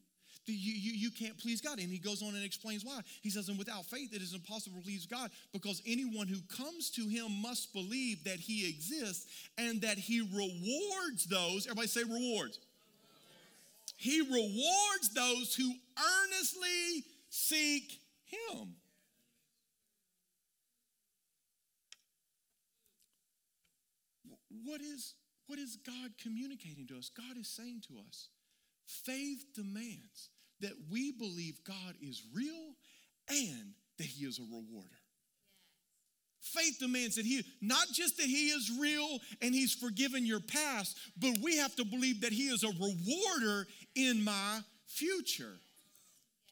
you, 0.47 0.55
you, 0.55 0.93
you 0.95 1.11
can't 1.11 1.37
please 1.37 1.61
God. 1.61 1.79
And 1.79 1.91
he 1.91 1.99
goes 1.99 2.23
on 2.23 2.35
and 2.35 2.43
explains 2.43 2.87
why. 2.87 3.01
He 3.21 3.29
says, 3.29 3.51
And 3.51 3.59
without 3.59 3.85
faith, 3.85 4.15
it 4.15 4.23
is 4.23 4.33
impossible 4.33 4.79
to 4.79 4.85
please 4.85 5.05
God 5.05 5.31
because 5.53 5.83
anyone 5.87 6.27
who 6.27 6.41
comes 6.57 6.89
to 6.93 7.07
him 7.07 7.43
must 7.43 7.75
believe 7.75 8.25
that 8.25 8.41
he 8.41 8.67
exists 8.67 9.27
and 9.59 9.83
that 9.83 9.99
he 9.99 10.23
rewards 10.23 11.27
those. 11.27 11.67
Everybody 11.67 11.89
say 11.89 12.05
rewards. 12.05 12.59
He 14.03 14.21
rewards 14.21 15.15
those 15.15 15.55
who 15.55 15.73
earnestly 15.97 17.05
seek 17.29 18.01
him. 18.25 18.75
What 24.65 24.81
is, 24.81 25.15
what 25.47 25.61
is 25.61 25.79
God 25.87 26.11
communicating 26.21 26.89
to 26.89 26.99
us? 26.99 27.13
God 27.17 27.39
is 27.39 27.47
saying 27.47 27.83
to 27.87 27.95
us, 28.09 28.29
faith 28.87 29.45
demands 29.55 30.31
that 30.63 30.73
we 30.91 31.13
believe 31.13 31.63
God 31.65 31.95
is 32.01 32.25
real 32.35 32.75
and 33.29 33.75
that 33.99 34.09
He 34.09 34.25
is 34.25 34.41
a 34.41 34.43
rewarder. 34.43 34.99
Faith 36.43 36.79
demands 36.81 37.15
that 37.15 37.25
He, 37.25 37.43
not 37.61 37.87
just 37.93 38.17
that 38.17 38.27
He 38.27 38.49
is 38.49 38.71
real 38.81 39.19
and 39.41 39.55
He's 39.55 39.75
forgiven 39.75 40.27
your 40.27 40.41
past, 40.41 40.99
but 41.17 41.39
we 41.41 41.57
have 41.57 41.75
to 41.77 41.85
believe 41.85 42.21
that 42.23 42.33
He 42.33 42.49
is 42.49 42.65
a 42.65 42.69
rewarder 42.69 43.67
in 43.95 44.23
my 44.25 44.61
future. 44.87 45.55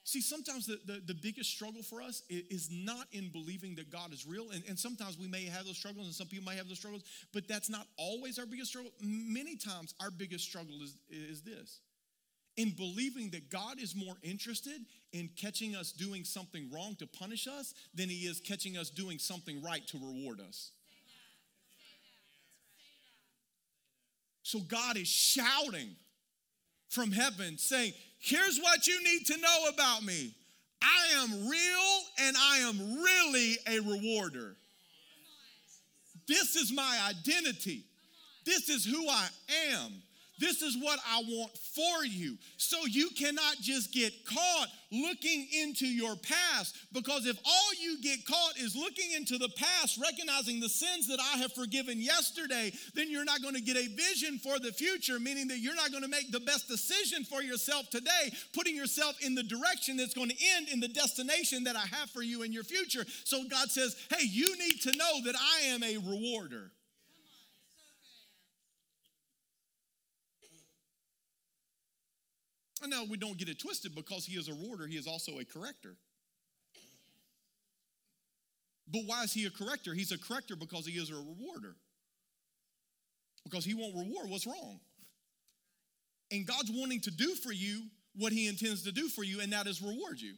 See, 0.05 0.21
sometimes 0.21 0.67
the, 0.67 0.81
the, 0.87 1.01
the, 1.07 1.15
biggest 1.15 1.51
struggle 1.51 1.83
for 1.83 2.03
us 2.03 2.23
is 2.29 2.69
not 2.73 3.07
in 3.13 3.29
believing 3.29 3.77
that 3.77 3.93
God 3.93 4.13
is 4.13 4.27
real. 4.27 4.51
And, 4.51 4.65
and 4.69 4.77
sometimes 4.77 5.17
we 5.19 5.29
may 5.29 5.45
have 5.45 5.67
those 5.67 5.77
struggles, 5.77 6.07
and 6.07 6.15
some 6.15 6.27
people 6.27 6.45
might 6.45 6.57
have 6.57 6.67
those 6.67 6.79
struggles, 6.79 7.05
but 7.33 7.47
that's 7.47 7.71
not 7.71 7.87
always 7.97 8.39
our 8.39 8.47
biggest 8.47 8.71
struggle. 8.71 8.91
Many 9.01 9.57
times, 9.57 9.95
our 10.01 10.11
biggest 10.11 10.45
struggle 10.45 10.83
is, 10.83 10.97
is 11.11 11.43
this 11.43 11.81
in 12.57 12.71
believing 12.71 13.31
that 13.31 13.51
God 13.51 13.81
is 13.81 13.95
more 13.95 14.17
interested 14.23 14.81
in 15.13 15.31
catching 15.37 15.77
us 15.77 15.93
doing 15.93 16.25
something 16.25 16.69
wrong 16.75 16.97
to 16.97 17.07
punish 17.07 17.47
us 17.47 17.75
than 17.95 18.09
he 18.09 18.27
is 18.27 18.41
catching 18.41 18.77
us 18.77 18.91
doing 18.91 19.19
something 19.19 19.63
right 19.63 19.87
to 19.89 19.99
reward 19.99 20.41
us. 20.41 20.73
So 24.43 24.59
God 24.61 24.97
is 24.97 25.07
shouting 25.07 25.95
from 26.91 27.13
heaven 27.13 27.57
saying, 27.57 27.93
Here's 28.19 28.59
what 28.59 28.87
you 28.87 29.03
need 29.03 29.25
to 29.27 29.39
know 29.39 29.69
about 29.73 30.05
me 30.05 30.35
I 30.83 31.23
am 31.23 31.49
real 31.49 32.27
and 32.27 32.37
I 32.37 32.59
am 32.59 33.03
really 33.03 33.57
a 33.67 33.81
rewarder. 33.81 34.57
This 36.29 36.55
is 36.55 36.73
my 36.73 37.09
identity, 37.09 37.85
this 38.45 38.69
is 38.69 38.85
who 38.85 39.09
I 39.09 39.29
am. 39.73 40.03
This 40.41 40.63
is 40.63 40.77
what 40.81 40.99
I 41.07 41.23
want 41.29 41.57
for 41.57 42.05
you. 42.05 42.39
So 42.57 42.79
you 42.87 43.11
cannot 43.11 43.57
just 43.61 43.93
get 43.93 44.13
caught 44.25 44.69
looking 44.91 45.47
into 45.63 45.87
your 45.87 46.17
past 46.17 46.77
because 46.93 47.27
if 47.27 47.39
all 47.45 47.71
you 47.81 48.01
get 48.03 48.25
caught 48.27 48.59
is 48.59 48.75
looking 48.75 49.13
into 49.13 49.37
the 49.37 49.51
past, 49.51 50.01
recognizing 50.03 50.59
the 50.59 50.69
sins 50.69 51.07
that 51.09 51.21
I 51.21 51.39
have 51.39 51.53
forgiven 51.53 52.01
yesterday, 52.01 52.73
then 52.95 53.11
you're 53.11 53.25
not 53.25 53.43
going 53.43 53.55
to 53.55 53.61
get 53.61 53.77
a 53.77 53.87
vision 53.95 54.39
for 54.39 54.59
the 54.59 54.73
future, 54.73 55.21
meaning 55.21 55.47
that 55.49 55.59
you're 55.59 55.77
not 55.77 55.91
going 55.91 56.03
to 56.03 56.09
make 56.09 56.33
the 56.33 56.41
best 56.41 56.69
decision 56.69 57.23
for 57.25 57.43
yourself 57.43 57.91
today, 57.91 58.33
putting 58.55 58.75
yourself 58.75 59.17
in 59.21 59.35
the 59.35 59.43
direction 59.43 59.99
that's 59.99 60.15
going 60.15 60.31
to 60.31 60.37
end 60.57 60.69
in 60.71 60.81
the 60.81 60.89
destination 60.89 61.65
that 61.65 61.77
I 61.77 61.87
have 61.97 62.11
for 62.11 62.23
you 62.23 62.43
in 62.43 62.53
your 62.53 62.65
future. 62.65 63.05
So 63.25 63.45
God 63.49 63.71
says, 63.71 63.95
hey, 64.11 64.25
you 64.25 64.57
need 64.59 64.81
to 64.83 64.97
know 64.97 65.23
that 65.25 65.37
I 65.37 65.67
am 65.67 65.83
a 65.83 65.99
rewarder. 65.99 66.71
And 72.83 72.91
now 72.91 73.05
we 73.09 73.17
don't 73.17 73.37
get 73.37 73.49
it 73.49 73.59
twisted 73.59 73.95
because 73.95 74.25
he 74.25 74.39
is 74.39 74.49
a 74.49 74.53
rewarder, 74.53 74.87
he 74.87 74.97
is 74.97 75.07
also 75.07 75.39
a 75.39 75.45
corrector. 75.45 75.97
But 78.93 79.03
why 79.07 79.23
is 79.23 79.33
he 79.33 79.47
a 79.47 79.51
corrector? 79.51 79.95
He's 79.95 80.11
a 80.11 80.19
corrector 80.19 80.57
because 80.57 80.87
he 80.87 80.95
is 80.95 81.11
a 81.11 81.15
rewarder. 81.15 81.77
Because 83.45 83.65
he 83.65 83.75
won't 83.75 83.95
reward 83.95 84.29
what's 84.29 84.47
wrong. 84.47 84.81
And 86.33 86.47
God's 86.47 86.71
wanting 86.73 87.01
to 87.03 87.11
do 87.11 87.35
for 87.37 87.53
you 87.53 87.83
what 88.17 88.33
he 88.33 88.49
intends 88.49 88.83
to 88.85 88.93
do 88.93 89.09
for 89.09 89.23
you, 89.23 89.41
and 89.41 89.53
that 89.53 89.67
is 89.67 89.81
reward 89.81 90.21
you. 90.21 90.35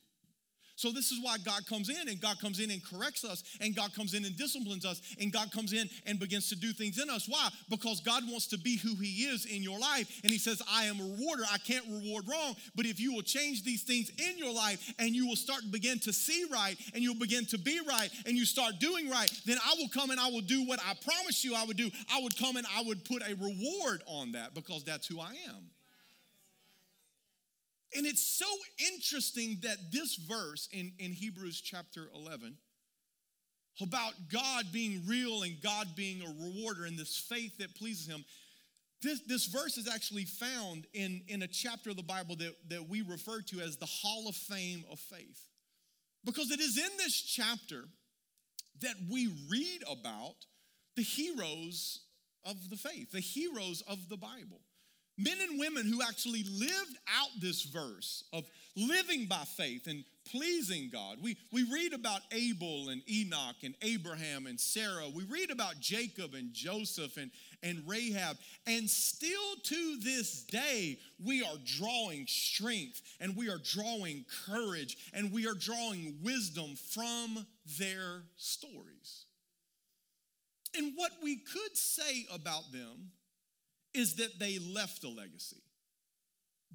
So, 0.83 0.91
this 0.91 1.13
is 1.13 1.21
why 1.23 1.37
God 1.39 1.65
comes 1.69 1.89
in 1.89 2.09
and 2.09 2.21
God 2.21 2.41
comes 2.41 2.59
in 2.59 2.73
and 2.73 2.85
corrects 2.85 3.25
us, 3.25 3.45
and 3.61 3.73
God 3.77 3.95
comes 3.95 4.15
in 4.15 4.25
and 4.25 4.37
disciplines 4.37 4.85
us, 4.85 5.01
and 5.21 5.33
God 5.33 5.53
comes 5.53 5.73
in 5.73 5.89
and 6.07 6.19
begins 6.19 6.49
to 6.49 6.57
do 6.57 6.73
things 6.73 7.01
in 7.01 7.09
us. 7.09 7.29
Why? 7.29 7.51
Because 7.71 8.01
God 8.01 8.25
wants 8.29 8.49
to 8.49 8.59
be 8.59 8.79
who 8.79 8.97
He 8.97 9.27
is 9.27 9.45
in 9.47 9.63
your 9.63 9.79
life, 9.79 10.21
and 10.25 10.33
He 10.33 10.39
says, 10.39 10.61
I 10.69 10.87
am 10.87 10.99
a 10.99 11.05
rewarder. 11.05 11.45
I 11.53 11.59
can't 11.59 11.87
reward 11.87 12.25
wrong, 12.29 12.57
but 12.75 12.85
if 12.85 12.99
you 12.99 13.15
will 13.15 13.23
change 13.23 13.63
these 13.63 13.85
things 13.85 14.11
in 14.19 14.37
your 14.37 14.53
life 14.53 14.93
and 14.99 15.11
you 15.11 15.25
will 15.25 15.37
start 15.37 15.61
to 15.61 15.69
begin 15.69 16.01
to 16.01 16.13
see 16.13 16.47
right, 16.53 16.75
and 16.95 17.01
you'll 17.05 17.15
begin 17.15 17.47
to 17.47 17.59
be 17.59 17.79
right, 17.89 18.11
and 18.27 18.37
you 18.37 18.45
start 18.45 18.81
doing 18.81 19.09
right, 19.09 19.31
then 19.47 19.59
I 19.65 19.77
will 19.79 19.89
come 19.89 20.11
and 20.11 20.19
I 20.19 20.31
will 20.31 20.41
do 20.41 20.67
what 20.67 20.81
I 20.81 20.95
promised 20.95 21.45
you 21.45 21.55
I 21.55 21.65
would 21.65 21.77
do. 21.77 21.91
I 22.13 22.21
would 22.21 22.37
come 22.37 22.57
and 22.57 22.67
I 22.77 22.83
would 22.83 23.05
put 23.05 23.23
a 23.23 23.37
reward 23.37 24.03
on 24.09 24.33
that 24.33 24.53
because 24.53 24.83
that's 24.83 25.07
who 25.07 25.21
I 25.21 25.31
am. 25.49 25.72
And 27.95 28.07
it's 28.07 28.27
so 28.27 28.47
interesting 28.93 29.59
that 29.63 29.77
this 29.91 30.17
verse 30.17 30.69
in, 30.73 30.93
in 30.99 31.13
Hebrews 31.13 31.61
chapter 31.61 32.09
11 32.15 32.57
about 33.81 34.13
God 34.31 34.67
being 34.73 35.03
real 35.07 35.43
and 35.43 35.61
God 35.63 35.89
being 35.97 36.23
a 36.23 36.27
rewarder 36.27 36.85
and 36.85 36.99
this 36.99 37.17
faith 37.17 37.59
that 37.59 37.75
pleases 37.75 38.07
Him, 38.07 38.25
this, 39.03 39.21
this 39.27 39.47
verse 39.47 39.79
is 39.79 39.89
actually 39.89 40.25
found 40.25 40.87
in, 40.95 41.23
in 41.29 41.43
a 41.43 41.49
chapter 41.49 41.91
of 41.91 41.97
the 41.97 42.03
Bible 42.03 42.37
that, 42.37 42.55
that 42.69 42.89
we 42.89 43.03
refer 43.03 43.41
to 43.41 43.61
as 43.61 43.77
the 43.77 43.87
Hall 43.87 44.29
of 44.29 44.37
Fame 44.37 44.85
of 44.91 44.99
Faith. 44.99 45.47
Because 46.25 46.51
it 46.51 46.61
is 46.61 46.79
in 46.79 46.91
this 46.99 47.21
chapter 47.21 47.85
that 48.81 48.95
we 49.11 49.29
read 49.51 49.83
about 49.91 50.37
the 50.97 51.03
heroes 51.03 52.01
of 52.45 52.71
the 52.71 52.77
faith, 52.77 53.11
the 53.11 53.21
heroes 53.21 53.83
of 53.89 54.09
the 54.09 54.17
Bible 54.17 54.61
men 55.23 55.39
and 55.49 55.59
women 55.59 55.87
who 55.87 56.03
actually 56.03 56.45
lived 56.45 56.97
out 57.19 57.29
this 57.41 57.63
verse 57.63 58.25
of 58.33 58.45
living 58.77 59.27
by 59.27 59.45
faith 59.57 59.87
and 59.87 60.05
pleasing 60.31 60.89
God. 60.93 61.19
We, 61.23 61.37
we 61.53 61.65
read 61.65 61.93
about 61.93 62.21
Abel 62.33 62.89
and 62.89 63.03
Enoch 63.11 63.57
and 63.65 63.75
Abraham 63.83 64.47
and 64.47 64.59
Sarah. 64.59 65.09
We 65.15 65.25
read 65.25 65.51
about 65.51 65.81
Jacob 65.81 66.35
and 66.35 66.53
Joseph 66.53 67.17
and, 67.17 67.31
and 67.63 67.83
Rahab. 67.87 68.37
And 68.67 68.89
still 68.89 69.57
to 69.63 69.97
this 70.03 70.43
day, 70.45 70.99
we 71.23 71.43
are 71.43 71.57
drawing 71.65 72.27
strength 72.27 73.03
and 73.21 73.37
we 73.37 73.49
are 73.51 73.59
drawing 73.59 74.25
courage 74.47 74.97
and 75.13 75.33
we 75.33 75.47
are 75.47 75.55
drawing 75.55 76.19
wisdom 76.23 76.77
from 76.77 77.47
their 77.79 78.23
stories. 78.37 79.27
And 80.77 80.95
what 80.97 81.13
we 81.23 81.37
could 81.37 81.77
say 81.77 82.27
about 82.33 82.73
them 82.73 83.11
is 83.95 84.15
that 84.15 84.39
they 84.39 84.59
left 84.59 85.05
a 85.05 85.09
legacy. 85.09 85.63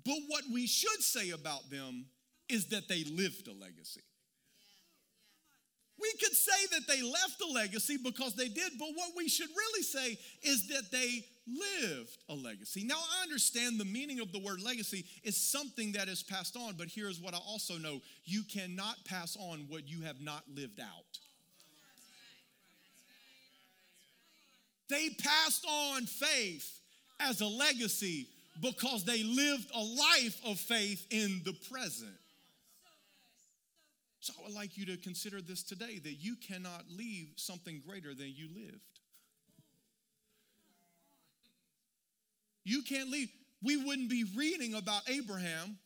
But 0.05 0.17
what 0.27 0.43
we 0.53 0.67
should 0.67 1.01
say 1.01 1.31
about 1.31 1.69
them 1.69 2.05
is 2.49 2.67
that 2.67 2.87
they 2.87 3.03
lived 3.03 3.47
a 3.47 3.53
legacy. 3.53 4.01
We 5.99 6.11
could 6.19 6.35
say 6.35 6.67
that 6.73 6.87
they 6.87 7.01
left 7.01 7.41
a 7.41 7.51
legacy 7.51 7.97
because 7.97 8.35
they 8.35 8.49
did, 8.49 8.73
but 8.77 8.89
what 8.93 9.11
we 9.17 9.27
should 9.27 9.49
really 9.49 9.81
say 9.81 10.17
is 10.43 10.67
that 10.67 10.91
they 10.91 11.25
lived 11.47 12.17
a 12.29 12.35
legacy. 12.35 12.83
Now, 12.83 12.97
I 12.97 13.23
understand 13.23 13.79
the 13.79 13.85
meaning 13.85 14.19
of 14.19 14.31
the 14.31 14.39
word 14.39 14.61
legacy 14.61 15.05
is 15.23 15.35
something 15.35 15.93
that 15.93 16.07
is 16.07 16.21
passed 16.21 16.55
on, 16.55 16.75
but 16.77 16.87
here's 16.87 17.19
what 17.19 17.33
I 17.33 17.37
also 17.37 17.77
know 17.77 18.01
you 18.25 18.43
cannot 18.43 19.03
pass 19.05 19.35
on 19.37 19.65
what 19.69 19.89
you 19.89 20.01
have 20.01 20.21
not 20.21 20.43
lived 20.53 20.79
out. 20.79 21.19
They 24.89 25.09
passed 25.09 25.65
on 25.65 26.05
faith 26.05 26.79
as 27.19 27.41
a 27.41 27.47
legacy 27.47 28.27
because 28.61 29.03
they 29.03 29.23
lived 29.23 29.69
a 29.73 29.79
life 29.79 30.39
of 30.45 30.59
faith 30.59 31.05
in 31.11 31.41
the 31.45 31.53
present. 31.71 32.11
So 34.19 34.33
I 34.39 34.43
would 34.43 34.55
like 34.55 34.77
you 34.77 34.85
to 34.87 34.97
consider 34.97 35.41
this 35.41 35.63
today 35.63 35.99
that 35.99 36.15
you 36.15 36.35
cannot 36.35 36.83
leave 36.89 37.29
something 37.35 37.81
greater 37.87 38.13
than 38.13 38.33
you 38.35 38.47
lived. 38.53 38.81
You 42.63 42.81
can't 42.81 43.09
leave. 43.09 43.29
We 43.63 43.77
wouldn't 43.77 44.09
be 44.09 44.25
reading 44.35 44.73
about 44.73 45.01
Abraham 45.07 45.77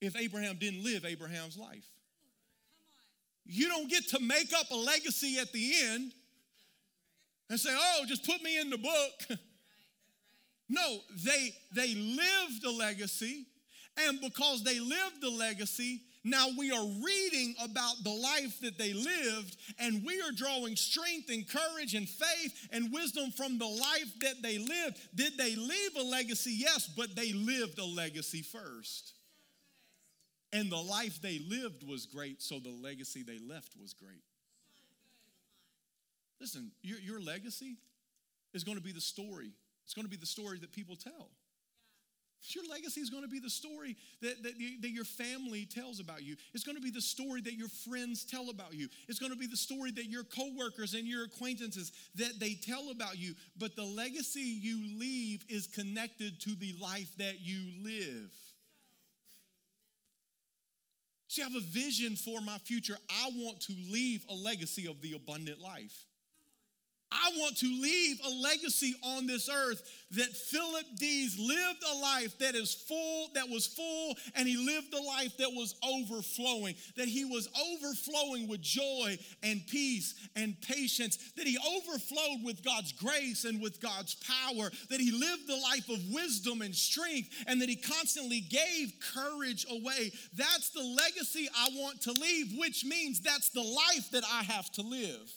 if 0.00 0.16
Abraham 0.16 0.56
didn't 0.56 0.82
live 0.82 1.04
Abraham's 1.04 1.58
life. 1.58 1.84
You 3.44 3.68
don't 3.68 3.90
get 3.90 4.08
to 4.08 4.20
make 4.20 4.52
up 4.58 4.70
a 4.70 4.76
legacy 4.76 5.38
at 5.38 5.52
the 5.52 5.72
end 5.90 6.12
and 7.50 7.60
say, 7.60 7.70
oh, 7.72 8.04
just 8.06 8.24
put 8.24 8.42
me 8.42 8.58
in 8.58 8.70
the 8.70 8.78
book. 8.78 9.38
No, 10.68 11.00
they, 11.24 11.54
they 11.74 11.94
lived 11.94 12.64
a 12.64 12.70
legacy, 12.70 13.46
and 14.06 14.20
because 14.20 14.62
they 14.62 14.80
lived 14.80 15.20
the 15.20 15.30
legacy, 15.30 16.02
now 16.24 16.46
we 16.56 16.70
are 16.70 16.86
reading 17.04 17.54
about 17.62 17.96
the 18.04 18.10
life 18.10 18.60
that 18.60 18.78
they 18.78 18.92
lived, 18.92 19.56
and 19.78 20.04
we 20.04 20.20
are 20.20 20.30
drawing 20.30 20.76
strength 20.76 21.30
and 21.30 21.48
courage 21.48 21.94
and 21.94 22.08
faith 22.08 22.68
and 22.70 22.92
wisdom 22.92 23.32
from 23.32 23.58
the 23.58 23.66
life 23.66 24.12
that 24.20 24.40
they 24.40 24.58
lived. 24.58 24.98
Did 25.14 25.36
they 25.36 25.56
leave 25.56 25.96
a 25.98 26.02
legacy? 26.02 26.52
Yes, 26.56 26.88
but 26.96 27.16
they 27.16 27.32
lived 27.32 27.78
a 27.78 27.84
legacy 27.84 28.42
first. 28.42 29.14
And 30.52 30.70
the 30.70 30.76
life 30.76 31.20
they 31.20 31.40
lived 31.40 31.86
was 31.86 32.06
great, 32.06 32.40
so 32.40 32.60
the 32.60 32.70
legacy 32.70 33.22
they 33.22 33.38
left 33.38 33.72
was 33.80 33.92
great. 33.94 34.22
Listen, 36.40 36.70
your, 36.82 36.98
your 37.00 37.20
legacy 37.20 37.76
is 38.54 38.62
going 38.62 38.76
to 38.76 38.82
be 38.82 38.92
the 38.92 39.00
story 39.00 39.52
it's 39.84 39.94
going 39.94 40.04
to 40.04 40.10
be 40.10 40.16
the 40.16 40.26
story 40.26 40.58
that 40.58 40.72
people 40.72 40.96
tell. 40.96 41.30
Your 42.50 42.64
legacy 42.68 43.00
is 43.00 43.08
going 43.08 43.22
to 43.22 43.28
be 43.28 43.38
the 43.38 43.48
story 43.48 43.96
that, 44.20 44.42
that, 44.42 44.54
that, 44.80 44.90
your 44.90 45.04
family 45.04 45.64
tells 45.64 46.00
about 46.00 46.24
you. 46.24 46.34
It's 46.52 46.64
going 46.64 46.76
to 46.76 46.82
be 46.82 46.90
the 46.90 47.00
story 47.00 47.40
that 47.42 47.54
your 47.54 47.68
friends 47.68 48.24
tell 48.24 48.50
about 48.50 48.74
you. 48.74 48.88
It's 49.08 49.20
going 49.20 49.30
to 49.30 49.38
be 49.38 49.46
the 49.46 49.56
story 49.56 49.92
that 49.92 50.06
your 50.06 50.24
coworkers 50.24 50.94
and 50.94 51.06
your 51.06 51.24
acquaintances 51.24 51.92
that 52.16 52.40
they 52.40 52.54
tell 52.54 52.90
about 52.90 53.16
you. 53.16 53.34
But 53.56 53.76
the 53.76 53.84
legacy 53.84 54.40
you 54.40 54.98
leave 54.98 55.44
is 55.48 55.68
connected 55.68 56.40
to 56.40 56.56
the 56.56 56.74
life 56.80 57.10
that 57.18 57.40
you 57.40 57.60
live. 57.84 58.32
See, 61.28 61.42
I 61.42 61.44
have 61.44 61.54
a 61.54 61.60
vision 61.60 62.16
for 62.16 62.40
my 62.40 62.58
future. 62.58 62.96
I 63.08 63.30
want 63.36 63.60
to 63.62 63.72
leave 63.88 64.24
a 64.28 64.34
legacy 64.34 64.88
of 64.88 65.00
the 65.00 65.14
abundant 65.14 65.60
life. 65.60 65.96
I 67.12 67.30
want 67.38 67.56
to 67.58 67.66
leave 67.66 68.18
a 68.24 68.30
legacy 68.30 68.94
on 69.02 69.26
this 69.26 69.48
earth 69.48 69.82
that 70.12 70.36
Philip 70.36 70.84
Dees 70.96 71.38
lived 71.38 71.82
a 71.90 71.98
life 71.98 72.38
that 72.38 72.54
is 72.54 72.74
full, 72.74 73.28
that 73.34 73.48
was 73.48 73.66
full, 73.66 74.14
and 74.34 74.46
he 74.46 74.56
lived 74.56 74.92
a 74.92 75.02
life 75.02 75.36
that 75.38 75.50
was 75.50 75.74
overflowing, 75.82 76.74
that 76.96 77.08
he 77.08 77.24
was 77.24 77.48
overflowing 77.72 78.46
with 78.46 78.60
joy 78.60 79.18
and 79.42 79.66
peace 79.66 80.14
and 80.36 80.60
patience, 80.60 81.32
that 81.36 81.46
he 81.46 81.58
overflowed 81.76 82.44
with 82.44 82.62
God's 82.62 82.92
grace 82.92 83.44
and 83.44 83.60
with 83.62 83.80
God's 83.80 84.14
power, 84.16 84.70
that 84.90 85.00
he 85.00 85.10
lived 85.10 85.48
a 85.48 85.56
life 85.56 85.88
of 85.88 86.12
wisdom 86.12 86.60
and 86.60 86.74
strength, 86.74 87.30
and 87.46 87.60
that 87.62 87.70
he 87.70 87.76
constantly 87.76 88.40
gave 88.40 88.92
courage 89.14 89.64
away. 89.70 90.12
That's 90.36 90.70
the 90.70 90.82
legacy 90.82 91.48
I 91.56 91.70
want 91.74 92.02
to 92.02 92.12
leave, 92.12 92.58
which 92.58 92.84
means 92.84 93.20
that's 93.20 93.48
the 93.48 93.62
life 93.62 94.10
that 94.10 94.24
I 94.30 94.42
have 94.42 94.70
to 94.72 94.82
live. 94.82 95.32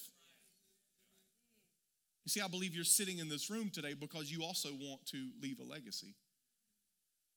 You 2.25 2.29
see, 2.29 2.41
I 2.41 2.47
believe 2.47 2.73
you're 2.73 2.83
sitting 2.83 3.19
in 3.19 3.29
this 3.29 3.49
room 3.49 3.69
today 3.69 3.93
because 3.93 4.31
you 4.31 4.43
also 4.43 4.69
want 4.69 5.05
to 5.07 5.29
leave 5.41 5.59
a 5.59 5.63
legacy. 5.63 6.15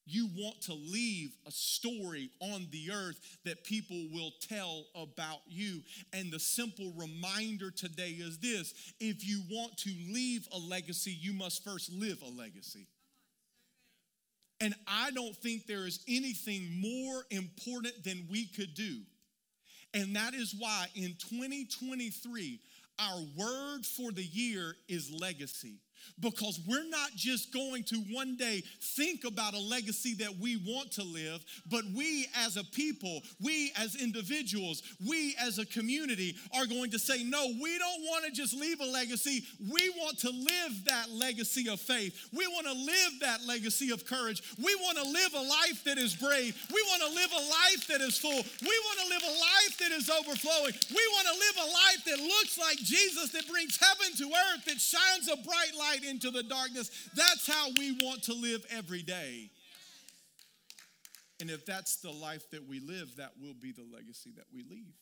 You 0.05 0.27
want 0.35 0.61
to 0.63 0.73
leave 0.73 1.35
a 1.47 1.51
story 1.51 2.31
on 2.39 2.67
the 2.71 2.89
earth 2.91 3.19
that 3.45 3.63
people 3.63 4.07
will 4.11 4.31
tell 4.41 4.85
about 4.95 5.41
you. 5.47 5.83
And 6.13 6.31
the 6.31 6.39
simple 6.39 6.91
reminder 6.97 7.69
today 7.69 8.09
is 8.09 8.39
this 8.39 8.73
if 8.99 9.23
you 9.27 9.43
want 9.51 9.77
to 9.77 9.91
leave 10.11 10.47
a 10.51 10.57
legacy, 10.57 11.11
you 11.11 11.33
must 11.33 11.63
first 11.63 11.91
live 11.93 12.23
a 12.23 12.29
legacy. 12.29 12.87
And 14.59 14.73
I 14.87 15.11
don't 15.11 15.35
think 15.37 15.67
there 15.67 15.85
is 15.85 15.99
anything 16.07 16.81
more 16.81 17.23
important 17.29 18.03
than 18.03 18.27
we 18.31 18.47
could 18.47 18.73
do. 18.73 19.01
And 19.93 20.15
that 20.15 20.33
is 20.33 20.55
why 20.57 20.87
in 20.95 21.15
2023, 21.29 22.59
our 22.99 23.21
word 23.37 23.85
for 23.85 24.11
the 24.11 24.23
year 24.23 24.75
is 24.87 25.11
legacy 25.11 25.75
because 26.19 26.59
we're 26.67 26.87
not 26.89 27.11
just 27.15 27.53
going 27.53 27.83
to 27.85 27.95
one 28.11 28.35
day 28.35 28.63
think 28.81 29.23
about 29.25 29.53
a 29.53 29.59
legacy 29.59 30.15
that 30.15 30.37
we 30.37 30.57
want 30.65 30.91
to 30.93 31.03
live, 31.03 31.43
but 31.69 31.83
we 31.95 32.27
as 32.35 32.57
a 32.57 32.63
people, 32.63 33.21
we 33.41 33.71
as 33.77 33.95
individuals, 33.95 34.83
we 35.07 35.35
as 35.39 35.59
a 35.59 35.65
community 35.65 36.35
are 36.55 36.65
going 36.65 36.91
to 36.91 36.99
say, 36.99 37.23
no, 37.23 37.47
we 37.61 37.77
don't 37.77 38.01
want 38.03 38.25
to 38.25 38.31
just 38.31 38.53
leave 38.53 38.79
a 38.81 38.85
legacy. 38.85 39.43
We 39.71 39.89
want 39.97 40.19
to 40.19 40.29
live 40.29 40.85
that 40.85 41.09
legacy 41.11 41.69
of 41.69 41.79
faith. 41.79 42.29
We 42.33 42.45
want 42.47 42.67
to 42.67 42.73
live 42.73 43.19
that 43.21 43.45
legacy 43.45 43.91
of 43.91 44.05
courage. 44.05 44.43
We 44.57 44.75
want 44.75 44.97
to 44.97 45.03
live 45.03 45.33
a 45.33 45.41
life 45.41 45.83
that 45.85 45.97
is 45.97 46.15
brave. 46.15 46.55
We 46.73 46.81
want 46.89 47.01
to 47.03 47.09
live 47.15 47.31
a 47.31 47.43
life 47.49 47.87
that 47.87 48.01
is 48.01 48.17
full. 48.17 48.29
We 48.31 48.75
want 48.85 48.99
to 49.01 49.07
live 49.09 49.23
a 49.23 49.35
life 49.39 49.77
that 49.79 49.91
is 49.91 50.09
overflowing. 50.09 50.73
We 50.93 51.03
want 51.15 51.27
to 51.27 51.35
live 51.35 51.57
a 51.57 51.69
life 51.71 52.01
that 52.05 52.19
looks 52.19 52.57
like 52.57 52.77
Jesus, 52.77 53.31
that 53.31 53.47
brings 53.47 53.77
heaven 53.77 54.15
to 54.17 54.25
earth, 54.25 54.65
that 54.65 54.79
shines 54.79 55.27
a 55.31 55.37
bright 55.37 55.73
light 55.77 55.88
light 55.89 56.03
into 56.03 56.31
the 56.31 56.43
darkness. 56.43 57.09
That's 57.15 57.47
how 57.47 57.69
we 57.77 57.91
want 58.03 58.23
to 58.23 58.33
live 58.33 58.65
every 58.71 59.01
day. 59.01 59.49
And 61.39 61.49
if 61.49 61.65
that's 61.65 61.97
the 61.97 62.11
life 62.11 62.49
that 62.51 62.67
we 62.67 62.79
live, 62.79 63.15
that 63.17 63.31
will 63.41 63.53
be 63.53 63.71
the 63.71 63.85
legacy 63.93 64.31
that 64.35 64.45
we 64.53 64.63
leave. 64.69 64.93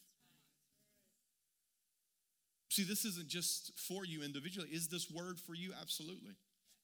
See, 2.69 2.83
this 2.83 3.05
isn't 3.05 3.27
just 3.27 3.71
for 3.79 4.05
you 4.05 4.23
individually. 4.23 4.69
Is 4.71 4.87
this 4.87 5.09
word 5.09 5.39
for 5.39 5.55
you? 5.55 5.71
Absolutely. 5.81 6.35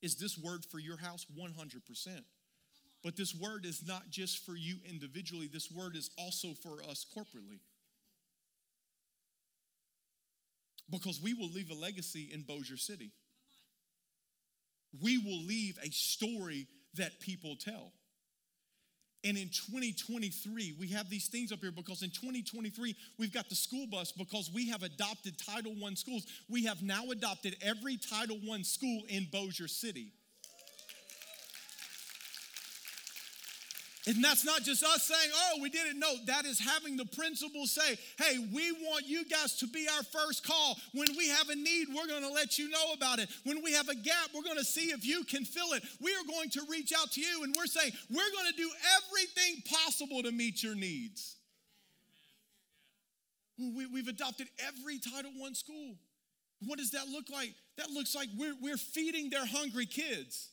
Is 0.02 0.16
this 0.16 0.38
word 0.38 0.66
for 0.66 0.80
your 0.80 0.98
house? 0.98 1.26
100%. 1.38 2.08
But 3.04 3.16
this 3.16 3.36
word 3.36 3.66
is 3.66 3.86
not 3.86 4.10
just 4.10 4.46
for 4.46 4.56
you 4.56 4.78
individually, 4.90 5.50
this 5.52 5.70
word 5.70 5.96
is 5.96 6.10
also 6.18 6.54
for 6.64 6.82
us 6.90 7.06
corporately. 7.16 7.60
Because 10.90 11.22
we 11.22 11.34
will 11.34 11.50
leave 11.50 11.70
a 11.70 11.76
legacy 11.76 12.30
in 12.34 12.42
Bossier 12.42 12.78
City 12.78 13.12
we 15.02 15.18
will 15.18 15.46
leave 15.46 15.78
a 15.84 15.90
story 15.92 16.68
that 16.96 17.20
people 17.20 17.56
tell. 17.60 17.92
And 19.26 19.38
in 19.38 19.48
2023, 19.50 20.76
we 20.78 20.90
have 20.90 21.10
these 21.10 21.28
things 21.28 21.54
up 21.54 21.60
here 21.62 21.72
because 21.72 22.04
in 22.04 22.10
2023, 22.10 22.94
we've 23.18 23.34
got 23.34 23.48
the 23.48 23.56
school 23.56 23.88
bus 23.88 24.12
because 24.12 24.52
we 24.54 24.70
have 24.70 24.84
adopted 24.84 25.36
Title 25.38 25.74
I 25.86 25.94
schools. 25.94 26.26
We 26.50 26.66
have 26.66 26.84
now 26.84 27.06
adopted 27.10 27.56
every 27.62 27.98
Title 27.98 28.38
I 28.52 28.62
school 28.64 29.04
in 29.08 29.28
Bossier 29.32 29.70
City. 29.70 30.12
And 34.06 34.22
that's 34.22 34.44
not 34.44 34.64
just 34.64 34.84
us 34.84 35.04
saying, 35.04 35.30
oh, 35.34 35.60
we 35.62 35.70
did 35.70 35.88
it. 35.88 35.96
No, 35.96 36.14
that 36.26 36.46
is 36.46 36.60
having 36.60 36.98
the 36.98 37.06
principal 37.06 37.66
say, 37.66 37.98
hey, 38.20 38.38
we 38.54 38.74
want 38.74 39.08
you 39.08 39.24
guys 39.24 39.56
to 39.60 39.68
be 39.68 39.88
our 39.96 40.04
first 40.04 40.46
call. 40.46 40.78
When 40.94 41.08
we 41.18 41.30
have 41.30 41.48
a 41.50 41.56
need, 41.56 41.88
we're 41.88 42.08
going 42.08 42.24
to 42.24 42.30
let 42.30 42.60
you 42.60 42.70
know 42.70 42.92
about 42.94 43.20
it. 43.20 43.30
When 43.46 43.64
we 43.64 43.72
have 43.72 43.88
a 43.88 43.96
gap, 43.96 44.30
we're 44.36 44.44
going 44.44 44.58
to 44.58 44.66
see 44.66 44.92
if 44.92 45.06
you 45.06 45.24
can 45.24 45.46
fill 45.46 45.72
it. 45.72 45.84
We 46.02 46.12
are 46.16 46.26
going 46.28 46.50
to 46.50 46.62
reach 46.70 46.92
out 46.98 47.12
to 47.14 47.22
you 47.22 47.44
and 47.44 47.56
we're 47.58 47.66
saying, 47.66 47.94
we're 48.10 48.32
going 48.32 48.52
to 48.52 48.58
do 48.58 48.70
everything 48.98 49.64
possible 49.72 50.22
to 50.24 50.34
meet 50.34 50.62
your 50.62 50.76
needs. 50.76 51.38
We, 53.58 54.00
have 54.00 54.08
adopted 54.10 54.48
every 54.68 55.00
Title 55.00 55.32
I 55.46 55.54
school. 55.54 55.96
What 56.66 56.78
does 56.78 56.92
that 56.92 57.08
look 57.08 57.30
like? 57.32 57.54
That 57.78 57.90
looks 57.90 58.16
like 58.16 58.28
we're, 58.38 58.56
we're 58.62 58.78
feeding 58.78 59.30
their 59.30 59.46
hungry 59.46 59.86
kids. 59.86 60.50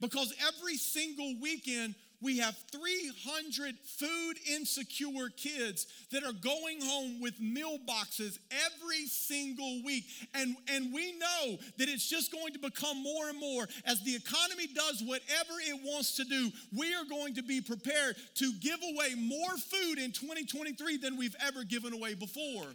Because 0.00 0.32
every 0.46 0.76
single 0.76 1.34
weekend, 1.42 1.94
we 2.22 2.38
have 2.38 2.56
300 2.70 3.76
food 3.78 4.36
insecure 4.50 5.28
kids 5.36 5.86
that 6.12 6.22
are 6.24 6.32
going 6.32 6.80
home 6.82 7.20
with 7.20 7.40
meal 7.40 7.78
boxes 7.86 8.38
every 8.50 9.06
single 9.06 9.82
week. 9.84 10.04
And, 10.34 10.56
and 10.68 10.92
we 10.92 11.12
know 11.18 11.56
that 11.78 11.88
it's 11.88 12.08
just 12.08 12.32
going 12.32 12.52
to 12.52 12.58
become 12.58 13.02
more 13.02 13.28
and 13.28 13.38
more 13.38 13.66
as 13.86 14.02
the 14.02 14.14
economy 14.14 14.66
does 14.74 15.02
whatever 15.04 15.54
it 15.60 15.80
wants 15.84 16.16
to 16.16 16.24
do. 16.24 16.50
We 16.76 16.94
are 16.94 17.04
going 17.04 17.34
to 17.34 17.42
be 17.42 17.60
prepared 17.60 18.16
to 18.36 18.52
give 18.60 18.80
away 18.82 19.14
more 19.16 19.56
food 19.56 19.98
in 19.98 20.12
2023 20.12 20.98
than 20.98 21.16
we've 21.16 21.36
ever 21.46 21.64
given 21.64 21.92
away 21.92 22.14
before. 22.14 22.66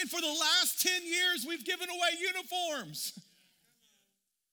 And 0.00 0.08
for 0.08 0.20
the 0.20 0.26
last 0.26 0.80
10 0.80 1.04
years, 1.04 1.44
we've 1.46 1.64
given 1.64 1.88
away 1.88 2.08
uniforms. 2.20 3.12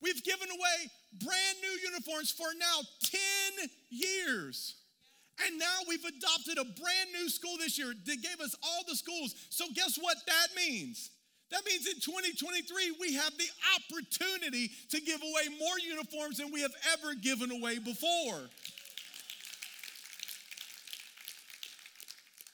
We've 0.01 0.23
given 0.23 0.47
away 0.49 0.91
brand 1.23 1.57
new 1.62 1.88
uniforms 1.88 2.31
for 2.31 2.47
now 2.60 2.81
10 3.60 3.69
years. 3.89 4.75
And 5.45 5.60
now 5.60 5.77
we've 5.88 6.03
adopted 6.03 6.57
a 6.57 6.65
brand 6.65 7.10
new 7.13 7.29
school 7.29 7.57
this 7.57 7.77
year 7.77 7.93
that 7.93 8.21
gave 8.21 8.39
us 8.41 8.55
all 8.63 8.83
the 8.88 8.95
schools. 8.95 9.36
So, 9.49 9.65
guess 9.75 9.97
what 9.97 10.17
that 10.25 10.47
means? 10.55 11.12
That 11.51 11.65
means 11.65 11.88
in 11.88 11.99
2023, 12.01 12.95
we 12.99 13.13
have 13.13 13.31
the 13.38 13.47
opportunity 13.77 14.69
to 14.89 14.99
give 14.99 15.21
away 15.21 15.57
more 15.60 15.79
uniforms 15.79 16.38
than 16.38 16.51
we 16.51 16.62
have 16.62 16.73
ever 16.93 17.13
given 17.15 17.51
away 17.51 17.79
before. 17.79 18.49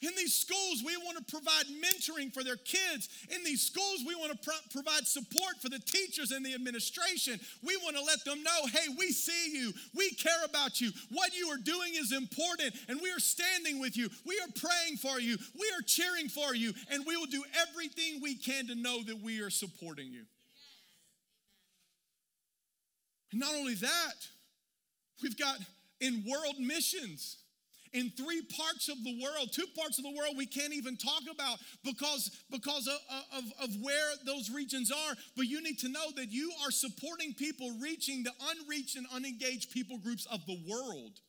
In 0.03 0.11
these 0.17 0.33
schools, 0.33 0.83
we 0.85 0.97
want 0.97 1.17
to 1.17 1.23
provide 1.31 1.63
mentoring 1.79 2.33
for 2.33 2.43
their 2.43 2.57
kids. 2.57 3.07
In 3.33 3.41
these 3.45 3.61
schools, 3.61 4.03
we 4.05 4.15
want 4.15 4.33
to 4.33 4.37
pro- 4.37 4.67
provide 4.69 5.07
support 5.07 5.61
for 5.61 5.69
the 5.69 5.79
teachers 5.79 6.31
and 6.31 6.45
the 6.45 6.53
administration. 6.53 7.39
We 7.65 7.77
want 7.77 7.95
to 7.95 8.03
let 8.03 8.25
them 8.25 8.43
know 8.43 8.67
hey, 8.67 8.93
we 8.99 9.11
see 9.11 9.57
you, 9.57 9.71
we 9.95 10.09
care 10.11 10.43
about 10.43 10.81
you. 10.81 10.91
What 11.09 11.33
you 11.33 11.47
are 11.47 11.57
doing 11.57 11.93
is 11.95 12.11
important, 12.11 12.75
and 12.89 12.99
we 13.01 13.11
are 13.11 13.19
standing 13.19 13.79
with 13.79 13.95
you. 13.95 14.09
We 14.25 14.37
are 14.41 14.51
praying 14.59 14.97
for 14.97 15.21
you, 15.21 15.37
we 15.57 15.71
are 15.77 15.81
cheering 15.81 16.27
for 16.27 16.53
you, 16.53 16.73
and 16.91 17.05
we 17.05 17.15
will 17.15 17.25
do 17.27 17.43
everything 17.69 18.19
we 18.21 18.35
can 18.35 18.67
to 18.67 18.75
know 18.75 19.03
that 19.03 19.21
we 19.21 19.39
are 19.39 19.49
supporting 19.49 20.07
you. 20.11 20.23
And 23.31 23.39
not 23.39 23.55
only 23.55 23.75
that, 23.75 24.27
we've 25.21 25.37
got 25.37 25.59
in 26.01 26.25
world 26.29 26.59
missions 26.59 27.37
in 27.93 28.10
three 28.12 28.41
parts 28.41 28.89
of 28.89 29.03
the 29.03 29.21
world 29.21 29.49
two 29.51 29.65
parts 29.75 29.97
of 29.97 30.03
the 30.03 30.15
world 30.17 30.36
we 30.38 30.45
can't 30.45 30.73
even 30.73 30.97
talk 30.97 31.23
about 31.32 31.58
because 31.84 32.32
because 32.51 32.88
of, 32.88 32.99
of, 33.38 33.43
of, 33.62 33.69
where 33.82 34.12
those 34.25 34.49
regions 34.49 34.91
are 34.91 35.15
but 35.36 35.45
you 35.45 35.62
need 35.62 35.79
to 35.79 35.89
know 35.89 36.12
that 36.15 36.32
you 36.32 36.51
are 36.65 36.71
supporting 36.71 37.34
people 37.34 37.71
reaching 37.82 38.23
the 38.23 38.32
unreached 38.51 38.95
and 38.95 39.06
unengaged 39.13 39.71
people 39.71 39.97
groups 39.97 40.25
of 40.32 40.45
the 40.45 40.60
world 40.69 41.19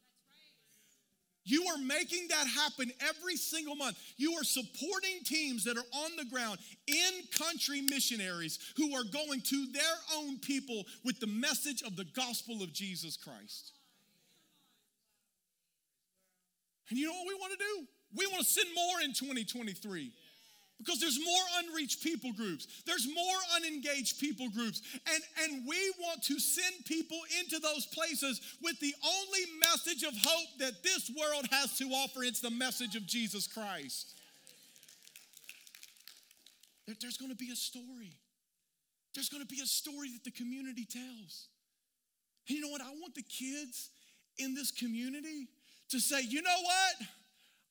you 1.44 1.66
are 1.66 1.79
making 1.79 2.29
that 2.29 2.46
happen 2.46 2.90
every 3.07 3.37
single 3.37 3.77
month. 3.77 3.98
You 4.16 4.33
are 4.33 4.44
supporting 4.44 5.20
teams 5.24 5.64
that 5.64 5.77
are 5.77 6.05
on 6.05 6.16
the 6.16 6.24
ground 6.24 6.59
in 6.87 7.12
country 7.38 7.83
missionaries 7.83 8.59
who 8.77 8.94
are 8.94 9.05
going 9.05 9.42
to 9.42 9.66
their 9.72 9.83
own 10.16 10.38
people 10.38 10.85
with 11.05 11.20
the 11.20 11.27
message 11.27 11.83
of 11.83 11.96
the 11.96 12.07
gospel 12.16 12.62
of 12.62 12.72
Jesus 12.72 13.18
Christ. 13.18 13.72
And 16.90 16.99
you 16.99 17.07
know 17.07 17.12
what 17.12 17.29
we 17.29 17.35
want 17.35 17.53
to 17.53 17.59
do? 17.59 17.87
We 18.16 18.27
want 18.27 18.44
to 18.44 18.49
send 18.49 18.68
more 18.75 19.01
in 19.03 19.12
2023 19.12 20.12
because 20.79 21.01
there's 21.01 21.18
more 21.25 21.44
unreached 21.62 22.03
people 22.03 22.33
groups. 22.33 22.66
There's 22.87 23.07
more 23.12 23.38
unengaged 23.57 24.20
people 24.20 24.49
groups. 24.51 24.83
And 25.12 25.23
and 25.42 25.66
we 25.66 25.92
want 26.01 26.23
to 26.25 26.38
send 26.38 26.85
people 26.85 27.18
into 27.40 27.59
those 27.59 27.87
places 27.87 28.40
with 28.62 28.79
the 28.81 28.94
only 29.05 29.40
message 29.61 30.03
of 30.03 30.14
hope 30.16 30.49
that 30.59 30.83
this 30.83 31.11
world 31.11 31.47
has 31.51 31.77
to 31.79 31.85
offer. 31.87 32.23
It's 32.23 32.40
the 32.40 32.51
message 32.51 32.97
of 32.97 33.07
jesus 33.07 33.47
christ. 33.47 34.14
There's 37.01 37.16
going 37.16 37.31
to 37.31 37.37
be 37.37 37.51
a 37.51 37.57
story. 37.57 38.12
There's 39.14 39.29
going 39.29 39.42
to 39.42 39.49
be 39.49 39.62
a 39.62 39.66
story 39.66 40.11
that 40.12 40.25
the 40.25 40.31
community 40.31 40.85
tells. 40.85 41.49
And 42.49 42.59
you 42.59 42.61
know 42.61 42.68
what? 42.68 42.83
I 42.83 42.90
want 43.01 43.14
the 43.14 43.23
kids 43.23 43.90
in 44.38 44.55
this 44.55 44.70
community 44.70 45.49
to 45.94 46.00
say, 46.00 46.22
you 46.22 46.42
know 46.42 46.61
what? 46.62 47.09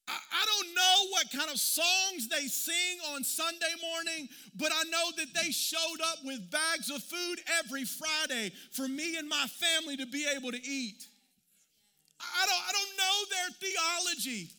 I, 0.08 0.46
don't 0.46 0.76
know 0.76 1.10
what 1.12 1.32
kind 1.32 1.50
of 1.50 1.60
songs 1.60 2.28
they 2.30 2.48
sing 2.48 3.00
on 3.14 3.24
Sunday 3.24 3.74
morning, 3.82 4.28
but 4.56 4.72
I 4.74 4.84
know 4.90 5.12
that 5.18 5.34
they 5.34 5.52
showed 5.52 6.02
up 6.12 6.20
with 6.26 6.52
bags 6.52 6.90
of 6.90 7.02
food 7.04 7.40
every 7.60 7.86
Friday 7.86 8.52
for 8.72 8.88
me 8.88 9.18
and 9.18 9.30
my 9.30 9.46
family 9.48 9.98
to 9.98 10.06
be 10.06 10.26
able 10.36 10.52
to 10.52 10.62
eat. 10.62 11.08
I 12.20 12.46
don't, 12.46 12.62
I 12.68 12.72
don't 12.72 12.98
know 12.98 13.18
their 13.30 13.50
theology. 13.70 14.50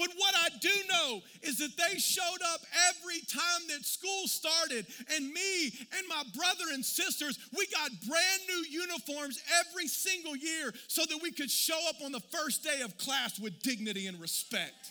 But 0.00 0.08
what 0.16 0.34
I 0.34 0.48
do 0.62 0.70
know 0.88 1.20
is 1.42 1.58
that 1.58 1.76
they 1.76 1.98
showed 1.98 2.40
up 2.54 2.62
every 2.88 3.20
time 3.20 3.68
that 3.68 3.84
school 3.84 4.26
started, 4.28 4.86
and 5.14 5.30
me 5.30 5.66
and 5.66 6.08
my 6.08 6.22
brother 6.34 6.64
and 6.72 6.82
sisters, 6.82 7.38
we 7.54 7.66
got 7.66 7.90
brand 8.08 8.40
new 8.48 8.64
uniforms 8.80 9.42
every 9.60 9.86
single 9.86 10.34
year 10.34 10.72
so 10.88 11.02
that 11.04 11.18
we 11.22 11.30
could 11.30 11.50
show 11.50 11.78
up 11.90 11.96
on 12.02 12.12
the 12.12 12.20
first 12.20 12.64
day 12.64 12.80
of 12.80 12.96
class 12.96 13.38
with 13.38 13.60
dignity 13.60 14.06
and 14.06 14.18
respect. 14.18 14.90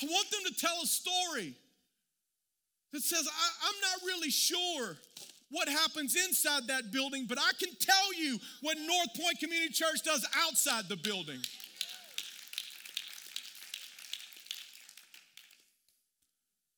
I 0.00 0.06
want 0.06 0.30
them 0.30 0.40
to 0.46 0.54
tell 0.54 0.76
a 0.80 0.86
story 0.86 1.54
that 2.92 3.02
says, 3.02 3.28
I, 3.28 3.68
am 3.68 3.74
not 3.82 4.06
really 4.06 4.30
sure 4.30 4.96
what 5.50 5.68
happens 5.68 6.16
inside 6.16 6.68
that 6.68 6.92
building, 6.92 7.26
but 7.28 7.38
I 7.38 7.50
can 7.58 7.74
tell 7.78 8.14
you 8.16 8.38
what 8.62 8.78
North 8.78 9.14
Point 9.18 9.38
Community 9.38 9.72
Church 9.72 10.02
does 10.04 10.26
outside 10.46 10.88
the 10.88 10.96
building. 10.96 11.40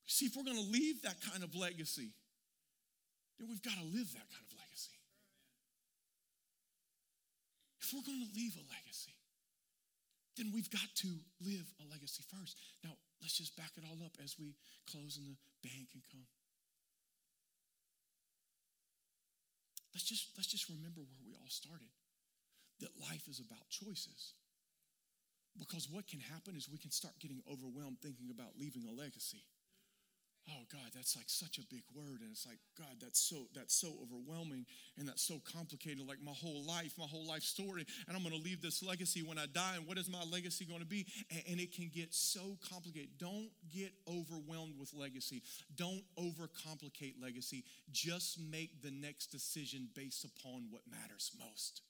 See, 0.07 0.27
if 0.27 0.37
we're 0.37 0.45
going 0.45 0.57
to 0.57 0.71
leave 0.71 1.03
that 1.03 1.17
kind 1.21 1.43
of 1.43 1.55
legacy, 1.55 2.11
then 3.39 3.49
we've 3.49 3.63
got 3.63 3.75
to 3.75 3.85
live 3.85 4.09
that 4.13 4.29
kind 4.31 4.47
of 4.49 4.57
legacy. 4.57 4.97
If 7.81 7.93
we're 7.93 8.07
going 8.07 8.25
to 8.25 8.33
leave 8.37 8.57
a 8.57 8.65
legacy, 8.73 9.13
then 10.37 10.53
we've 10.55 10.71
got 10.71 10.89
to 11.05 11.09
live 11.45 11.69
a 11.83 11.85
legacy 11.91 12.25
first. 12.31 12.57
Now, 12.85 12.97
let's 13.21 13.37
just 13.37 13.57
back 13.57 13.73
it 13.77 13.85
all 13.85 14.01
up 14.05 14.17
as 14.23 14.37
we 14.39 14.55
close 14.89 15.19
and 15.19 15.27
the 15.27 15.37
band 15.61 15.91
can 15.93 16.01
come. 16.11 16.25
Let's 19.95 20.05
just, 20.05 20.29
let's 20.37 20.49
just 20.49 20.69
remember 20.69 21.01
where 21.01 21.23
we 21.25 21.35
all 21.35 21.49
started 21.49 21.93
that 22.81 22.99
life 23.01 23.29
is 23.29 23.41
about 23.41 23.69
choices. 23.69 24.35
Because 25.59 25.89
what 25.89 26.09
can 26.09 26.21
happen 26.21 26.57
is 26.57 26.69
we 26.69 26.79
can 26.79 26.91
start 26.91 27.15
getting 27.21 27.43
overwhelmed 27.51 28.01
thinking 28.01 28.31
about 28.31 28.57
leaving 28.59 28.89
a 28.89 28.93
legacy 28.93 29.45
oh 30.51 30.65
god 30.73 30.91
that's 30.95 31.17
like 31.17 31.29
such 31.29 31.59
a 31.59 31.63
big 31.73 31.83
word 31.95 32.21
and 32.21 32.31
it's 32.31 32.47
like 32.47 32.59
god 32.77 32.97
that's 33.01 33.21
so 33.21 33.47
that's 33.55 33.75
so 33.75 33.93
overwhelming 34.03 34.67
and 34.99 35.09
that's 35.09 35.23
so 35.23 35.41
complicated 35.53 36.07
like 36.07 36.23
my 36.25 36.33
whole 36.33 36.65
life 36.65 36.93
my 36.99 37.07
whole 37.07 37.27
life 37.27 37.43
story 37.43 37.87
and 38.09 38.17
i'm 38.17 38.23
going 38.23 38.35
to 38.35 38.43
leave 38.43 38.61
this 38.61 38.83
legacy 38.83 39.23
when 39.23 39.39
i 39.39 39.47
die 39.47 39.75
and 39.77 39.87
what 39.87 39.99
is 39.99 40.09
my 40.09 40.23
legacy 40.31 40.65
going 40.65 40.81
to 40.81 40.87
be? 40.87 41.07
And, 41.31 41.43
and 41.51 41.61
it 41.61 41.75
can 41.75 41.91
get 41.95 42.15
so 42.15 42.57
complicated. 42.71 43.11
Don't 43.19 43.51
get 43.75 43.93
overwhelmed 44.09 44.79
with 44.79 44.93
legacy. 44.95 45.43
Don't 45.77 46.03
overcomplicate 46.19 47.23
legacy. 47.23 47.65
Just 47.91 48.39
make 48.41 48.83
the 48.83 48.91
next 48.91 49.27
decision 49.27 49.89
based 49.95 50.25
upon 50.25 50.69
what 50.71 50.83
matters 50.91 51.31
most. 51.39 51.83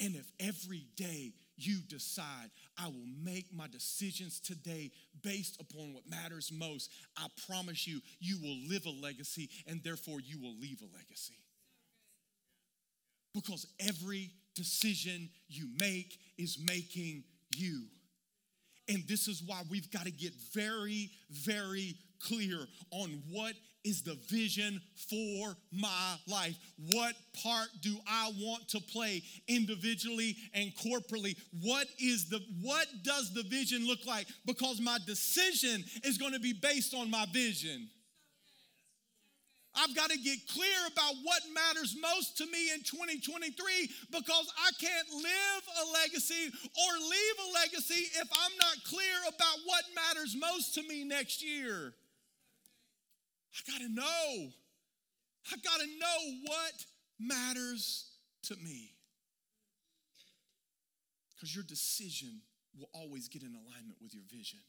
And 0.00 0.14
if 0.14 0.30
every 0.38 0.86
day 0.96 1.32
you 1.56 1.80
decide, 1.88 2.50
I 2.78 2.86
will 2.86 3.06
make 3.22 3.46
my 3.52 3.66
decisions 3.68 4.40
today 4.40 4.90
based 5.22 5.60
upon 5.60 5.94
what 5.94 6.08
matters 6.08 6.50
most, 6.52 6.90
I 7.16 7.26
promise 7.48 7.86
you, 7.86 8.00
you 8.20 8.38
will 8.42 8.68
live 8.68 8.86
a 8.86 8.90
legacy 8.90 9.48
and 9.66 9.82
therefore 9.82 10.20
you 10.20 10.40
will 10.40 10.54
leave 10.60 10.80
a 10.82 10.96
legacy. 10.96 11.38
Because 13.34 13.66
every 13.80 14.30
decision 14.54 15.28
you 15.48 15.68
make 15.78 16.18
is 16.38 16.58
making 16.66 17.24
you. 17.54 17.84
And 18.88 19.02
this 19.08 19.28
is 19.28 19.42
why 19.44 19.62
we've 19.68 19.90
got 19.90 20.04
to 20.04 20.12
get 20.12 20.32
very, 20.54 21.10
very 21.30 21.96
clear 22.20 22.66
on 22.90 23.22
what 23.30 23.54
is 23.86 24.02
the 24.02 24.18
vision 24.28 24.80
for 25.08 25.56
my 25.72 26.16
life? 26.26 26.56
What 26.92 27.14
part 27.42 27.68
do 27.80 27.96
I 28.06 28.32
want 28.36 28.68
to 28.70 28.80
play 28.80 29.22
individually 29.46 30.36
and 30.52 30.72
corporately? 30.74 31.36
What 31.62 31.86
is 31.98 32.28
the 32.28 32.40
what 32.60 32.88
does 33.04 33.32
the 33.32 33.44
vision 33.44 33.86
look 33.86 34.04
like? 34.04 34.26
Because 34.44 34.80
my 34.80 34.98
decision 35.06 35.84
is 36.04 36.18
going 36.18 36.32
to 36.32 36.40
be 36.40 36.52
based 36.52 36.94
on 36.94 37.10
my 37.10 37.26
vision. 37.32 37.88
I've 39.78 39.94
got 39.94 40.10
to 40.10 40.18
get 40.18 40.38
clear 40.48 40.80
about 40.90 41.14
what 41.22 41.42
matters 41.52 41.94
most 42.00 42.38
to 42.38 42.46
me 42.46 42.72
in 42.72 42.80
2023 42.80 43.90
because 44.10 44.52
I 44.58 44.70
can't 44.80 45.10
live 45.12 45.62
a 45.68 45.92
legacy 45.92 46.48
or 46.48 46.92
leave 46.98 47.36
a 47.44 47.52
legacy 47.54 48.08
if 48.18 48.28
I'm 48.32 48.56
not 48.58 48.84
clear 48.84 49.18
about 49.28 49.58
what 49.66 49.84
matters 49.94 50.34
most 50.34 50.74
to 50.74 50.82
me 50.82 51.04
next 51.04 51.44
year. 51.44 51.92
I 53.56 53.70
got 53.70 53.80
to 53.80 53.88
know. 53.88 54.52
I 55.52 55.56
got 55.56 55.80
to 55.80 55.86
know 55.86 56.36
what 56.44 56.84
matters 57.18 58.10
to 58.44 58.56
me. 58.56 58.92
Because 61.34 61.54
your 61.54 61.64
decision 61.64 62.40
will 62.78 62.88
always 62.92 63.28
get 63.28 63.42
in 63.42 63.54
alignment 63.54 63.98
with 64.02 64.14
your 64.14 64.24
vision. 64.30 64.60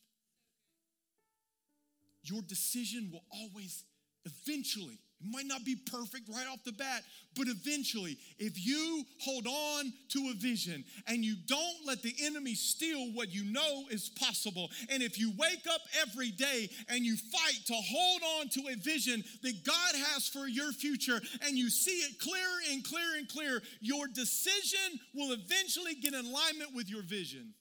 Your 2.23 2.41
decision 2.41 3.09
will 3.11 3.23
always, 3.31 3.83
eventually, 4.25 4.99
It 5.19 5.31
might 5.31 5.47
not 5.47 5.65
be 5.65 5.75
perfect 5.75 6.29
right 6.29 6.45
off 6.51 6.63
the 6.63 6.71
bat, 6.73 7.01
but 7.35 7.47
eventually, 7.47 8.19
if 8.37 8.63
you 8.63 9.03
hold 9.19 9.47
on 9.47 9.91
to 10.09 10.29
a 10.31 10.35
vision 10.35 10.83
and 11.07 11.25
you 11.25 11.35
don't 11.47 11.87
let 11.87 12.03
the 12.03 12.13
enemy 12.21 12.53
steal 12.53 13.11
what 13.13 13.33
you 13.33 13.51
know 13.51 13.85
is 13.89 14.09
possible, 14.09 14.69
and 14.91 15.01
if 15.01 15.19
you 15.19 15.33
wake 15.35 15.65
up 15.71 15.81
every 16.01 16.29
day 16.29 16.69
and 16.89 17.03
you 17.03 17.15
fight 17.17 17.65
to 17.65 17.73
hold 17.73 18.21
on 18.39 18.49
to 18.49 18.61
a 18.71 18.75
vision 18.75 19.23
that 19.41 19.65
God 19.65 19.95
has 20.13 20.27
for 20.27 20.47
your 20.47 20.71
future 20.71 21.19
and 21.45 21.57
you 21.57 21.71
see 21.71 21.97
it 21.97 22.19
clearer 22.19 22.59
and 22.71 22.83
clearer 22.83 23.17
and 23.17 23.27
clearer, 23.27 23.61
your 23.81 24.07
decision 24.07 24.99
will 25.15 25.33
eventually 25.33 25.95
get 25.95 26.13
in 26.13 26.25
alignment 26.25 26.75
with 26.75 26.89
your 26.89 27.01
vision. 27.01 27.55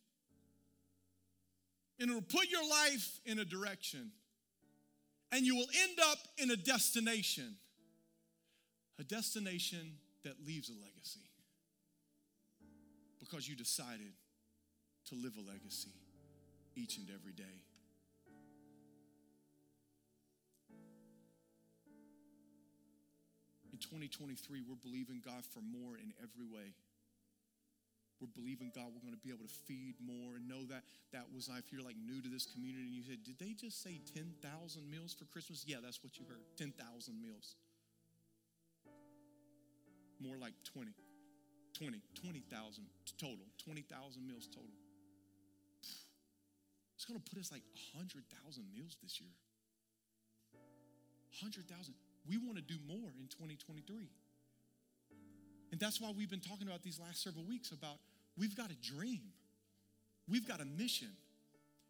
And 1.98 2.10
it'll 2.10 2.20
put 2.20 2.50
your 2.50 2.68
life 2.68 3.18
in 3.24 3.38
a 3.38 3.46
direction 3.46 4.10
and 5.32 5.44
you 5.44 5.54
will 5.56 5.68
end 5.82 5.98
up 6.10 6.18
in 6.38 6.50
a 6.50 6.56
destination. 6.56 7.56
A 8.98 9.04
destination 9.04 9.98
that 10.24 10.34
leaves 10.46 10.70
a 10.70 10.72
legacy 10.72 11.20
because 13.20 13.48
you 13.48 13.54
decided 13.54 14.12
to 15.08 15.14
live 15.14 15.34
a 15.36 15.40
legacy 15.40 15.92
each 16.74 16.96
and 16.96 17.08
every 17.10 17.32
day. 17.32 17.44
In 23.72 23.78
2023, 23.78 24.62
we're 24.66 24.74
believing 24.76 25.20
God 25.22 25.44
for 25.44 25.60
more 25.60 25.98
in 25.98 26.14
every 26.22 26.46
way. 26.46 26.72
We're 28.20 28.32
believing 28.32 28.72
God, 28.72 28.96
we're 28.96 29.04
going 29.04 29.12
to 29.12 29.20
be 29.20 29.28
able 29.28 29.44
to 29.44 29.56
feed 29.68 30.00
more 30.00 30.40
and 30.40 30.48
know 30.48 30.64
that 30.72 30.88
that 31.12 31.28
was, 31.28 31.52
if 31.52 31.68
you're 31.68 31.84
like 31.84 32.00
new 32.00 32.24
to 32.24 32.30
this 32.32 32.48
community 32.48 32.88
and 32.88 32.96
you 32.96 33.04
said, 33.04 33.20
did 33.20 33.36
they 33.36 33.52
just 33.52 33.84
say 33.84 34.00
10,000 34.16 34.40
meals 34.88 35.12
for 35.12 35.28
Christmas? 35.28 35.64
Yeah, 35.68 35.84
that's 35.84 36.00
what 36.00 36.16
you 36.16 36.24
heard 36.24 36.40
10,000 36.56 36.80
meals. 37.20 37.60
More 40.16 40.40
like 40.40 40.56
20, 40.64 40.96
20, 41.76 42.00
20,000 42.16 42.88
total, 43.20 43.44
20,000 43.60 43.84
meals 44.24 44.48
total. 44.48 44.72
It's 46.96 47.04
going 47.04 47.20
to 47.20 47.26
put 47.28 47.36
us 47.36 47.52
like 47.52 47.62
100,000 47.92 48.24
meals 48.72 48.96
this 49.04 49.20
year. 49.20 49.36
100,000. 51.44 51.68
We 52.24 52.40
want 52.40 52.56
to 52.56 52.64
do 52.64 52.80
more 52.88 53.12
in 53.20 53.28
2023. 53.28 54.08
And 55.72 55.80
that's 55.80 56.00
why 56.00 56.12
we've 56.16 56.30
been 56.30 56.40
talking 56.40 56.66
about 56.66 56.82
these 56.82 57.00
last 57.00 57.22
several 57.22 57.44
weeks 57.44 57.70
about 57.70 57.98
we've 58.36 58.56
got 58.56 58.70
a 58.70 58.76
dream, 58.76 59.22
we've 60.28 60.46
got 60.46 60.60
a 60.60 60.64
mission. 60.64 61.08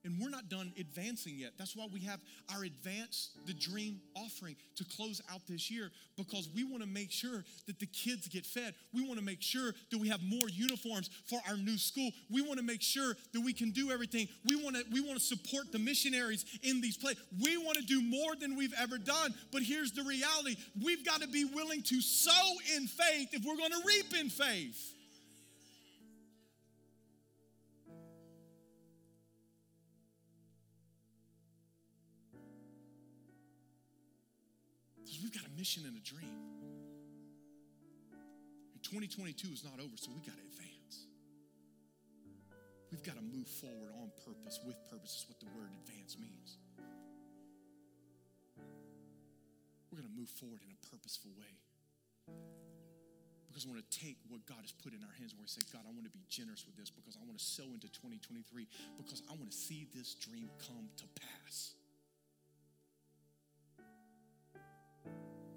And 0.05 0.21
we're 0.21 0.31
not 0.31 0.49
done 0.49 0.73
advancing 0.79 1.35
yet. 1.37 1.53
That's 1.59 1.75
why 1.75 1.87
we 1.93 2.01
have 2.01 2.21
our 2.55 2.63
Advance 2.63 3.31
the 3.47 3.53
Dream 3.53 4.01
offering 4.15 4.57
to 4.77 4.85
close 4.85 5.21
out 5.33 5.41
this 5.49 5.71
year 5.71 5.91
because 6.17 6.49
we 6.55 6.65
want 6.65 6.83
to 6.83 6.89
make 6.89 7.11
sure 7.11 7.45
that 7.67 7.81
the 7.81 7.87
kids 7.87 8.29
get 8.29 8.47
fed. 8.47 8.75
We 8.95 9.05
want 9.05 9.19
to 9.19 9.25
make 9.25 9.43
sure 9.43 9.73
that 9.91 9.99
we 9.99 10.09
have 10.09 10.23
more 10.23 10.49
uniforms 10.49 11.11
for 11.27 11.41
our 11.49 11.57
new 11.57 11.77
school. 11.77 12.11
We 12.31 12.41
want 12.43 12.59
to 12.59 12.65
make 12.65 12.83
sure 12.83 13.17
that 13.33 13.41
we 13.41 13.53
can 13.53 13.73
do 13.73 13.91
everything. 13.91 14.29
We 14.45 14.63
want 14.63 14.77
to 14.77 14.85
we 14.93 15.01
want 15.01 15.19
to 15.19 15.25
support 15.25 15.73
the 15.73 15.79
missionaries 15.79 16.45
in 16.63 16.81
these 16.81 16.97
places. 16.97 17.23
We 17.43 17.57
want 17.57 17.79
to 17.79 17.85
do 17.85 18.01
more 18.01 18.37
than 18.37 18.57
we've 18.57 18.75
ever 18.79 18.99
done. 18.99 19.35
But 19.53 19.63
here's 19.63 19.93
the 19.93 20.03
reality. 20.03 20.57
We've 20.83 21.05
got 21.05 21.21
to 21.23 21.29
be 21.29 21.45
willing 21.45 21.83
to 21.83 22.01
sow 22.01 22.53
in 22.77 22.87
faith 22.87 23.31
if 23.33 23.45
we're 23.45 23.57
going 23.57 23.71
to 23.71 23.83
reap 23.87 24.15
in 24.19 24.29
faith. 24.31 24.95
A 35.67 35.83
and 35.83 35.99
a 35.99 36.05
dream. 36.07 36.39
And 38.71 38.79
2022 38.87 39.51
is 39.51 39.67
not 39.67 39.83
over, 39.83 39.99
so 39.99 40.15
we 40.15 40.23
got 40.23 40.39
to 40.39 40.47
advance. 40.47 41.11
We've 42.95 43.03
got 43.03 43.19
to 43.19 43.27
move 43.27 43.51
forward 43.51 43.91
on 43.99 44.15
purpose, 44.23 44.63
with 44.63 44.79
purpose, 44.87 45.19
is 45.19 45.27
what 45.27 45.43
the 45.43 45.51
word 45.59 45.75
advance 45.83 46.15
means. 46.23 46.63
We're 49.91 49.99
going 49.99 50.07
to 50.07 50.15
move 50.15 50.31
forward 50.39 50.63
in 50.63 50.71
a 50.71 50.79
purposeful 50.87 51.35
way. 51.35 51.51
Because 53.51 53.67
I 53.67 53.75
want 53.75 53.83
to 53.83 53.91
take 53.91 54.23
what 54.31 54.47
God 54.47 54.63
has 54.63 54.71
put 54.71 54.95
in 54.95 55.03
our 55.03 55.15
hands 55.19 55.35
where 55.35 55.43
we 55.43 55.51
say, 55.51 55.67
God, 55.75 55.83
I 55.83 55.91
want 55.91 56.07
to 56.07 56.15
be 56.15 56.23
generous 56.31 56.63
with 56.63 56.79
this 56.79 56.95
because 56.95 57.19
I 57.19 57.27
want 57.27 57.43
to 57.43 57.45
sow 57.45 57.67
into 57.75 57.91
2023 57.91 58.39
because 59.03 59.27
I 59.27 59.35
want 59.35 59.51
to 59.51 59.57
see 59.57 59.91
this 59.99 60.15
dream 60.15 60.47
come 60.63 60.87
to 61.03 61.07
pass. 61.19 61.76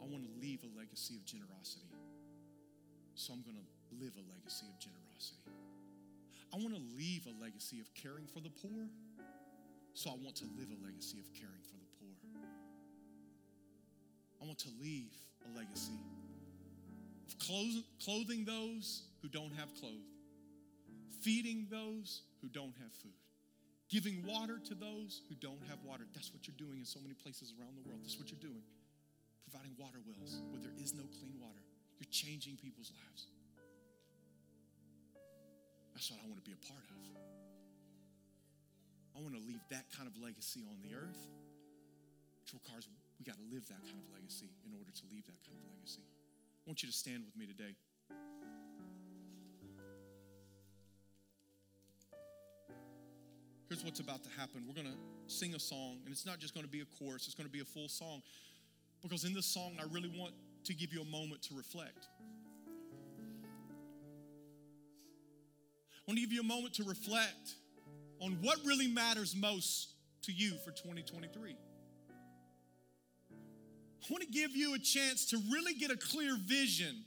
Want 0.10 0.26
to 0.26 0.34
leave 0.42 0.60
a 0.66 0.72
legacy 0.78 1.16
of 1.16 1.26
generosity. 1.26 1.88
So 3.16 3.34
I'm 3.34 3.42
going 3.42 3.58
to 3.58 3.68
live 4.04 4.14
a 4.18 4.26
legacy 4.32 4.66
of 4.68 4.80
generosity. 4.80 5.48
I 6.54 6.58
want 6.58 6.74
to 6.74 6.82
leave 6.98 7.28
a 7.28 7.36
legacy 7.42 7.80
of 7.80 7.94
caring 7.94 8.26
for 8.26 8.40
the 8.40 8.50
poor. 8.50 8.90
So 9.94 10.10
I 10.10 10.18
want 10.24 10.36
to 10.38 10.48
live 10.58 10.70
a 10.72 10.80
legacy 10.86 11.20
of 11.20 11.28
caring 11.34 11.62
for 11.68 11.78
the 11.78 11.90
poor. 12.00 12.14
I 14.42 14.46
want 14.46 14.58
to 14.60 14.72
leave 14.82 15.12
a 15.46 15.58
legacy 15.58 16.00
of 17.28 17.38
clothing 18.00 18.46
those 18.46 19.04
who 19.22 19.28
don't 19.28 19.52
have 19.60 19.74
clothes, 19.76 20.10
feeding 21.22 21.68
those 21.70 22.22
who 22.42 22.48
don't 22.48 22.74
have 22.82 22.94
food, 23.04 23.20
giving 23.90 24.24
water 24.26 24.58
to 24.64 24.74
those 24.76 25.22
who 25.28 25.36
don't 25.36 25.62
have 25.68 25.84
water. 25.84 26.06
That's 26.14 26.32
what 26.32 26.48
you're 26.48 26.58
doing 26.58 26.80
in 26.80 26.86
so 26.86 27.00
many 27.02 27.16
places 27.16 27.54
around 27.60 27.76
the 27.76 27.84
world. 27.88 28.00
That's 28.02 28.18
what 28.18 28.32
you're 28.32 28.40
doing 28.40 28.64
providing 29.50 29.74
water 29.82 29.98
wells 30.06 30.46
where 30.54 30.62
there 30.62 30.78
is 30.78 30.94
no 30.94 31.02
clean 31.18 31.34
water. 31.42 31.66
You're 31.98 32.14
changing 32.14 32.62
people's 32.62 32.94
lives. 32.94 33.34
That's 35.98 36.06
what 36.14 36.22
I 36.22 36.26
want 36.30 36.38
to 36.38 36.46
be 36.46 36.54
a 36.54 36.62
part 36.70 36.86
of. 36.86 37.02
I 39.18 39.26
want 39.26 39.34
to 39.34 39.42
leave 39.42 39.60
that 39.74 39.90
kind 39.90 40.06
of 40.06 40.14
legacy 40.22 40.62
on 40.70 40.78
the 40.86 40.94
earth, 40.94 41.18
which 42.46 42.54
requires 42.54 42.86
we 43.18 43.26
got 43.26 43.36
to 43.36 43.48
live 43.50 43.66
that 43.68 43.82
kind 43.84 43.98
of 43.98 44.08
legacy 44.14 44.54
in 44.64 44.72
order 44.78 44.94
to 44.94 45.04
leave 45.12 45.26
that 45.26 45.42
kind 45.44 45.58
of 45.58 45.66
legacy. 45.74 46.06
I 46.06 46.64
want 46.70 46.86
you 46.86 46.88
to 46.88 46.96
stand 46.96 47.26
with 47.26 47.36
me 47.36 47.50
today. 47.50 47.74
Here's 53.68 53.86
what's 53.86 54.00
about 54.00 54.24
to 54.24 54.30
happen. 54.34 54.66
We're 54.66 54.74
going 54.74 54.90
to 54.90 54.98
sing 55.28 55.54
a 55.54 55.60
song, 55.60 56.02
and 56.06 56.12
it's 56.12 56.26
not 56.26 56.40
just 56.40 56.56
going 56.56 56.66
to 56.66 56.72
be 56.72 56.82
a 56.82 56.90
chorus, 56.98 57.28
it's 57.28 57.36
going 57.36 57.46
to 57.46 57.54
be 57.54 57.62
a 57.62 57.66
full 57.66 57.88
song. 57.88 58.22
Because 59.02 59.24
in 59.24 59.34
this 59.34 59.46
song, 59.46 59.78
I 59.80 59.84
really 59.94 60.12
want 60.16 60.34
to 60.66 60.74
give 60.74 60.94
you 60.94 61.02
a 61.02 61.06
moment 61.06 61.42
to 61.44 61.56
reflect. 61.56 62.08
I 65.96 66.12
want 66.12 66.18
to 66.18 66.22
give 66.22 66.34
you 66.34 66.42
a 66.42 66.44
moment 66.44 66.74
to 66.76 66.84
reflect 66.84 67.56
on 68.20 68.38
what 68.42 68.58
really 68.66 68.88
matters 68.88 69.36
most 69.36 69.94
to 70.24 70.32
you 70.32 70.58
for 70.66 70.72
2023. 70.72 71.56
I 74.02 74.06
want 74.10 74.24
to 74.24 74.30
give 74.30 74.56
you 74.56 74.74
a 74.74 74.80
chance 74.80 75.26
to 75.28 75.38
really 75.52 75.74
get 75.74 75.92
a 75.92 75.98
clear 75.98 76.36
vision. 76.36 77.04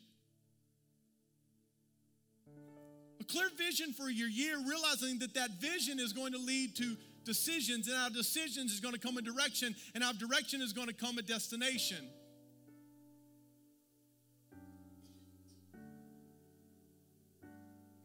A 3.20 3.24
clear 3.24 3.48
vision 3.56 3.92
for 3.92 4.08
your 4.08 4.28
year, 4.28 4.56
realizing 4.66 5.18
that 5.18 5.34
that 5.34 5.50
vision 5.60 5.98
is 5.98 6.12
going 6.12 6.32
to 6.32 6.38
lead 6.38 6.76
to 6.76 6.96
decisions, 7.24 7.88
and 7.88 7.96
our 7.96 8.10
decisions 8.10 8.72
is 8.72 8.80
going 8.80 8.94
to 8.94 9.00
come 9.00 9.16
a 9.16 9.22
direction, 9.22 9.74
and 9.94 10.02
our 10.02 10.12
direction 10.14 10.60
is 10.60 10.72
going 10.72 10.88
to 10.88 10.94
come 10.94 11.18
a 11.18 11.22
destination. 11.22 12.08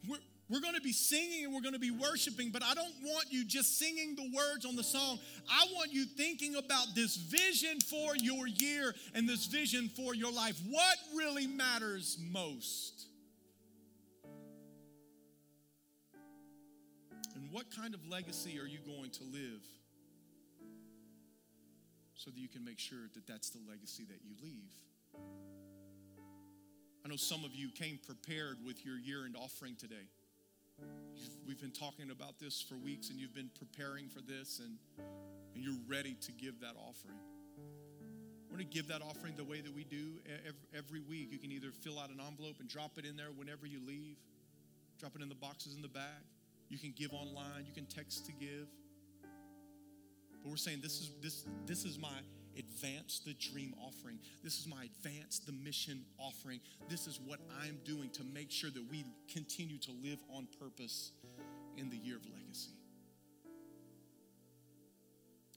We're, 0.08 0.18
we're 0.50 0.62
going 0.62 0.76
to 0.76 0.82
be 0.82 0.94
singing 0.94 1.46
and 1.46 1.54
we're 1.54 1.62
going 1.62 1.74
to 1.74 1.80
be 1.80 1.92
worshiping, 1.92 2.52
but 2.52 2.64
I 2.64 2.74
don't 2.74 2.94
want 3.04 3.26
you 3.30 3.46
just 3.46 3.78
singing 3.78 4.16
the 4.16 4.32
words 4.36 4.66
on 4.66 4.76
the 4.76 4.84
song. 4.84 5.20
I 5.50 5.66
want 5.74 5.92
you 5.92 6.06
thinking 6.06 6.56
about 6.56 6.88
this 6.96 7.18
vision 7.18 7.80
for 7.82 8.16
your 8.16 8.48
year 8.48 8.96
and 9.14 9.28
this 9.28 9.46
vision 9.46 9.90
for 9.90 10.16
your 10.16 10.32
life. 10.32 10.58
What 10.70 10.98
really 11.16 11.48
matters 11.48 12.18
most? 12.32 13.07
What 17.58 17.76
kind 17.76 17.96
of 17.96 18.08
legacy 18.08 18.60
are 18.60 18.68
you 18.68 18.78
going 18.86 19.10
to 19.10 19.24
live 19.34 19.66
so 22.14 22.30
that 22.30 22.38
you 22.38 22.48
can 22.48 22.64
make 22.64 22.78
sure 22.78 23.10
that 23.16 23.26
that's 23.26 23.50
the 23.50 23.58
legacy 23.68 24.06
that 24.06 24.20
you 24.24 24.36
leave? 24.44 24.70
I 27.04 27.10
know 27.10 27.16
some 27.16 27.44
of 27.44 27.56
you 27.56 27.70
came 27.72 27.98
prepared 28.06 28.58
with 28.64 28.86
your 28.86 29.00
year 29.00 29.26
end 29.26 29.36
offering 29.36 29.76
today. 29.76 30.06
You've, 31.16 31.34
we've 31.48 31.60
been 31.60 31.72
talking 31.72 32.12
about 32.12 32.38
this 32.38 32.62
for 32.62 32.76
weeks 32.76 33.10
and 33.10 33.18
you've 33.18 33.34
been 33.34 33.50
preparing 33.58 34.08
for 34.08 34.22
this 34.22 34.62
and, 34.64 34.78
and 35.56 35.64
you're 35.64 35.82
ready 35.88 36.16
to 36.28 36.32
give 36.34 36.60
that 36.62 36.76
offering. 36.78 37.18
I 37.58 38.54
want 38.54 38.62
to 38.62 38.70
give 38.70 38.88
that 38.90 39.02
offering 39.02 39.34
the 39.36 39.46
way 39.46 39.62
that 39.62 39.74
we 39.74 39.84
do 39.84 40.22
every, 40.78 41.00
week. 41.00 41.32
You 41.32 41.40
can 41.40 41.52
either 41.52 41.72
fill 41.72 41.98
out 41.98 42.12
an 42.12 42.22
envelope 42.22 42.58
and 42.60 42.70
drop 42.70 43.00
it 43.00 43.06
in 43.06 43.18
there 43.18 43.34
whenever 43.36 43.66
you 43.66 43.80
leave, 43.84 44.18
drop 45.00 45.16
it 45.16 45.24
in 45.24 45.30
the 45.30 45.34
boxes 45.34 45.76
in 45.76 45.82
the 45.82 45.88
bag. 45.88 46.22
You 46.70 46.78
can 46.78 46.94
give 46.96 47.14
online, 47.14 47.66
you 47.66 47.74
can 47.74 47.86
text 47.86 48.26
to 48.26 48.32
give. 48.34 48.68
But 50.44 50.50
we're 50.50 50.58
saying 50.58 50.80
this 50.82 51.02
is 51.02 51.12
this 51.22 51.46
this 51.66 51.86
is 51.86 51.98
my 51.98 52.20
advance 52.58 53.22
the 53.26 53.34
dream 53.34 53.74
offering. 53.80 54.20
This 54.44 54.60
is 54.60 54.68
my 54.68 54.86
advance 54.86 55.40
the 55.40 55.52
mission 55.52 56.04
offering. 56.18 56.60
This 56.90 57.08
is 57.08 57.20
what 57.26 57.40
I'm 57.64 57.80
doing 57.86 58.10
to 58.12 58.24
make 58.24 58.52
sure 58.52 58.70
that 58.70 58.84
we 58.90 59.06
continue 59.32 59.78
to 59.80 59.92
live 60.04 60.20
on 60.34 60.48
purpose 60.60 61.12
in 61.78 61.90
the 61.90 61.98
year 61.98 62.18
of 62.18 62.24
legacy. 62.26 62.72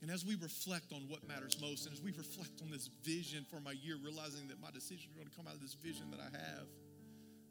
And 0.03 0.11
as 0.11 0.25
we 0.25 0.35
reflect 0.37 0.93
on 0.93 1.03
what 1.09 1.27
matters 1.29 1.61
most, 1.61 1.85
and 1.85 1.95
as 1.95 2.01
we 2.01 2.13
reflect 2.13 2.63
on 2.63 2.71
this 2.71 2.89
vision 3.05 3.45
for 3.51 3.61
my 3.61 3.73
year, 3.73 3.97
realizing 4.03 4.49
that 4.49 4.61
my 4.61 4.71
decisions 4.71 5.13
are 5.13 5.17
going 5.17 5.29
to 5.29 5.37
come 5.37 5.47
out 5.47 5.55
of 5.55 5.61
this 5.61 5.75
vision 5.75 6.11
that 6.11 6.21
I 6.21 6.33
have, 6.33 6.67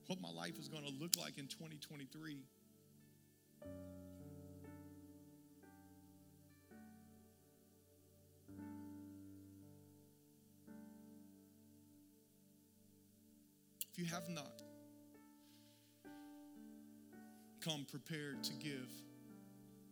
what 0.07 0.19
my 0.19 0.31
life 0.31 0.57
is 0.57 0.67
going 0.67 0.83
to 0.83 0.93
look 0.99 1.13
like 1.19 1.37
in 1.37 1.45
2023. 1.45 2.41
You 13.99 14.05
have 14.05 14.29
not 14.29 14.63
come 17.59 17.85
prepared 17.91 18.41
to 18.47 18.53
give, 18.55 18.87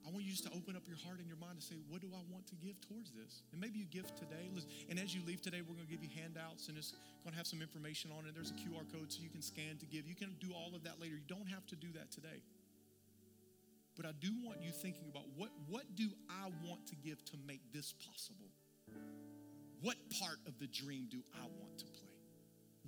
I 0.08 0.10
want 0.10 0.24
you 0.24 0.32
just 0.32 0.48
to 0.48 0.54
open 0.56 0.80
up 0.80 0.88
your 0.88 0.96
heart 1.04 1.20
and 1.20 1.28
your 1.28 1.36
mind 1.36 1.60
and 1.60 1.64
say, 1.64 1.76
What 1.92 2.00
do 2.00 2.08
I 2.16 2.24
want 2.32 2.48
to 2.48 2.56
give 2.56 2.80
towards 2.80 3.12
this? 3.12 3.44
And 3.52 3.60
maybe 3.60 3.76
you 3.76 3.86
give 3.92 4.08
today. 4.16 4.48
And 4.88 4.96
as 4.96 5.12
you 5.12 5.20
leave 5.28 5.44
today, 5.44 5.60
we're 5.60 5.76
going 5.76 5.84
to 5.84 5.92
give 5.92 6.00
you 6.00 6.08
handouts 6.16 6.72
and 6.72 6.78
it's 6.80 6.96
going 7.28 7.36
to 7.36 7.38
have 7.38 7.46
some 7.46 7.60
information 7.60 8.10
on 8.16 8.24
it. 8.24 8.32
There's 8.32 8.56
a 8.56 8.60
QR 8.64 8.88
code 8.88 9.12
so 9.12 9.20
you 9.20 9.28
can 9.28 9.44
scan 9.44 9.76
to 9.84 9.86
give. 9.86 10.08
You 10.08 10.16
can 10.16 10.32
do 10.40 10.56
all 10.56 10.72
of 10.72 10.88
that 10.88 11.04
later. 11.04 11.20
You 11.20 11.28
don't 11.28 11.52
have 11.52 11.68
to 11.68 11.76
do 11.76 11.92
that 12.00 12.08
today. 12.08 12.40
But 14.00 14.06
I 14.06 14.16
do 14.16 14.32
want 14.48 14.64
you 14.64 14.72
thinking 14.72 15.12
about 15.12 15.28
what, 15.36 15.50
what 15.68 15.84
do 16.00 16.08
I 16.32 16.48
want 16.64 16.88
to 16.88 16.96
give 16.96 17.20
to 17.26 17.36
make 17.46 17.60
this 17.74 17.92
possible? 17.92 18.48
What 19.82 19.98
part 20.24 20.40
of 20.48 20.56
the 20.60 20.68
dream 20.68 21.12
do 21.12 21.20
I 21.36 21.44
want 21.60 21.80
to 21.80 21.86
play? 21.86 22.07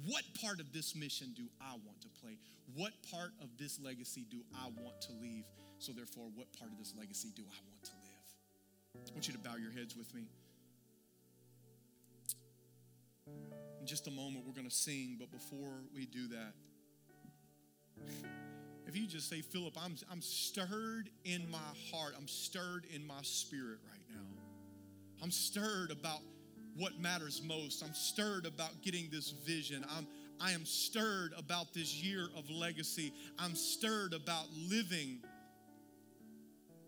What 0.06 0.24
part 0.42 0.60
of 0.60 0.72
this 0.72 0.96
mission 0.96 1.34
do 1.36 1.44
I 1.62 1.72
want 1.72 2.02
to 2.02 2.08
play? 2.22 2.38
What 2.76 2.94
part 3.12 3.32
of 3.42 3.50
this 3.58 3.80
legacy 3.84 4.26
do 4.30 4.38
I 4.56 4.70
want 4.82 5.02
to 5.02 5.12
leave? 5.22 5.44
So, 5.80 5.92
therefore, 5.92 6.26
what 6.36 6.48
part 6.58 6.72
of 6.72 6.78
this 6.78 6.94
legacy 6.98 7.30
do 7.36 7.44
I 7.44 7.60
want 7.70 7.84
to 7.84 7.92
live? 8.04 9.10
I 9.10 9.14
want 9.14 9.28
you 9.28 9.34
to 9.34 9.40
bow 9.40 9.56
your 9.56 9.72
heads 9.72 9.96
with 9.96 10.14
me. 10.14 10.28
In 13.80 13.86
just 13.86 14.08
a 14.08 14.12
moment, 14.12 14.46
we're 14.46 14.54
going 14.54 14.70
to 14.70 14.76
sing, 14.76 15.18
but 15.20 15.32
before 15.32 15.84
we 15.94 16.06
do 16.06 16.28
that, 16.30 16.54
if 18.88 18.98
you 18.98 19.06
just 19.06 19.30
say, 19.30 19.42
Philip, 19.42 19.76
I'm, 19.80 19.96
I'm 20.12 20.22
stirred 20.22 21.10
in 21.24 21.50
my 21.52 21.58
heart, 21.92 22.14
I'm 22.18 22.28
stirred 22.28 22.86
in 22.94 23.06
my 23.06 23.22
spirit 23.22 23.80
right 23.90 24.02
now. 24.10 24.26
I'm 25.22 25.32
stirred 25.32 25.92
about 25.92 26.20
what 26.80 27.00
matters 27.00 27.42
most. 27.46 27.84
I'm 27.84 27.94
stirred 27.94 28.46
about 28.46 28.82
getting 28.82 29.10
this 29.12 29.32
vision. 29.32 29.86
I'm, 29.96 30.08
I 30.40 30.52
am 30.52 30.66
stirred 30.66 31.34
about 31.38 31.74
this 31.74 32.02
year 32.02 32.28
of 32.38 32.50
legacy. 32.50 33.14
I'm 33.38 33.54
stirred 33.54 34.14
about 34.14 34.46
living 34.70 35.20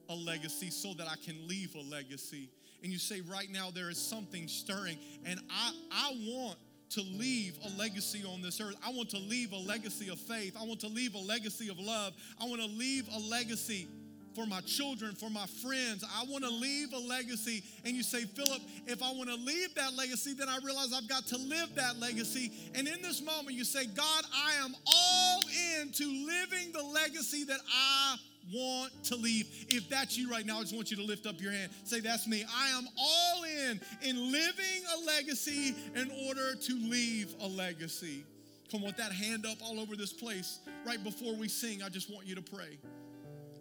a 0.09 0.15
legacy 0.15 0.69
so 0.69 0.93
that 0.93 1.07
I 1.07 1.15
can 1.23 1.47
leave 1.47 1.75
a 1.75 1.81
legacy. 1.81 2.49
And 2.83 2.91
you 2.91 2.97
say, 2.97 3.21
right 3.21 3.49
now, 3.51 3.69
there 3.69 3.89
is 3.89 3.97
something 3.97 4.47
stirring, 4.47 4.97
and 5.25 5.39
I, 5.49 5.73
I 5.91 6.11
want 6.25 6.57
to 6.91 7.01
leave 7.01 7.57
a 7.63 7.79
legacy 7.79 8.23
on 8.25 8.41
this 8.41 8.59
earth. 8.59 8.75
I 8.85 8.91
want 8.91 9.09
to 9.11 9.17
leave 9.19 9.53
a 9.53 9.57
legacy 9.57 10.09
of 10.09 10.19
faith. 10.19 10.57
I 10.59 10.65
want 10.65 10.79
to 10.81 10.87
leave 10.87 11.13
a 11.13 11.19
legacy 11.19 11.69
of 11.69 11.79
love. 11.79 12.13
I 12.39 12.45
want 12.45 12.61
to 12.61 12.67
leave 12.67 13.07
a 13.13 13.19
legacy 13.19 13.87
for 14.35 14.45
my 14.45 14.61
children, 14.61 15.15
for 15.15 15.29
my 15.29 15.45
friends. 15.45 16.03
I 16.03 16.25
want 16.29 16.43
to 16.43 16.49
leave 16.49 16.93
a 16.93 16.99
legacy. 16.99 17.63
And 17.85 17.95
you 17.95 18.03
say, 18.03 18.23
Philip, 18.23 18.61
if 18.87 19.03
I 19.03 19.11
want 19.11 19.29
to 19.29 19.35
leave 19.35 19.75
that 19.75 19.95
legacy, 19.95 20.33
then 20.33 20.49
I 20.49 20.59
realize 20.63 20.93
I've 20.93 21.09
got 21.09 21.25
to 21.27 21.37
live 21.37 21.75
that 21.75 21.99
legacy. 21.99 22.51
And 22.75 22.87
in 22.87 23.01
this 23.01 23.21
moment, 23.21 23.55
you 23.55 23.63
say, 23.63 23.85
God, 23.85 24.23
I 24.33 24.53
am 24.63 24.73
all 24.85 25.41
in 25.79 25.91
to 25.91 26.05
living 26.05 26.71
the 26.73 26.83
legacy 26.83 27.43
that 27.45 27.59
I 27.73 28.17
want 28.53 28.91
to 29.05 29.15
leave. 29.15 29.47
If 29.69 29.89
that's 29.89 30.17
you 30.17 30.29
right 30.29 30.45
now, 30.45 30.59
I 30.59 30.61
just 30.61 30.75
want 30.75 30.91
you 30.91 30.97
to 30.97 31.03
lift 31.03 31.25
up 31.25 31.39
your 31.39 31.51
hand. 31.51 31.71
Say, 31.83 31.99
That's 31.99 32.27
me. 32.27 32.43
I 32.55 32.69
am 32.69 32.87
all 32.97 33.43
in 33.43 33.79
in 34.01 34.31
living 34.31 34.83
a 34.97 35.05
legacy 35.05 35.75
in 35.95 36.11
order 36.27 36.55
to 36.55 36.73
leave 36.73 37.35
a 37.41 37.47
legacy. 37.47 38.23
Come 38.71 38.81
on, 38.81 38.87
with 38.87 38.97
that 38.97 39.11
hand 39.11 39.45
up 39.45 39.57
all 39.61 39.79
over 39.79 39.95
this 39.95 40.13
place. 40.13 40.59
Right 40.85 41.03
before 41.03 41.35
we 41.35 41.49
sing, 41.49 41.83
I 41.83 41.89
just 41.89 42.09
want 42.09 42.25
you 42.25 42.35
to 42.35 42.41
pray. 42.41 42.79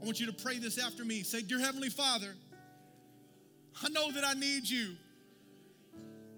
I 0.01 0.05
want 0.05 0.19
you 0.19 0.27
to 0.27 0.33
pray 0.33 0.59
this 0.59 0.79
after 0.79 1.05
me. 1.05 1.23
Say, 1.23 1.43
Dear 1.43 1.59
Heavenly 1.59 1.91
Father, 1.91 2.35
I 3.83 3.89
know 3.91 4.11
that 4.13 4.25
I 4.25 4.35
need 4.35 4.69
you. 4.69 4.95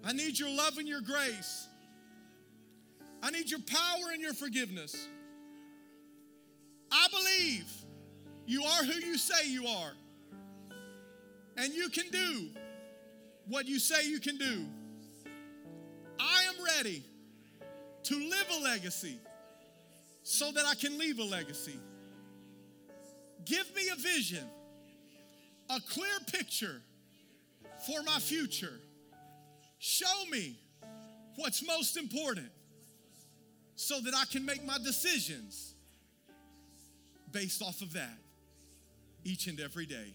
I 0.03 0.11
need 0.11 0.37
your 0.37 0.49
love 0.49 0.77
and 0.77 0.87
your 0.87 1.01
grace. 1.01 1.67
I 3.21 3.31
need 3.31 3.49
your 3.49 3.61
power 3.61 4.11
and 4.11 4.21
your 4.21 4.33
forgiveness. 4.33 5.07
I 6.91 7.07
believe 7.09 7.71
you 8.45 8.63
are 8.63 8.83
who 8.83 8.93
you 8.93 9.17
say 9.17 9.47
you 9.49 9.65
are. 9.65 9.93
And 11.55 11.73
you 11.73 11.87
can 11.89 12.09
do 12.11 12.49
what 13.47 13.67
you 13.67 13.79
say 13.79 14.07
you 14.07 14.19
can 14.19 14.37
do. 14.37 14.65
I 16.19 16.43
am 16.49 16.55
ready 16.77 17.03
to 18.03 18.15
live 18.15 18.45
a 18.59 18.63
legacy 18.63 19.17
so 20.23 20.51
that 20.51 20.65
I 20.65 20.75
can 20.75 20.97
leave 20.97 21.19
a 21.19 21.23
legacy. 21.23 21.79
Give 23.45 23.75
me 23.75 23.89
a 23.89 23.95
vision, 23.95 24.45
a 25.69 25.79
clear 25.81 26.19
picture 26.31 26.81
for 27.85 28.01
my 28.03 28.19
future. 28.19 28.79
Show 29.79 30.25
me 30.31 30.57
what's 31.35 31.65
most 31.65 31.97
important 31.97 32.49
so 33.75 33.99
that 34.01 34.13
I 34.15 34.25
can 34.25 34.45
make 34.45 34.65
my 34.65 34.77
decisions 34.77 35.73
based 37.31 37.61
off 37.61 37.81
of 37.81 37.93
that 37.93 38.17
each 39.25 39.47
and 39.47 39.59
every 39.59 39.85
day. 39.85 40.13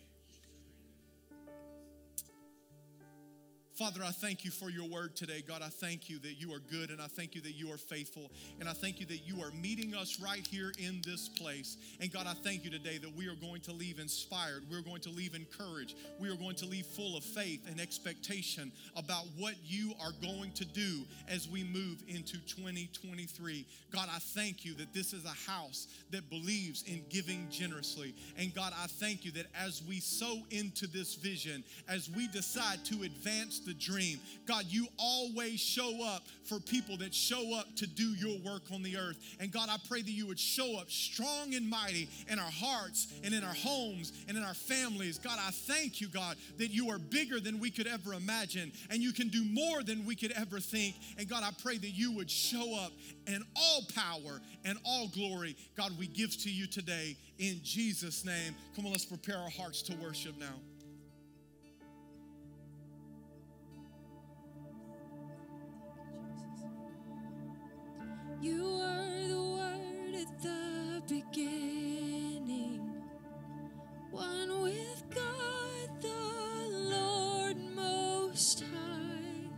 Father, 3.79 4.01
I 4.05 4.11
thank 4.11 4.45
you 4.45 4.51
for 4.51 4.71
your 4.71 4.89
word 4.89 5.15
today. 5.15 5.41
God, 5.47 5.63
I 5.63 5.69
thank 5.69 6.11
you 6.11 6.19
that 6.19 6.41
you 6.41 6.53
are 6.53 6.59
good 6.59 6.91
and 6.91 7.01
I 7.01 7.07
thank 7.07 7.37
you 7.37 7.41
that 7.43 7.53
you 7.53 7.73
are 7.73 7.77
faithful. 7.77 8.33
And 8.59 8.69
I 8.69 8.73
thank 8.73 8.99
you 8.99 9.07
that 9.07 9.25
you 9.25 9.41
are 9.41 9.53
meeting 9.53 9.95
us 9.95 10.19
right 10.21 10.45
here 10.45 10.73
in 10.81 11.01
this 11.07 11.29
place. 11.29 11.77
And 12.01 12.13
God, 12.13 12.27
I 12.27 12.35
thank 12.43 12.65
you 12.65 12.73
today 12.73 12.99
that 12.99 13.15
we 13.15 13.29
are 13.29 13.37
going 13.37 13.61
to 13.63 13.73
leave 13.73 14.01
inspired. 14.01 14.65
We're 14.69 14.83
going 14.83 15.03
to 15.03 15.11
leave 15.11 15.37
encouraged. 15.37 15.95
We 16.19 16.29
are 16.29 16.35
going 16.35 16.57
to 16.57 16.67
leave 16.67 16.87
full 16.87 17.17
of 17.17 17.23
faith 17.23 17.69
and 17.71 17.81
expectation 17.81 18.73
about 18.97 19.27
what 19.37 19.55
you 19.65 19.93
are 20.01 20.11
going 20.21 20.51
to 20.55 20.65
do 20.65 21.05
as 21.29 21.49
we 21.49 21.63
move 21.63 22.03
into 22.09 22.39
2023. 22.49 23.65
God, 23.93 24.09
I 24.13 24.19
thank 24.19 24.65
you 24.65 24.75
that 24.75 24.93
this 24.93 25.13
is 25.13 25.25
a 25.25 25.51
house 25.51 25.87
that 26.11 26.29
believes 26.31 26.83
in 26.83 27.05
giving 27.11 27.47
generously. 27.49 28.13
And 28.37 28.53
God, 28.53 28.73
I 28.77 28.89
thank 28.89 29.25
you 29.25 29.31
that 29.33 29.47
as 29.57 29.85
we 29.89 30.01
sow 30.01 30.43
into 30.51 30.89
this 30.89 31.15
vision, 31.15 31.63
as 31.89 32.11
we 32.11 32.27
decide 32.27 32.85
to 32.87 33.05
advance 33.05 33.61
the 33.69 33.75
dream. 33.75 34.19
God, 34.47 34.65
you 34.69 34.89
always 34.99 35.61
show 35.61 36.03
up 36.05 36.25
for 36.45 36.59
people 36.59 36.97
that 36.97 37.15
show 37.15 37.57
up 37.57 37.77
to 37.77 37.87
do 37.87 38.09
your 38.15 38.39
work 38.41 38.63
on 38.73 38.83
the 38.83 38.97
earth. 38.97 39.19
And 39.39 39.53
God, 39.53 39.69
I 39.71 39.77
pray 39.89 40.01
that 40.01 40.11
you 40.11 40.27
would 40.27 40.41
show 40.41 40.79
up 40.79 40.91
strong 40.91 41.55
and 41.55 41.69
mighty 41.69 42.09
in 42.29 42.39
our 42.39 42.51
hearts 42.51 43.13
and 43.23 43.35
in 43.35 43.45
our 43.45 43.55
homes 43.55 44.13
and 44.27 44.37
in 44.37 44.43
our 44.43 44.55
families. 44.55 45.19
God, 45.19 45.39
I 45.39 45.51
thank 45.51 46.01
you, 46.01 46.09
God, 46.09 46.37
that 46.57 46.69
you 46.69 46.91
are 46.91 46.99
bigger 46.99 47.39
than 47.39 47.61
we 47.61 47.71
could 47.71 47.87
ever 47.87 48.15
imagine 48.15 48.73
and 48.91 49.03
you 49.03 49.13
can 49.13 49.29
do 49.29 49.45
more 49.45 49.83
than 49.83 50.07
we 50.07 50.17
could 50.17 50.33
ever 50.33 50.59
think. 50.59 50.97
And 51.19 51.29
God, 51.29 51.43
I 51.45 51.51
pray 51.63 51.77
that 51.77 51.91
you 51.91 52.13
would 52.13 52.31
show 52.31 52.75
up 52.83 52.93
and 53.27 53.45
all 53.55 53.83
power 53.95 54.41
and 54.65 54.79
all 54.85 55.09
glory, 55.09 55.57
God, 55.77 55.93
we 55.99 56.07
give 56.07 56.37
to 56.43 56.51
you 56.51 56.67
today 56.67 57.17
in 57.39 57.61
Jesus' 57.63 58.25
name. 58.25 58.55
Come 58.75 58.87
on, 58.87 58.93
let's 58.93 59.05
prepare 59.05 59.37
our 59.37 59.51
hearts 59.51 59.83
to 59.83 59.95
worship 59.97 60.39
now. 60.39 60.55
You 68.41 68.81
are 68.81 69.29
the 69.29 69.43
Word 69.43 70.15
at 70.15 70.43
the 70.43 71.03
beginning, 71.09 73.03
one 74.13 74.63
with 74.63 75.03
God 75.13 75.89
the 76.01 76.69
Lord 76.71 77.57
Most 77.75 78.61
High. 78.61 79.51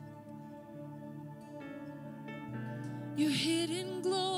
Your 3.16 3.30
hidden 3.30 4.00
glory 4.00 4.29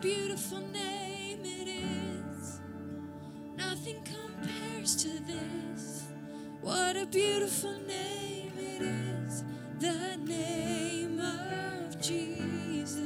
beautiful 0.00 0.60
name 0.72 1.40
it 1.44 1.68
is. 1.68 2.60
Nothing 3.56 3.96
compares 4.04 4.96
to 4.96 5.08
this. 5.24 6.04
What 6.60 6.96
a 6.96 7.06
beautiful 7.06 7.74
name 7.86 8.52
it 8.58 8.82
is. 8.82 9.44
The 9.78 10.16
name 10.18 11.20
of 11.20 12.00
Jesus. 12.00 13.00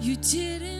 You 0.00 0.16
didn't. 0.16 0.73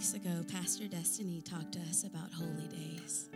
Weeks 0.00 0.14
ago, 0.14 0.42
Pastor 0.50 0.88
Destiny 0.88 1.42
talked 1.42 1.72
to 1.72 1.78
us 1.80 2.04
about 2.04 2.32
holy 2.32 2.66
days. 2.68 3.28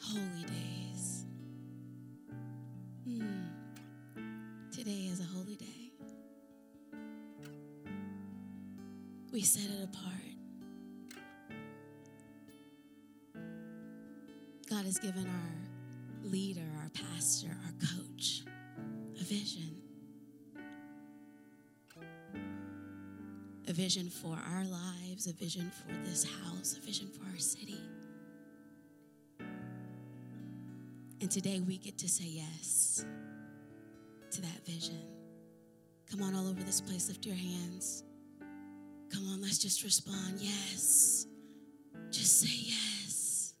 Holy 0.00 0.44
days. 0.44 1.24
Hmm. 3.04 3.46
Today 4.70 5.08
is 5.10 5.18
a 5.18 5.24
holy 5.24 5.56
day. 5.56 5.90
We 9.32 9.40
set 9.40 9.64
it 9.72 9.82
apart. 9.82 10.36
God 14.70 14.84
has 14.84 15.00
given 15.00 15.26
our 15.26 16.30
leader, 16.30 16.68
our 16.80 16.90
pastor, 16.90 17.48
our 17.48 17.72
coach 17.88 18.42
a 19.20 19.24
vision. 19.24 19.81
A 23.68 23.72
vision 23.72 24.10
for 24.10 24.36
our 24.52 24.64
lives, 24.64 25.26
a 25.28 25.32
vision 25.32 25.70
for 25.70 25.92
this 26.08 26.24
house, 26.24 26.76
a 26.76 26.84
vision 26.84 27.08
for 27.08 27.24
our 27.32 27.38
city. 27.38 27.78
And 31.20 31.30
today 31.30 31.60
we 31.60 31.78
get 31.78 31.96
to 31.98 32.08
say 32.08 32.24
yes 32.24 33.04
to 34.32 34.40
that 34.42 34.66
vision. 34.66 34.98
Come 36.10 36.22
on, 36.22 36.34
all 36.34 36.48
over 36.48 36.62
this 36.62 36.80
place, 36.80 37.08
lift 37.08 37.24
your 37.24 37.36
hands. 37.36 38.02
Come 39.12 39.28
on, 39.28 39.40
let's 39.40 39.58
just 39.58 39.84
respond. 39.84 40.40
Yes. 40.40 41.26
Just 42.10 42.40
say 42.40 42.72
yes. 42.72 43.54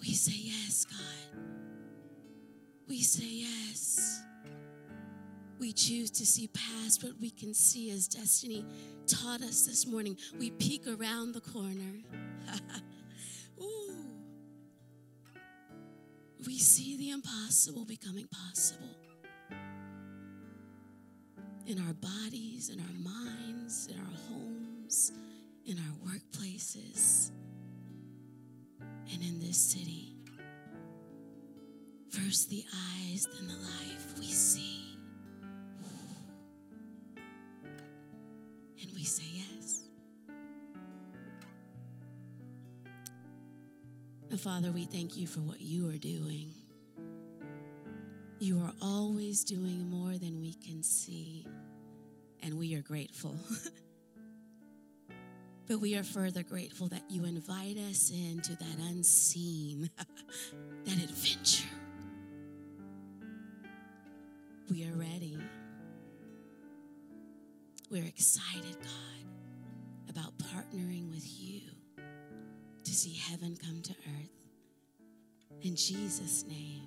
We 0.00 0.14
say 0.14 0.32
yes, 0.36 0.86
God. 0.86 1.42
We 2.88 3.02
say 3.02 3.26
yes. 3.26 4.22
We 5.60 5.74
choose 5.74 6.10
to 6.12 6.24
see 6.24 6.48
past 6.48 7.04
what 7.04 7.12
we 7.20 7.28
can 7.28 7.52
see 7.52 7.90
as 7.90 8.08
destiny 8.08 8.64
taught 9.06 9.42
us 9.42 9.66
this 9.66 9.86
morning. 9.86 10.16
We 10.38 10.50
peek 10.52 10.86
around 10.86 11.34
the 11.34 11.42
corner. 11.42 12.00
Ooh. 13.60 13.94
We 16.46 16.58
see 16.58 16.96
the 16.96 17.10
impossible 17.10 17.84
becoming 17.84 18.26
possible 18.28 18.88
in 21.66 21.78
our 21.86 21.92
bodies, 21.92 22.70
in 22.70 22.80
our 22.80 23.12
minds, 23.12 23.88
in 23.92 23.98
our 24.00 24.16
homes, 24.30 25.12
in 25.66 25.76
our 25.76 26.10
workplaces, 26.10 27.32
and 29.12 29.22
in 29.22 29.38
this 29.40 29.58
city. 29.58 30.16
First 32.08 32.48
the 32.48 32.64
eyes, 32.96 33.26
then 33.34 33.46
the 33.46 33.54
life 33.54 34.18
we 34.18 34.24
see. 34.24 34.89
Say 39.10 39.24
yes. 39.34 39.80
And 44.30 44.40
Father, 44.40 44.70
we 44.70 44.84
thank 44.84 45.16
you 45.16 45.26
for 45.26 45.40
what 45.40 45.60
you 45.60 45.88
are 45.90 45.98
doing. 45.98 46.52
You 48.38 48.60
are 48.60 48.72
always 48.80 49.42
doing 49.42 49.90
more 49.90 50.16
than 50.16 50.40
we 50.40 50.54
can 50.54 50.82
see, 50.84 51.46
and 52.42 52.56
we 52.56 52.76
are 52.76 52.82
grateful. 52.82 53.34
but 55.68 55.80
we 55.80 55.96
are 55.96 56.04
further 56.04 56.44
grateful 56.44 56.86
that 56.88 57.02
you 57.08 57.24
invite 57.24 57.76
us 57.76 58.10
into 58.10 58.56
that 58.56 58.78
unseen, 58.88 59.90
that 60.84 61.02
adventure. 61.02 61.68
We 64.70 64.84
are 64.84 64.94
ready. 64.94 65.36
We're 67.90 68.04
excited, 68.04 68.76
God, 68.84 70.10
about 70.10 70.38
partnering 70.38 71.10
with 71.10 71.26
you 71.26 71.62
to 72.84 72.90
see 72.94 73.14
heaven 73.14 73.56
come 73.60 73.82
to 73.82 73.90
earth. 73.90 74.30
In 75.62 75.74
Jesus' 75.74 76.44
name. 76.46 76.84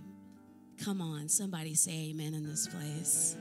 Come 0.81 1.01
on, 1.01 1.27
somebody 1.27 1.75
say 1.75 2.11
amen 2.11 2.33
in 2.33 2.47
this 2.47 2.67
place. 2.67 3.35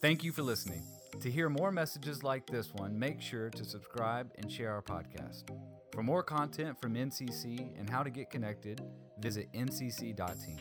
Thank 0.00 0.22
you 0.22 0.30
for 0.30 0.42
listening. 0.42 0.84
To 1.20 1.30
hear 1.30 1.48
more 1.48 1.72
messages 1.72 2.22
like 2.22 2.46
this 2.46 2.72
one, 2.72 2.96
make 2.96 3.20
sure 3.20 3.50
to 3.50 3.64
subscribe 3.64 4.30
and 4.38 4.50
share 4.50 4.72
our 4.72 4.82
podcast. 4.82 5.50
For 5.92 6.04
more 6.04 6.22
content 6.22 6.80
from 6.80 6.94
NCC 6.94 7.76
and 7.78 7.90
how 7.90 8.04
to 8.04 8.10
get 8.10 8.30
connected, 8.30 8.80
visit 9.18 9.52
ncc.team. 9.52 10.58